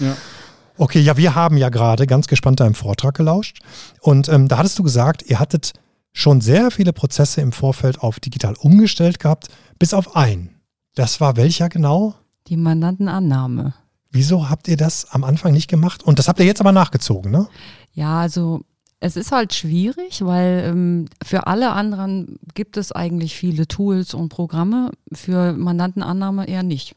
Okay, 0.80 1.02
ja, 1.02 1.18
wir 1.18 1.36
haben 1.36 1.58
ja 1.58 1.68
gerade 1.68 2.08
ganz 2.08 2.28
gespannt 2.28 2.62
deinem 2.62 2.74
Vortrag 2.74 3.14
gelauscht. 3.14 3.60
Und 4.00 4.30
ähm, 4.30 4.48
da 4.48 4.58
hattest 4.58 4.80
du 4.80 4.84
gesagt, 4.84 5.24
ihr 5.24 5.38
hattet 5.38 5.74
schon 6.14 6.40
sehr 6.40 6.72
viele 6.72 6.94
Prozesse 6.94 7.42
im 7.42 7.52
Vorfeld 7.52 8.00
auf 8.00 8.22
digital 8.22 8.56
umgestellt 8.58 9.20
gehabt, 9.20 9.50
bis 9.78 9.94
auf 9.94 10.16
einen. 10.16 10.62
Das 10.96 11.20
war 11.20 11.36
welcher 11.36 11.68
genau? 11.68 12.16
Die 12.48 12.56
Mandantenannahme. 12.56 13.74
Wieso 14.10 14.50
habt 14.50 14.70
ihr 14.70 14.78
das 14.78 15.12
am 15.12 15.26
Anfang 15.26 15.52
nicht 15.52 15.70
gemacht? 15.70 16.02
Und 16.02 16.18
das 16.18 16.30
habt 16.30 16.40
ihr 16.40 16.46
jetzt 16.46 16.62
aber 16.62 16.72
nachgezogen, 16.72 17.30
ne? 17.30 17.50
Ja, 17.92 18.22
also 18.22 18.62
es 19.02 19.18
ist 19.18 19.34
halt 19.34 19.54
schwierig, 19.54 20.24
weil 20.24 20.64
ähm, 20.66 21.10
für 21.22 21.48
alle 21.48 21.72
anderen 21.72 22.40
gibt 22.54 22.78
es 22.78 22.94
eigentlich 22.94 23.36
viele 23.36 23.68
Tools 23.68 24.14
und 24.14 24.30
Programme, 24.30 24.92
für 25.12 25.52
Mandantenannahme 25.52 26.48
eher 26.48 26.64
nicht. 26.64 26.96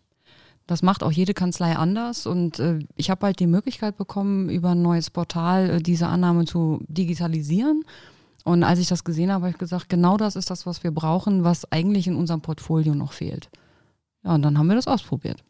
Das 0.66 0.83
macht 0.83 1.03
auch 1.03 1.12
jede 1.12 1.35
Kanzlei 1.35 1.77
anders 1.77 2.27
und 2.27 2.59
äh, 2.59 2.79
ich 2.96 3.11
habe 3.11 3.27
halt 3.27 3.40
die 3.40 3.46
Möglichkeit 3.46 3.96
bekommen, 3.96 4.48
über 4.48 4.70
ein 4.70 4.83
neues 4.83 5.11
Portal 5.11 5.70
äh, 5.70 5.83
diese 5.83 6.07
Annahme 6.07 6.44
zu 6.44 6.85
digitalisieren. 6.88 7.83
Und 8.44 8.64
als 8.64 8.79
ich 8.79 8.88
das 8.88 9.05
gesehen 9.05 9.31
habe, 9.31 9.44
habe 9.44 9.53
ich 9.53 9.59
gesagt, 9.59 9.88
genau 9.88 10.16
das 10.16 10.37
ist 10.37 10.51
das, 10.51 10.66
was 10.66 10.83
wir 10.83 10.90
brauchen, 10.90 11.44
was 11.44 11.70
eigentlich 11.70 12.07
in 12.07 12.16
unserem 12.16 12.40
Portfolio 12.40 12.94
noch 12.94 13.12
fehlt. 13.12 13.51
Ja, 14.25 14.35
und 14.35 14.42
dann 14.42 14.59
haben 14.59 14.68
wir 14.68 14.77
das 14.77 14.88
ausprobiert. 14.88 15.44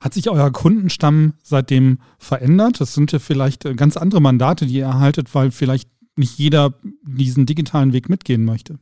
Hat 0.00 0.14
sich 0.14 0.28
euer 0.30 0.50
Kundenstamm 0.50 1.34
seitdem 1.42 1.98
verändert? 2.18 2.80
Das 2.80 2.94
sind 2.94 3.12
ja 3.12 3.18
vielleicht 3.18 3.64
äh, 3.64 3.74
ganz 3.74 3.96
andere 3.96 4.20
Mandate, 4.20 4.66
die 4.66 4.74
ihr 4.74 4.84
erhaltet, 4.84 5.34
weil 5.34 5.50
vielleicht 5.50 5.90
nicht 6.16 6.38
jeder 6.38 6.74
diesen 7.02 7.46
digitalen 7.46 7.92
Weg 7.92 8.08
mitgehen 8.08 8.44
möchte. 8.44 8.78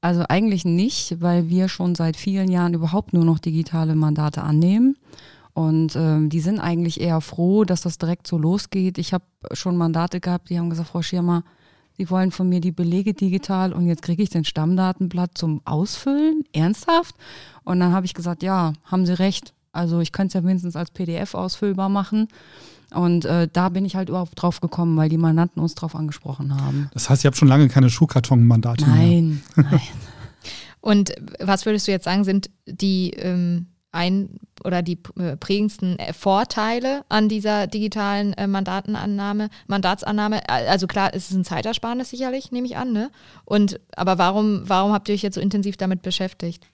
Also 0.00 0.24
eigentlich 0.28 0.64
nicht, 0.64 1.20
weil 1.20 1.48
wir 1.48 1.68
schon 1.68 1.94
seit 1.94 2.16
vielen 2.16 2.50
Jahren 2.50 2.74
überhaupt 2.74 3.12
nur 3.12 3.24
noch 3.24 3.38
digitale 3.38 3.94
Mandate 3.94 4.42
annehmen. 4.42 4.96
Und 5.52 5.94
ähm, 5.96 6.30
die 6.30 6.40
sind 6.40 6.58
eigentlich 6.58 7.00
eher 7.00 7.20
froh, 7.20 7.64
dass 7.64 7.82
das 7.82 7.98
direkt 7.98 8.26
so 8.26 8.38
losgeht. 8.38 8.98
Ich 8.98 9.12
habe 9.12 9.24
schon 9.52 9.76
Mandate 9.76 10.20
gehabt, 10.20 10.48
die 10.48 10.58
haben 10.58 10.70
gesagt, 10.70 10.88
Frau 10.88 11.02
Schirmer, 11.02 11.44
Sie 12.00 12.08
wollen 12.08 12.30
von 12.30 12.48
mir 12.48 12.62
die 12.62 12.72
Belege 12.72 13.12
digital 13.12 13.74
und 13.74 13.86
jetzt 13.86 14.00
kriege 14.00 14.22
ich 14.22 14.30
den 14.30 14.46
Stammdatenblatt 14.46 15.36
zum 15.36 15.60
Ausfüllen? 15.66 16.44
Ernsthaft? 16.54 17.14
Und 17.62 17.78
dann 17.80 17.92
habe 17.92 18.06
ich 18.06 18.14
gesagt, 18.14 18.42
ja, 18.42 18.72
haben 18.86 19.04
Sie 19.04 19.18
recht. 19.18 19.52
Also 19.72 20.00
ich 20.00 20.10
könnte 20.10 20.28
es 20.28 20.34
ja 20.34 20.40
mindestens 20.40 20.76
als 20.76 20.92
PDF 20.92 21.34
ausfüllbar 21.34 21.90
machen. 21.90 22.28
Und 22.92 23.24
äh, 23.24 23.48
da 23.52 23.68
bin 23.68 23.84
ich 23.84 23.96
halt 23.96 24.08
überhaupt 24.08 24.32
drauf 24.34 24.60
gekommen, 24.60 24.96
weil 24.96 25.08
die 25.08 25.18
Mandanten 25.18 25.62
uns 25.62 25.74
drauf 25.74 25.94
angesprochen 25.94 26.60
haben. 26.60 26.90
Das 26.92 27.08
heißt, 27.08 27.24
ihr 27.24 27.28
habt 27.28 27.36
schon 27.36 27.48
lange 27.48 27.68
keine 27.68 27.90
Schuhkarton-Mandate 27.90 28.84
Nein, 28.88 29.42
mehr. 29.54 29.66
nein. 29.70 29.80
Und 30.80 31.12
was 31.38 31.66
würdest 31.66 31.86
du 31.86 31.92
jetzt 31.92 32.04
sagen, 32.04 32.24
sind 32.24 32.50
die, 32.66 33.10
ähm, 33.10 33.66
ein 33.92 34.38
oder 34.64 34.82
die 34.82 34.98
äh, 35.18 35.36
prägendsten 35.36 35.98
äh, 35.98 36.12
Vorteile 36.12 37.04
an 37.08 37.28
dieser 37.28 37.66
digitalen 37.66 38.34
äh, 38.34 38.46
Mandatenannahme, 38.46 39.48
Mandatsannahme? 39.66 40.48
Also 40.48 40.86
klar, 40.86 41.10
es 41.12 41.30
ist 41.30 41.36
ein 41.36 41.44
Zeitersparnis 41.44 42.10
sicherlich, 42.10 42.52
nehme 42.52 42.66
ich 42.66 42.76
an, 42.76 42.92
ne? 42.92 43.10
Und 43.44 43.80
aber 43.96 44.18
warum, 44.18 44.62
warum 44.68 44.92
habt 44.92 45.08
ihr 45.08 45.14
euch 45.14 45.22
jetzt 45.22 45.34
so 45.34 45.40
intensiv 45.40 45.76
damit 45.76 46.02
beschäftigt? 46.02 46.66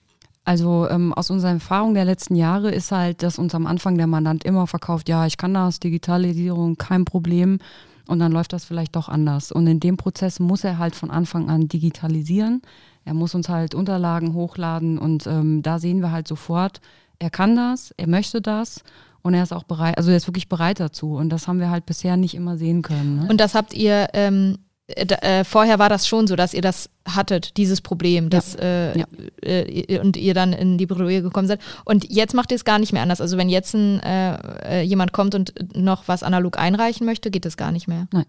Also 0.47 0.87
ähm, 0.89 1.13
aus 1.13 1.29
unserer 1.29 1.51
Erfahrung 1.51 1.93
der 1.93 2.05
letzten 2.05 2.33
Jahre 2.33 2.71
ist 2.71 2.93
halt, 2.93 3.21
dass 3.21 3.37
uns 3.37 3.53
am 3.53 3.67
Anfang 3.67 3.97
der 3.97 4.07
Mandant 4.07 4.45
immer 4.45 4.65
verkauft, 4.65 5.09
ja, 5.09 5.25
ich 5.25 5.35
kann 5.35 5.53
das, 5.53 5.81
Digitalisierung, 5.81 6.77
kein 6.77 7.03
Problem. 7.03 7.59
Und 8.07 8.19
dann 8.19 8.31
läuft 8.31 8.53
das 8.53 8.63
vielleicht 8.63 8.95
doch 8.95 9.09
anders. 9.09 9.51
Und 9.51 9.67
in 9.67 9.81
dem 9.81 9.97
Prozess 9.97 10.39
muss 10.39 10.63
er 10.63 10.77
halt 10.77 10.95
von 10.95 11.11
Anfang 11.11 11.49
an 11.49 11.67
digitalisieren. 11.67 12.61
Er 13.03 13.13
muss 13.13 13.35
uns 13.35 13.49
halt 13.49 13.75
Unterlagen 13.75 14.33
hochladen 14.33 14.97
und 14.97 15.27
ähm, 15.27 15.63
da 15.63 15.79
sehen 15.79 15.99
wir 15.99 16.13
halt 16.13 16.29
sofort, 16.29 16.79
er 17.19 17.29
kann 17.29 17.57
das, 17.57 17.93
er 17.97 18.07
möchte 18.07 18.41
das 18.41 18.85
und 19.23 19.33
er 19.33 19.43
ist 19.43 19.51
auch 19.51 19.63
bereit, 19.63 19.97
also 19.97 20.11
er 20.11 20.17
ist 20.17 20.27
wirklich 20.27 20.47
bereit 20.47 20.79
dazu. 20.79 21.15
Und 21.17 21.27
das 21.27 21.49
haben 21.49 21.59
wir 21.59 21.71
halt 21.71 21.85
bisher 21.85 22.15
nicht 22.15 22.35
immer 22.35 22.57
sehen 22.57 22.83
können. 22.83 23.19
Ne? 23.19 23.27
Und 23.29 23.41
das 23.41 23.53
habt 23.53 23.73
ihr, 23.73 24.07
ähm, 24.13 24.59
äh, 24.87 25.43
vorher 25.43 25.79
war 25.79 25.89
das 25.89 26.07
schon 26.07 26.27
so, 26.27 26.35
dass 26.35 26.53
ihr 26.53 26.61
das 26.61 26.89
hattet, 27.07 27.57
dieses 27.57 27.81
Problem, 27.81 28.29
dass, 28.29 28.53
ja. 28.53 28.59
Äh, 28.61 28.99
ja. 28.99 29.05
Äh, 29.41 29.99
und 29.99 30.15
ihr 30.15 30.33
dann 30.33 30.53
in 30.53 30.77
die 30.77 30.85
Bredouille 30.85 31.21
gekommen 31.21 31.47
seid. 31.47 31.59
Und 31.83 32.09
jetzt 32.09 32.33
macht 32.33 32.51
ihr 32.51 32.55
es 32.55 32.65
gar 32.65 32.79
nicht 32.79 32.93
mehr 32.93 33.01
anders. 33.01 33.19
Also 33.19 33.37
wenn 33.37 33.49
jetzt 33.49 33.73
ein, 33.73 33.99
äh, 34.01 34.79
äh, 34.79 34.81
jemand 34.81 35.11
kommt 35.11 35.35
und 35.35 35.53
noch 35.75 36.07
was 36.07 36.23
analog 36.23 36.57
einreichen 36.57 37.05
möchte, 37.05 37.31
geht 37.31 37.45
das 37.45 37.57
gar 37.57 37.71
nicht 37.71 37.87
mehr. 37.87 38.07
Nein. 38.11 38.25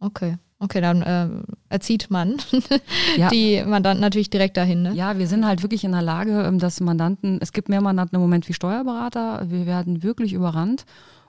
Okay. 0.00 0.36
Okay, 0.58 0.80
dann 0.80 1.02
äh, 1.02 1.28
erzieht 1.70 2.08
man 2.08 2.36
ja. 3.16 3.28
die 3.30 3.64
Mandanten 3.66 4.00
natürlich 4.00 4.30
direkt 4.30 4.56
dahin. 4.56 4.82
Ne? 4.82 4.92
Ja, 4.94 5.18
wir 5.18 5.26
sind 5.26 5.44
halt 5.44 5.62
wirklich 5.62 5.82
in 5.82 5.90
der 5.90 6.02
Lage, 6.02 6.44
ähm, 6.44 6.60
dass 6.60 6.80
Mandanten, 6.80 7.38
es 7.40 7.52
gibt 7.52 7.68
mehr 7.68 7.80
Mandanten 7.80 8.14
im 8.14 8.22
Moment 8.22 8.48
wie 8.48 8.52
Steuerberater, 8.52 9.50
wir 9.50 9.66
werden 9.66 10.04
wirklich 10.04 10.32
überrannt. 10.32 10.84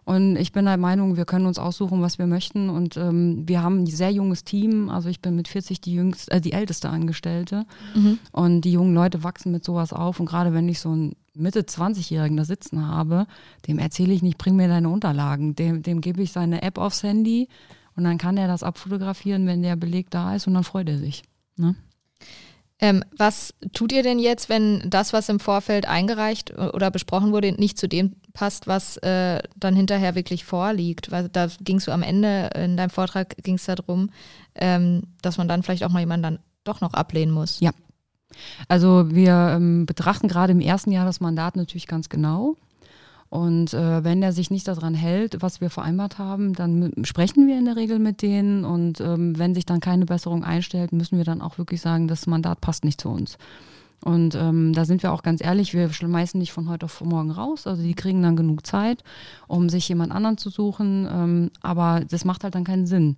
Und 0.05 0.35
ich 0.35 0.51
bin 0.51 0.65
der 0.65 0.77
Meinung, 0.77 1.15
wir 1.15 1.25
können 1.25 1.45
uns 1.45 1.59
aussuchen, 1.59 2.01
was 2.01 2.17
wir 2.17 2.27
möchten. 2.27 2.69
Und 2.69 2.97
ähm, 2.97 3.43
wir 3.47 3.63
haben 3.63 3.83
ein 3.83 3.87
sehr 3.87 4.11
junges 4.11 4.43
Team. 4.43 4.89
Also 4.89 5.09
ich 5.09 5.21
bin 5.21 5.35
mit 5.35 5.47
40 5.47 5.81
die 5.81 5.93
jüngste, 5.93 6.31
äh, 6.31 6.41
die 6.41 6.51
älteste 6.51 6.89
Angestellte. 6.89 7.65
Mhm. 7.95 8.19
Und 8.31 8.61
die 8.61 8.73
jungen 8.73 8.93
Leute 8.93 9.23
wachsen 9.23 9.51
mit 9.51 9.63
sowas 9.63 9.93
auf. 9.93 10.19
Und 10.19 10.25
gerade 10.25 10.53
wenn 10.53 10.67
ich 10.67 10.79
so 10.79 10.89
einen 10.89 11.15
Mitte 11.33 11.61
20-Jährigen 11.61 12.37
da 12.37 12.45
sitzen 12.45 12.87
habe, 12.87 13.27
dem 13.67 13.79
erzähle 13.79 14.13
ich 14.13 14.21
nicht, 14.21 14.37
bring 14.37 14.55
mir 14.55 14.67
deine 14.67 14.89
Unterlagen. 14.89 15.55
Dem, 15.55 15.81
dem 15.81 16.01
gebe 16.01 16.21
ich 16.21 16.31
seine 16.31 16.61
App 16.61 16.77
aufs 16.77 17.03
Handy 17.03 17.47
und 17.95 18.03
dann 18.03 18.17
kann 18.17 18.37
er 18.37 18.47
das 18.47 18.63
abfotografieren, 18.63 19.47
wenn 19.47 19.61
der 19.61 19.75
Beleg 19.75 20.09
da 20.09 20.35
ist 20.35 20.47
und 20.47 20.53
dann 20.53 20.63
freut 20.63 20.89
er 20.89 20.97
sich. 20.97 21.23
Ne? 21.57 21.75
Ähm, 22.79 23.03
was 23.17 23.53
tut 23.73 23.91
ihr 23.91 24.03
denn 24.03 24.19
jetzt, 24.19 24.49
wenn 24.49 24.89
das, 24.89 25.13
was 25.13 25.29
im 25.29 25.39
Vorfeld 25.39 25.87
eingereicht 25.87 26.57
oder 26.57 26.91
besprochen 26.91 27.31
wurde, 27.31 27.51
nicht 27.53 27.77
zu 27.77 27.87
dem 27.87 28.15
passt, 28.33 28.67
was 28.67 28.97
äh, 28.97 29.41
dann 29.55 29.75
hinterher 29.75 30.15
wirklich 30.15 30.43
vorliegt? 30.43 31.11
Weil 31.11 31.29
da 31.29 31.47
ging 31.61 31.77
es 31.77 31.87
am 31.87 32.03
Ende, 32.03 32.49
in 32.55 32.75
deinem 32.75 32.89
Vortrag 32.89 33.37
ging 33.43 33.55
es 33.55 33.65
darum, 33.65 34.09
ähm, 34.55 35.03
dass 35.21 35.37
man 35.37 35.47
dann 35.47 35.63
vielleicht 35.63 35.83
auch 35.83 35.91
mal 35.91 35.99
jemanden 35.99 36.23
dann 36.23 36.39
doch 36.63 36.81
noch 36.81 36.93
ablehnen 36.93 37.33
muss. 37.33 37.59
Ja. 37.59 37.71
Also 38.67 39.11
wir 39.11 39.53
ähm, 39.55 39.85
betrachten 39.85 40.27
gerade 40.27 40.51
im 40.53 40.59
ersten 40.59 40.91
Jahr 40.91 41.05
das 41.05 41.19
Mandat 41.19 41.55
natürlich 41.55 41.87
ganz 41.87 42.09
genau. 42.09 42.55
Und 43.33 43.73
äh, 43.73 44.03
wenn 44.03 44.21
er 44.21 44.31
sich 44.31 44.51
nicht 44.51 44.67
daran 44.67 44.93
hält, 44.93 45.41
was 45.41 45.59
wir 45.59 45.71
vereinbart 45.71 46.19
haben, 46.19 46.53
dann 46.53 46.91
sprechen 47.03 47.47
wir 47.47 47.57
in 47.57 47.65
der 47.65 47.75
Regel 47.75 47.97
mit 47.97 48.21
denen. 48.21 48.63
Und 48.63 49.01
ähm, 49.01 49.39
wenn 49.39 49.55
sich 49.55 49.65
dann 49.65 49.79
keine 49.79 50.05
Besserung 50.05 50.43
einstellt, 50.43 50.91
müssen 50.91 51.17
wir 51.17 51.23
dann 51.23 51.41
auch 51.41 51.57
wirklich 51.57 51.81
sagen, 51.81 52.07
das 52.07 52.27
Mandat 52.27 52.61
passt 52.61 52.85
nicht 52.85 53.01
zu 53.01 53.09
uns. 53.09 53.39
Und 54.05 54.35
ähm, 54.35 54.73
da 54.73 54.85
sind 54.85 55.01
wir 55.01 55.11
auch 55.11 55.23
ganz 55.23 55.43
ehrlich, 55.43 55.73
wir 55.73 55.91
schmeißen 55.91 56.39
nicht 56.39 56.51
von 56.51 56.69
heute 56.69 56.85
auf 56.85 57.01
morgen 57.01 57.31
raus. 57.31 57.65
Also 57.65 57.81
die 57.81 57.95
kriegen 57.95 58.21
dann 58.21 58.35
genug 58.35 58.67
Zeit, 58.67 59.03
um 59.47 59.67
sich 59.67 59.89
jemand 59.89 60.11
anderen 60.11 60.37
zu 60.37 60.51
suchen. 60.51 61.07
Ähm, 61.11 61.49
aber 61.63 62.01
das 62.07 62.25
macht 62.25 62.43
halt 62.43 62.53
dann 62.53 62.65
keinen 62.65 62.85
Sinn. 62.85 63.17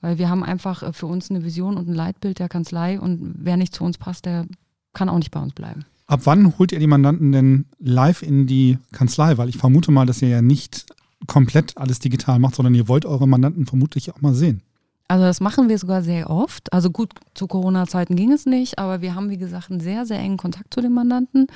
Weil 0.00 0.18
wir 0.18 0.30
haben 0.30 0.44
einfach 0.44 0.84
äh, 0.84 0.92
für 0.92 1.06
uns 1.06 1.28
eine 1.28 1.42
Vision 1.42 1.76
und 1.76 1.88
ein 1.88 1.94
Leitbild 1.94 2.38
der 2.38 2.48
Kanzlei 2.48 3.00
und 3.00 3.34
wer 3.38 3.56
nicht 3.56 3.74
zu 3.74 3.82
uns 3.82 3.98
passt, 3.98 4.26
der 4.26 4.46
kann 4.92 5.08
auch 5.08 5.18
nicht 5.18 5.32
bei 5.32 5.40
uns 5.40 5.54
bleiben. 5.54 5.86
Ab 6.06 6.20
wann 6.24 6.56
holt 6.58 6.72
ihr 6.72 6.78
die 6.78 6.86
Mandanten 6.86 7.32
denn 7.32 7.66
live 7.78 8.22
in 8.22 8.46
die 8.46 8.78
Kanzlei? 8.92 9.38
Weil 9.38 9.48
ich 9.48 9.56
vermute 9.56 9.90
mal, 9.90 10.06
dass 10.06 10.22
ihr 10.22 10.28
ja 10.28 10.42
nicht 10.42 10.86
komplett 11.26 11.76
alles 11.76 11.98
digital 11.98 12.38
macht, 12.38 12.54
sondern 12.54 12.74
ihr 12.74 12.88
wollt 12.88 13.06
eure 13.06 13.26
Mandanten 13.26 13.66
vermutlich 13.66 14.12
auch 14.12 14.20
mal 14.20 14.34
sehen. 14.34 14.62
Also 15.08 15.24
das 15.24 15.40
machen 15.40 15.68
wir 15.68 15.78
sogar 15.78 16.02
sehr 16.02 16.30
oft. 16.30 16.72
Also 16.72 16.90
gut, 16.90 17.12
zu 17.34 17.46
Corona-Zeiten 17.46 18.16
ging 18.16 18.32
es 18.32 18.44
nicht, 18.44 18.78
aber 18.78 19.00
wir 19.02 19.14
haben, 19.14 19.30
wie 19.30 19.38
gesagt, 19.38 19.70
einen 19.70 19.80
sehr, 19.80 20.04
sehr 20.04 20.18
engen 20.18 20.36
Kontakt 20.36 20.74
zu 20.74 20.80
den 20.80 20.92
Mandanten. 20.92 21.46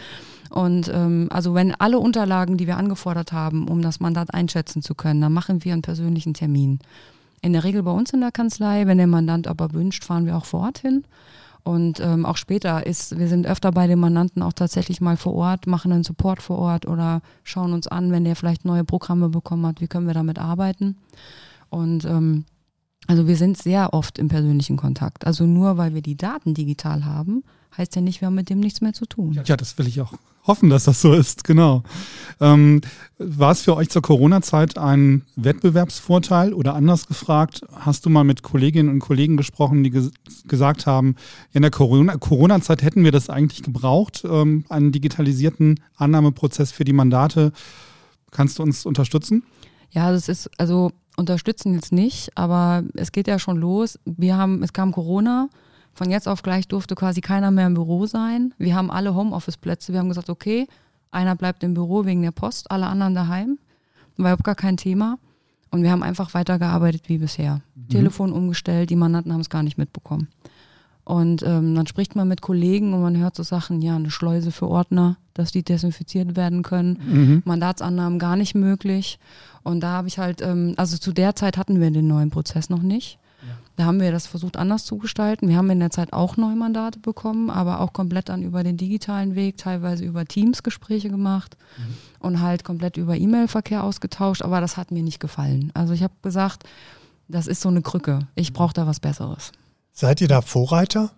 Und 0.50 0.88
ähm, 0.92 1.28
also 1.30 1.54
wenn 1.54 1.74
alle 1.74 1.98
Unterlagen, 1.98 2.56
die 2.56 2.68
wir 2.68 2.76
angefordert 2.76 3.32
haben, 3.32 3.66
um 3.68 3.82
das 3.82 3.98
Mandat 3.98 4.34
einschätzen 4.34 4.82
zu 4.82 4.94
können, 4.94 5.20
dann 5.20 5.32
machen 5.32 5.64
wir 5.64 5.72
einen 5.72 5.82
persönlichen 5.82 6.34
Termin. 6.34 6.78
In 7.42 7.52
der 7.52 7.64
Regel 7.64 7.82
bei 7.82 7.90
uns 7.90 8.12
in 8.12 8.20
der 8.20 8.32
Kanzlei. 8.32 8.86
Wenn 8.86 8.98
der 8.98 9.06
Mandant 9.06 9.48
aber 9.48 9.72
wünscht, 9.72 10.04
fahren 10.04 10.26
wir 10.26 10.36
auch 10.36 10.44
vor 10.44 10.60
Ort 10.60 10.78
hin. 10.78 11.04
Und 11.62 12.00
ähm, 12.00 12.24
auch 12.24 12.36
später 12.36 12.86
ist, 12.86 13.18
wir 13.18 13.28
sind 13.28 13.46
öfter 13.46 13.70
bei 13.72 13.86
den 13.86 13.98
Mandanten 13.98 14.42
auch 14.42 14.52
tatsächlich 14.52 15.00
mal 15.00 15.16
vor 15.16 15.34
Ort, 15.34 15.66
machen 15.66 15.92
einen 15.92 16.04
Support 16.04 16.42
vor 16.42 16.58
Ort 16.58 16.86
oder 16.86 17.20
schauen 17.44 17.72
uns 17.72 17.86
an, 17.86 18.12
wenn 18.12 18.24
der 18.24 18.36
vielleicht 18.36 18.64
neue 18.64 18.84
Programme 18.84 19.28
bekommen 19.28 19.66
hat, 19.66 19.80
wie 19.80 19.86
können 19.86 20.06
wir 20.06 20.14
damit 20.14 20.38
arbeiten. 20.38 20.96
Und 21.68 22.04
ähm, 22.04 22.44
also 23.06 23.26
wir 23.26 23.36
sind 23.36 23.58
sehr 23.58 23.92
oft 23.92 24.18
im 24.18 24.28
persönlichen 24.28 24.76
Kontakt. 24.76 25.26
Also 25.26 25.44
nur 25.44 25.76
weil 25.76 25.94
wir 25.94 26.02
die 26.02 26.16
Daten 26.16 26.54
digital 26.54 27.04
haben, 27.04 27.44
heißt 27.76 27.96
ja 27.96 28.02
nicht, 28.02 28.20
wir 28.20 28.26
haben 28.26 28.34
mit 28.34 28.50
dem 28.50 28.60
nichts 28.60 28.80
mehr 28.80 28.92
zu 28.92 29.06
tun. 29.06 29.40
Ja, 29.44 29.56
das 29.56 29.78
will 29.78 29.86
ich 29.86 30.00
auch 30.00 30.12
hoffen, 30.46 30.70
dass 30.70 30.84
das 30.84 31.00
so 31.00 31.12
ist, 31.12 31.44
genau. 31.44 31.82
Ähm, 32.40 32.80
war 33.18 33.52
es 33.52 33.62
für 33.62 33.76
euch 33.76 33.90
zur 33.90 34.02
Corona-Zeit 34.02 34.78
ein 34.78 35.22
Wettbewerbsvorteil 35.36 36.54
oder 36.54 36.74
anders 36.74 37.06
gefragt, 37.06 37.62
hast 37.72 38.06
du 38.06 38.10
mal 38.10 38.24
mit 38.24 38.42
Kolleginnen 38.42 38.88
und 38.88 39.00
Kollegen 39.00 39.36
gesprochen, 39.36 39.84
die 39.84 39.90
ges 39.90 40.10
gesagt 40.46 40.86
haben, 40.86 41.16
in 41.52 41.62
der 41.62 41.70
Corona-Zeit 41.70 42.82
hätten 42.82 43.04
wir 43.04 43.12
das 43.12 43.28
eigentlich 43.28 43.62
gebraucht, 43.62 44.24
ähm, 44.24 44.64
einen 44.68 44.92
digitalisierten 44.92 45.80
Annahmeprozess 45.96 46.72
für 46.72 46.84
die 46.84 46.94
Mandate. 46.94 47.52
Kannst 48.30 48.58
du 48.58 48.62
uns 48.62 48.86
unterstützen? 48.86 49.44
Ja, 49.90 50.10
das 50.10 50.28
ist, 50.28 50.50
also 50.58 50.90
unterstützen 51.16 51.74
jetzt 51.74 51.92
nicht, 51.92 52.36
aber 52.36 52.84
es 52.94 53.12
geht 53.12 53.28
ja 53.28 53.38
schon 53.38 53.58
los. 53.58 53.98
Wir 54.04 54.36
haben, 54.36 54.62
es 54.62 54.72
kam 54.72 54.92
Corona, 54.92 55.48
von 55.92 56.10
jetzt 56.10 56.28
auf 56.28 56.42
gleich 56.42 56.68
durfte 56.68 56.94
quasi 56.94 57.20
keiner 57.20 57.50
mehr 57.50 57.66
im 57.66 57.74
Büro 57.74 58.06
sein. 58.06 58.54
Wir 58.58 58.74
haben 58.74 58.90
alle 58.90 59.14
Homeoffice-Plätze. 59.14 59.92
Wir 59.92 60.00
haben 60.00 60.08
gesagt, 60.08 60.30
okay, 60.30 60.66
einer 61.10 61.34
bleibt 61.34 61.62
im 61.62 61.74
Büro 61.74 62.04
wegen 62.04 62.22
der 62.22 62.30
Post, 62.30 62.70
alle 62.70 62.86
anderen 62.86 63.14
daheim. 63.14 63.58
War 64.16 64.32
überhaupt 64.32 64.44
gar 64.44 64.54
kein 64.54 64.76
Thema. 64.76 65.18
Und 65.70 65.82
wir 65.82 65.90
haben 65.90 66.02
einfach 66.02 66.34
weitergearbeitet 66.34 67.08
wie 67.08 67.18
bisher. 67.18 67.62
Mhm. 67.74 67.88
Telefon 67.88 68.32
umgestellt, 68.32 68.90
die 68.90 68.96
Mandanten 68.96 69.32
haben 69.32 69.40
es 69.40 69.50
gar 69.50 69.62
nicht 69.62 69.78
mitbekommen. 69.78 70.28
Und 71.04 71.42
ähm, 71.42 71.74
dann 71.74 71.86
spricht 71.86 72.14
man 72.14 72.28
mit 72.28 72.40
Kollegen 72.40 72.92
und 72.92 73.02
man 73.02 73.16
hört 73.16 73.34
so 73.34 73.42
Sachen, 73.42 73.82
ja, 73.82 73.96
eine 73.96 74.10
Schleuse 74.10 74.52
für 74.52 74.68
Ordner, 74.68 75.16
dass 75.34 75.50
die 75.50 75.62
desinfiziert 75.62 76.36
werden 76.36 76.62
können. 76.62 77.00
Mhm. 77.04 77.42
Mandatsannahmen 77.44 78.18
gar 78.18 78.36
nicht 78.36 78.54
möglich. 78.54 79.18
Und 79.62 79.80
da 79.80 79.92
habe 79.92 80.08
ich 80.08 80.18
halt, 80.18 80.42
ähm, 80.42 80.74
also 80.76 80.98
zu 80.98 81.12
der 81.12 81.34
Zeit 81.34 81.56
hatten 81.56 81.80
wir 81.80 81.90
den 81.90 82.06
neuen 82.06 82.30
Prozess 82.30 82.70
noch 82.70 82.82
nicht. 82.82 83.18
Da 83.80 83.86
haben 83.86 83.98
wir 83.98 84.12
das 84.12 84.26
versucht 84.26 84.58
anders 84.58 84.84
zu 84.84 84.98
gestalten. 84.98 85.48
Wir 85.48 85.56
haben 85.56 85.70
in 85.70 85.80
der 85.80 85.88
Zeit 85.88 86.12
auch 86.12 86.36
neue 86.36 86.54
Mandate 86.54 86.98
bekommen, 86.98 87.48
aber 87.48 87.80
auch 87.80 87.94
komplett 87.94 88.28
dann 88.28 88.42
über 88.42 88.62
den 88.62 88.76
digitalen 88.76 89.34
Weg, 89.34 89.56
teilweise 89.56 90.04
über 90.04 90.26
Teams 90.26 90.62
Gespräche 90.62 91.08
gemacht 91.08 91.56
mhm. 91.78 91.94
und 92.18 92.40
halt 92.42 92.62
komplett 92.62 92.98
über 92.98 93.16
E-Mail-Verkehr 93.16 93.82
ausgetauscht. 93.82 94.42
Aber 94.42 94.60
das 94.60 94.76
hat 94.76 94.90
mir 94.90 95.02
nicht 95.02 95.18
gefallen. 95.18 95.70
Also 95.72 95.94
ich 95.94 96.02
habe 96.02 96.12
gesagt, 96.20 96.64
das 97.26 97.46
ist 97.46 97.62
so 97.62 97.70
eine 97.70 97.80
Krücke. 97.80 98.28
Ich 98.34 98.50
mhm. 98.50 98.54
brauche 98.56 98.74
da 98.74 98.86
was 98.86 99.00
Besseres. 99.00 99.50
Seid 99.92 100.20
ihr 100.20 100.28
da 100.28 100.42
Vorreiter 100.42 101.12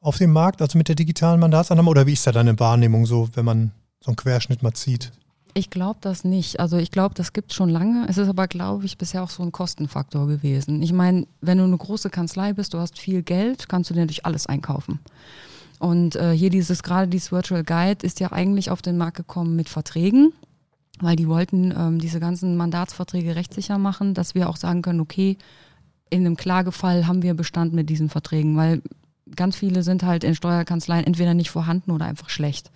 auf 0.00 0.16
dem 0.16 0.32
Markt, 0.32 0.62
also 0.62 0.78
mit 0.78 0.88
der 0.88 0.94
digitalen 0.94 1.40
Mandatsannahme? 1.40 1.90
Oder 1.90 2.06
wie 2.06 2.14
ist 2.14 2.26
da 2.26 2.32
deine 2.32 2.58
Wahrnehmung 2.58 3.04
so, 3.04 3.28
wenn 3.34 3.44
man 3.44 3.72
so 4.00 4.12
einen 4.12 4.16
Querschnitt 4.16 4.62
mal 4.62 4.72
zieht? 4.72 5.12
Ich 5.54 5.70
glaube 5.70 5.98
das 6.00 6.24
nicht. 6.24 6.60
Also 6.60 6.76
ich 6.76 6.90
glaube, 6.90 7.14
das 7.14 7.32
gibt 7.32 7.50
es 7.50 7.56
schon 7.56 7.68
lange. 7.68 8.06
Es 8.08 8.18
ist 8.18 8.28
aber, 8.28 8.46
glaube 8.46 8.84
ich, 8.84 8.98
bisher 8.98 9.22
auch 9.22 9.30
so 9.30 9.42
ein 9.42 9.52
Kostenfaktor 9.52 10.26
gewesen. 10.26 10.82
Ich 10.82 10.92
meine, 10.92 11.26
wenn 11.40 11.58
du 11.58 11.64
eine 11.64 11.76
große 11.76 12.10
Kanzlei 12.10 12.52
bist, 12.52 12.74
du 12.74 12.78
hast 12.78 12.98
viel 12.98 13.22
Geld, 13.22 13.68
kannst 13.68 13.90
du 13.90 13.94
dir 13.94 14.00
natürlich 14.00 14.26
alles 14.26 14.46
einkaufen. 14.46 15.00
Und 15.78 16.16
äh, 16.16 16.32
hier 16.32 16.50
dieses, 16.50 16.82
gerade 16.82 17.08
dieses 17.08 17.32
Virtual 17.32 17.64
Guide 17.64 18.04
ist 18.04 18.20
ja 18.20 18.32
eigentlich 18.32 18.70
auf 18.70 18.82
den 18.82 18.96
Markt 18.96 19.16
gekommen 19.16 19.56
mit 19.56 19.68
Verträgen, 19.68 20.32
weil 21.00 21.16
die 21.16 21.28
wollten 21.28 21.72
ähm, 21.76 21.98
diese 21.98 22.20
ganzen 22.20 22.56
Mandatsverträge 22.56 23.36
rechtssicher 23.36 23.78
machen, 23.78 24.14
dass 24.14 24.34
wir 24.34 24.48
auch 24.48 24.56
sagen 24.56 24.82
können, 24.82 25.00
okay, 25.00 25.38
in 26.10 26.26
einem 26.26 26.36
Klagefall 26.36 27.06
haben 27.06 27.22
wir 27.22 27.34
Bestand 27.34 27.74
mit 27.74 27.90
diesen 27.90 28.08
Verträgen, 28.08 28.56
weil 28.56 28.82
ganz 29.36 29.56
viele 29.56 29.82
sind 29.82 30.02
halt 30.02 30.24
in 30.24 30.34
Steuerkanzleien 30.34 31.06
entweder 31.06 31.34
nicht 31.34 31.50
vorhanden 31.50 31.90
oder 31.90 32.06
einfach 32.06 32.30
schlecht. 32.30 32.70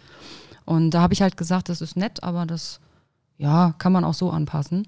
Und 0.65 0.91
da 0.91 1.01
habe 1.03 1.13
ich 1.15 1.23
halt 1.23 1.37
gesagt, 1.37 1.69
das 1.69 1.81
ist 1.81 1.97
nett, 1.97 2.23
aber 2.23 2.47
das 2.47 2.81
ja, 3.39 3.75
kann 3.79 3.93
man 3.93 4.05
auch 4.05 4.15
so 4.15 4.31
anpassen. 4.31 4.87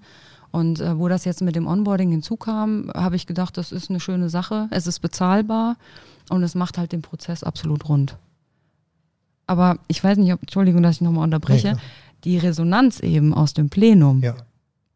Und 0.52 0.80
äh, 0.80 0.96
wo 0.98 1.08
das 1.08 1.24
jetzt 1.24 1.42
mit 1.42 1.56
dem 1.56 1.66
Onboarding 1.66 2.10
hinzukam, 2.10 2.90
habe 2.94 3.16
ich 3.16 3.26
gedacht, 3.26 3.56
das 3.56 3.72
ist 3.72 3.90
eine 3.90 3.98
schöne 3.98 4.28
Sache. 4.28 4.68
Es 4.70 4.86
ist 4.86 5.00
bezahlbar 5.00 5.76
und 6.30 6.42
es 6.44 6.54
macht 6.54 6.78
halt 6.78 6.92
den 6.92 7.02
Prozess 7.02 7.42
absolut 7.42 7.88
rund. 7.88 8.16
Aber 9.46 9.78
ich 9.88 10.02
weiß 10.02 10.16
nicht, 10.18 10.32
ob, 10.32 10.40
Entschuldigung, 10.42 10.82
dass 10.82 10.96
ich 10.96 11.00
nochmal 11.00 11.24
unterbreche. 11.24 11.72
Nee, 11.72 11.78
die 12.24 12.38
Resonanz 12.38 13.00
eben 13.00 13.34
aus 13.34 13.52
dem 13.52 13.68
Plenum, 13.68 14.20
Ja. 14.22 14.34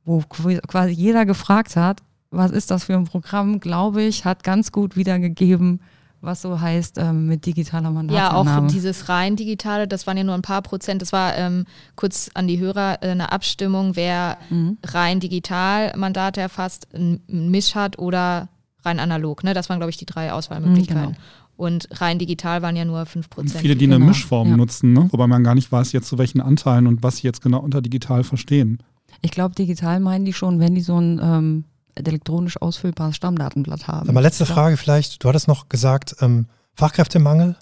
wo 0.04 0.20
qu- 0.20 0.60
quasi 0.66 0.92
jeder 0.92 1.26
gefragt 1.26 1.76
hat, 1.76 2.02
was 2.30 2.50
ist 2.50 2.70
das 2.70 2.84
für 2.84 2.94
ein 2.94 3.04
Programm, 3.04 3.60
glaube 3.60 4.02
ich, 4.02 4.24
hat 4.24 4.44
ganz 4.44 4.72
gut 4.72 4.96
wiedergegeben, 4.96 5.80
was 6.20 6.42
so 6.42 6.60
heißt 6.60 6.98
ähm, 6.98 7.26
mit 7.26 7.46
digitaler 7.46 7.84
Ja, 7.84 7.90
auch 7.90 7.94
Mandatsannahme. 7.94 8.66
dieses 8.68 9.08
rein 9.08 9.36
digitale, 9.36 9.86
das 9.86 10.06
waren 10.06 10.16
ja 10.16 10.24
nur 10.24 10.34
ein 10.34 10.42
paar 10.42 10.62
Prozent. 10.62 11.00
Das 11.02 11.12
war 11.12 11.36
ähm, 11.36 11.64
kurz 11.96 12.30
an 12.34 12.48
die 12.48 12.58
Hörer 12.58 12.98
äh, 13.02 13.10
eine 13.10 13.30
Abstimmung, 13.32 13.94
wer 13.96 14.38
Mhm. 14.50 14.78
rein 14.84 15.20
digital 15.20 15.92
Mandate 15.96 16.40
erfasst, 16.40 16.88
ein 16.94 17.20
ein 17.30 17.50
Misch 17.50 17.74
hat 17.74 17.98
oder 17.98 18.48
rein 18.84 18.98
analog. 19.00 19.44
Ne? 19.44 19.54
Das 19.54 19.68
waren, 19.68 19.78
glaube 19.78 19.90
ich, 19.90 19.96
die 19.96 20.06
drei 20.06 20.32
Auswahlmöglichkeiten. 20.32 21.10
Mhm, 21.10 21.16
Und 21.56 21.88
rein 22.00 22.18
digital 22.18 22.62
waren 22.62 22.76
ja 22.76 22.84
nur 22.84 23.04
5 23.06 23.26
Und 23.26 23.30
Prozent. 23.30 23.60
viele, 23.60 23.76
die 23.76 23.84
eine 23.86 23.96
Genau, 23.96 24.06
Mischform 24.08 24.48
ja. 24.50 24.56
nutzen, 24.56 24.92
ne? 24.92 25.08
wobei 25.10 25.26
man 25.26 25.42
gar 25.44 25.54
nicht 25.54 25.70
weiß, 25.70 25.92
jetzt 25.92 26.08
zu 26.08 26.18
welchen 26.18 26.40
Anteilen 26.40 26.86
und 26.86 27.02
was 27.02 27.18
sie 27.18 27.26
jetzt 27.26 27.42
genau 27.42 27.58
unter 27.60 27.80
digital 27.82 28.22
verstehen. 28.24 28.78
Ich 29.22 29.30
glaube, 29.32 29.54
digital 29.54 29.98
meinen 30.00 30.24
die 30.24 30.32
schon, 30.32 30.60
wenn 30.60 30.74
die 30.74 30.80
so 30.80 30.96
ein 31.00 31.20
ähm, 31.22 31.64
elektronisch 32.06 32.60
ausfüllbares 32.60 33.16
Stammdatenblatt 33.16 33.88
haben. 33.88 34.12
Mal, 34.12 34.20
letzte 34.20 34.44
Ja. 34.44 34.52
Frage 34.54 34.76
vielleicht. 34.76 35.22
Du 35.22 35.28
hattest 35.28 35.48
noch 35.48 35.68
gesagt, 35.68 36.16
ähm, 36.20 36.46
Fachkräftemangel. 36.74 37.56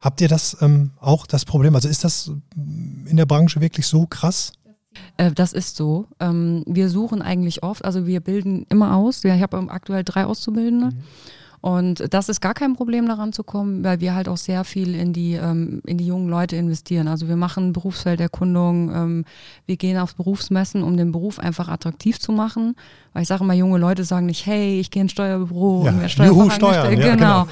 Habt 0.00 0.20
ihr 0.20 0.28
das 0.28 0.56
ähm, 0.60 0.90
auch 1.00 1.26
das 1.26 1.44
Problem? 1.44 1.74
Also 1.74 1.88
ist 1.88 2.04
das 2.04 2.30
ähm, 2.56 3.06
in 3.08 3.16
der 3.16 3.26
Branche 3.26 3.60
wirklich 3.60 3.86
so 3.86 4.06
krass? 4.06 4.52
Äh, 5.16 5.32
das 5.32 5.52
ist 5.52 5.76
so. 5.76 6.06
Ähm, 6.20 6.62
wir 6.66 6.88
suchen 6.88 7.22
eigentlich 7.22 7.62
oft, 7.62 7.84
also 7.84 8.06
wir 8.06 8.20
bilden 8.20 8.66
immer 8.68 8.96
aus. 8.96 9.24
Ich 9.24 9.40
habe 9.42 9.56
ähm, 9.56 9.68
aktuell 9.70 10.04
drei 10.04 10.26
Auszubildende. 10.26 10.90
Und 11.64 12.12
das 12.12 12.28
ist 12.28 12.42
gar 12.42 12.52
kein 12.52 12.74
Problem 12.74 13.08
daran 13.08 13.32
zu 13.32 13.42
kommen, 13.42 13.84
weil 13.84 13.98
wir 14.00 14.14
halt 14.14 14.28
auch 14.28 14.36
sehr 14.36 14.64
viel 14.64 14.94
in 14.94 15.14
die, 15.14 15.32
ähm, 15.32 15.80
in 15.86 15.96
die 15.96 16.06
jungen 16.06 16.28
Leute 16.28 16.56
investieren. 16.56 17.08
Also 17.08 17.26
wir 17.26 17.36
machen 17.36 17.72
Berufsfelderkundung, 17.72 18.94
ähm, 18.94 19.24
wir 19.64 19.78
gehen 19.78 19.96
auf 19.96 20.14
Berufsmessen, 20.14 20.82
um 20.82 20.98
den 20.98 21.10
Beruf 21.10 21.38
einfach 21.38 21.68
attraktiv 21.68 22.20
zu 22.20 22.32
machen. 22.32 22.76
Weil 23.14 23.22
ich 23.22 23.28
sage 23.28 23.44
immer, 23.44 23.54
junge 23.54 23.78
Leute 23.78 24.04
sagen 24.04 24.26
nicht, 24.26 24.44
hey, 24.44 24.78
ich 24.78 24.90
gehe 24.90 25.00
ins 25.00 25.12
Steuerbüro 25.12 25.86
Ja, 25.86 25.92
und 25.92 26.00
juhu, 26.00 26.08
Steuerfachangestellt. 26.50 27.00
Steuern, 27.00 27.00
ja, 27.00 27.14
genau. 27.14 27.46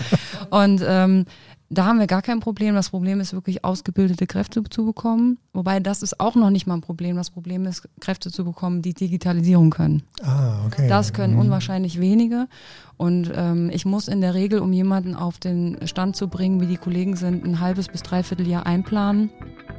Und 0.51 0.85
ähm, 0.87 1.25
da 1.73 1.87
haben 1.87 1.99
wir 1.99 2.07
gar 2.07 2.21
kein 2.21 2.41
Problem. 2.41 2.75
Das 2.75 2.91
Problem 2.91 3.19
ist 3.19 3.33
wirklich 3.33 3.65
ausgebildete 3.65 4.27
Kräfte 4.27 4.63
zu 4.65 4.85
bekommen. 4.85 5.39
Wobei 5.55 5.81
das 5.81 6.03
ist 6.03 6.21
auch 6.21 6.35
noch 6.35 6.51
nicht 6.51 6.67
mal 6.67 6.75
ein 6.75 6.83
Problem. 6.83 7.17
Das 7.17 7.31
Problem 7.31 7.65
ist, 7.65 7.89
Kräfte 7.99 8.31
zu 8.31 8.45
bekommen, 8.45 8.83
die 8.83 8.93
Digitalisierung 8.93 9.71
können. 9.71 10.03
Ah, 10.23 10.65
okay. 10.67 10.87
Das 10.89 11.15
können 11.15 11.39
unwahrscheinlich 11.39 11.99
wenige. 11.99 12.47
Und 12.99 13.33
ähm, 13.35 13.71
ich 13.73 13.87
muss 13.87 14.09
in 14.09 14.21
der 14.21 14.35
Regel, 14.35 14.61
um 14.61 14.73
jemanden 14.73 15.15
auf 15.15 15.39
den 15.39 15.79
Stand 15.87 16.15
zu 16.15 16.29
bringen, 16.29 16.61
wie 16.61 16.67
die 16.67 16.77
Kollegen 16.77 17.17
sind, 17.17 17.45
ein 17.45 17.61
halbes 17.61 17.89
bis 17.89 18.03
dreiviertel 18.03 18.47
Jahr 18.47 18.67
einplanen. 18.67 19.31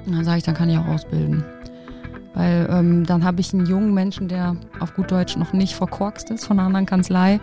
Und 0.05 0.13
dann 0.15 0.25
sage 0.25 0.39
ich, 0.39 0.43
dann 0.43 0.55
kann 0.55 0.69
ich 0.69 0.77
auch 0.77 0.87
ausbilden. 0.87 1.45
Weil 2.33 2.67
ähm, 2.71 3.05
dann 3.05 3.23
habe 3.23 3.39
ich 3.39 3.53
einen 3.53 3.67
jungen 3.67 3.93
Menschen, 3.93 4.27
der 4.27 4.55
auf 4.79 4.95
gut 4.95 5.11
Deutsch 5.11 5.37
noch 5.37 5.53
nicht 5.53 5.75
verkorkst 5.75 6.31
ist 6.31 6.45
von 6.45 6.57
einer 6.57 6.65
anderen 6.65 6.87
Kanzlei 6.87 7.39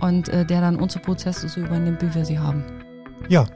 und 0.00 0.28
äh, 0.28 0.44
der 0.44 0.60
dann 0.60 0.76
unsere 0.76 1.02
Prozesse 1.02 1.48
so 1.48 1.60
übernimmt, 1.60 2.02
wie 2.02 2.14
wir 2.14 2.26
sie 2.26 2.38
haben. 2.38 2.62
Ja, 3.30 3.46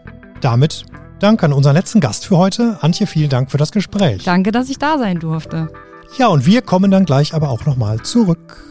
damit 0.41 0.84
Dank 1.18 1.43
an 1.43 1.53
unseren 1.53 1.74
letzten 1.74 2.01
Gast 2.01 2.26
für 2.26 2.39
heute. 2.39 2.78
Antje, 2.80 3.07
vielen 3.07 3.28
Dank 3.28 3.51
für 3.51 3.59
das 3.59 3.72
Gespräch. 3.72 4.22
Danke, 4.24 4.53
dass 4.53 4.70
ich 4.70 4.78
da 4.78 4.99
sein 4.99 5.18
durfte. 5.18 5.68
Ja, 6.16 6.28
und 6.28 6.47
wir 6.47 6.62
kommen 6.62 6.91
dann 6.91 7.05
gleich 7.05 7.34
aber 7.34 7.51
auch 7.51 7.66
nochmal 7.66 8.01
zurück. 8.03 8.62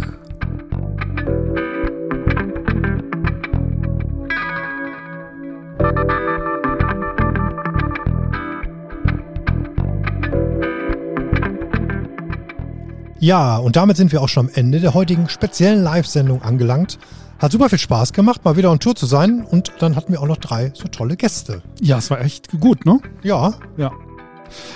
Ja, 13.20 13.58
und 13.58 13.76
damit 13.76 13.98
sind 13.98 14.12
wir 14.12 14.22
auch 14.22 14.30
schon 14.30 14.48
am 14.48 14.54
Ende 14.54 14.80
der 14.80 14.94
heutigen 14.94 15.28
speziellen 15.28 15.84
Live-Sendung 15.84 16.44
angelangt. 16.44 16.98
Hat 17.40 17.52
super 17.52 17.70
viel 17.70 17.78
Spaß 17.78 18.14
gemacht, 18.14 18.44
mal 18.46 18.58
wieder 18.58 18.72
on 18.72 18.80
Tour 18.80 18.96
zu 18.96 19.06
sein. 19.06 19.46
Und 19.46 19.72
dann 19.80 19.96
hatten 19.96 20.12
wir 20.12 20.22
auch 20.22 20.28
noch 20.28 20.38
drei 20.38 20.72
so 20.74 20.88
tolle 20.88 21.16
Gäste. 21.18 21.62
Ja, 21.80 22.00
es 22.00 22.10
war 22.10 22.22
echt 22.22 22.60
gut, 22.60 22.86
ne? 22.86 23.00
Ja, 23.24 23.54
Ja. 23.78 23.92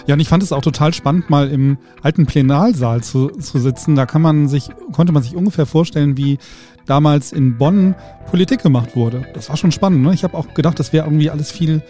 Ja, 0.05 0.16
und 0.16 0.20
ich 0.20 0.28
fand 0.28 0.43
es 0.43 0.51
auch 0.51 0.62
total 0.62 0.93
spannend, 0.93 1.30
mal 1.30 1.49
im 1.49 1.78
alten 2.01 2.26
Plenarsaal 2.26 3.01
zu, 3.01 3.30
zu 3.30 3.57
sitzen. 3.59 3.95
Da 3.95 4.05
kann 4.05 4.22
man 4.22 4.49
sich, 4.49 4.70
konnte 4.91 5.14
man 5.14 5.24
sich 5.24 5.36
ungefähr 5.36 5.66
vorstellen, 5.66 6.18
wie 6.18 6.39
damals 6.86 7.32
in 7.32 7.57
Bonn 7.57 7.95
Politik 8.30 8.62
gemacht 8.64 8.95
wurde. 8.95 9.26
Das 9.34 9.49
war 9.49 9.57
schon 9.57 9.72
spannend, 9.72 10.01
ne? 10.01 10.14
Ich 10.14 10.24
habe 10.24 10.38
auch 10.38 10.53
gedacht, 10.53 10.80
das 10.80 10.91
wäre 10.93 11.05
irgendwie 11.05 11.30
alles 11.30 11.51
viel 11.51 11.82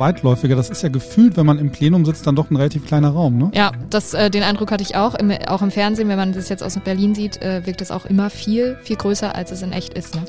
weitläufiger. 0.00 0.56
Das 0.56 0.70
ist 0.70 0.82
ja 0.82 0.88
gefühlt, 0.88 1.36
wenn 1.36 1.46
man 1.46 1.58
im 1.58 1.70
Plenum 1.70 2.04
sitzt, 2.04 2.26
dann 2.26 2.34
doch 2.34 2.50
ein 2.50 2.56
relativ 2.56 2.86
kleiner 2.86 3.10
Raum, 3.10 3.38
ne? 3.38 3.50
Ja, 3.54 3.72
das, 3.90 4.14
äh, 4.14 4.30
den 4.30 4.42
Eindruck 4.42 4.72
hatte 4.72 4.82
ich 4.82 4.96
auch. 4.96 5.14
Im, 5.14 5.30
auch 5.46 5.62
im 5.62 5.70
Fernsehen, 5.70 6.08
wenn 6.08 6.16
man 6.16 6.32
das 6.32 6.48
jetzt 6.48 6.62
aus 6.62 6.78
Berlin 6.82 7.14
sieht, 7.14 7.40
äh, 7.42 7.64
wirkt 7.66 7.80
es 7.80 7.90
auch 7.90 8.06
immer 8.06 8.30
viel, 8.30 8.76
viel 8.82 8.96
größer, 8.96 9.34
als 9.34 9.52
es 9.52 9.62
in 9.62 9.72
echt 9.72 9.94
ist. 9.94 10.14
Ne? 10.14 10.22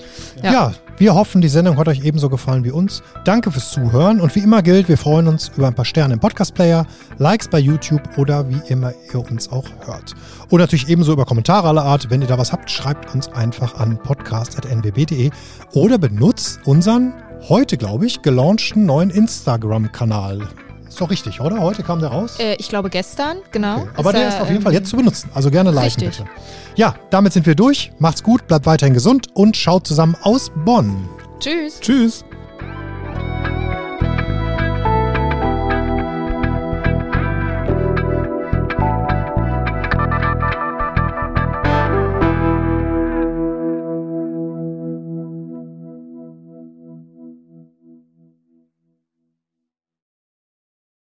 Ja. 0.44 0.74
wir 0.98 1.16
hoffen, 1.16 1.42
die 1.42 1.48
Sendung 1.48 1.78
hat 1.78 1.88
euch 1.88 2.04
ebenso 2.04 2.30
gefallen 2.30 2.64
wie 2.64 2.72
uns. 2.72 3.02
Danke 3.24 3.52
fürs 3.52 3.72
Zuhören 3.72 4.20
und 4.20 4.36
wie 4.36 4.40
immer 4.40 4.62
gilt, 4.62 4.90
wir 4.90 4.98
freuen 4.98 5.28
uns 5.28 5.50
über 5.56 5.68
ein 5.68 5.74
paar 5.74 5.86
Sterne 5.86 6.14
im 6.16 6.20
Podcast-Player, 6.20 6.86
Likes 7.18 7.48
bei 7.48 7.60
YouTube 7.60 8.02
oder 8.18 8.48
wie 8.50 8.62
immer 8.68 8.94
ihr 9.14 9.20
uns 9.20 9.52
auch 9.52 9.66
hört. 9.86 10.14
Und 10.50 10.60
natürlich 10.60 10.90
ebenso 10.90 11.14
über 11.14 11.26
Kommentare 11.26 11.70
aller 11.70 11.84
Art. 11.84 12.10
Wenn 12.10 12.22
ihr 12.22 12.28
da 12.28 12.38
was 12.38 12.52
habt, 12.52 12.70
schreibt 12.70 13.14
uns 13.16 13.30
einfach 13.30 13.76
an 13.76 13.98
podcast.nwb.de 13.98 15.30
oder 15.74 15.98
benutzt 15.98 16.60
unseren 16.66 17.14
heute, 17.50 17.78
glaube 17.78 18.06
ich, 18.06 18.22
gelaunchten 18.22 18.86
neuen 18.86 19.10
Instagram-Kanal. 19.10 20.48
Ist 20.88 21.00
doch 21.00 21.10
richtig, 21.10 21.40
oder? 21.40 21.62
Heute 21.62 21.84
kam 21.84 22.02
der 22.02 22.10
raus. 22.10 22.38
Äh, 22.38 22.56
ich 22.56 22.68
glaube 22.68 22.90
gestern, 22.90 23.38
genau. 23.52 23.78
Okay. 23.78 23.90
Aber 23.96 24.12
der 24.12 24.26
äh, 24.26 24.28
ist 24.28 24.42
auf 24.42 24.48
jeden 24.48 24.58
ähm, 24.58 24.62
Fall 24.64 24.74
jetzt 24.74 24.90
zu 24.90 24.98
benutzen. 24.98 25.30
Also 25.34 25.50
gerne 25.50 25.72
liken 25.72 25.86
richtig. 25.86 26.18
bitte. 26.18 26.30
Ja, 26.76 26.96
damit 27.10 27.32
sind 27.32 27.46
wir 27.46 27.56
durch. 27.56 27.94
Macht's 27.98 28.24
gut, 28.24 28.46
bleibt 28.48 28.66
weiterhin 28.66 28.94
gesund 28.94 29.28
und 29.34 29.56
schaut 29.56 29.88
zusammen 29.88 30.18
aus 30.22 30.52
Bonn. 30.66 31.08
Tschüss. 31.40 31.80
Tschüss. 31.80 32.26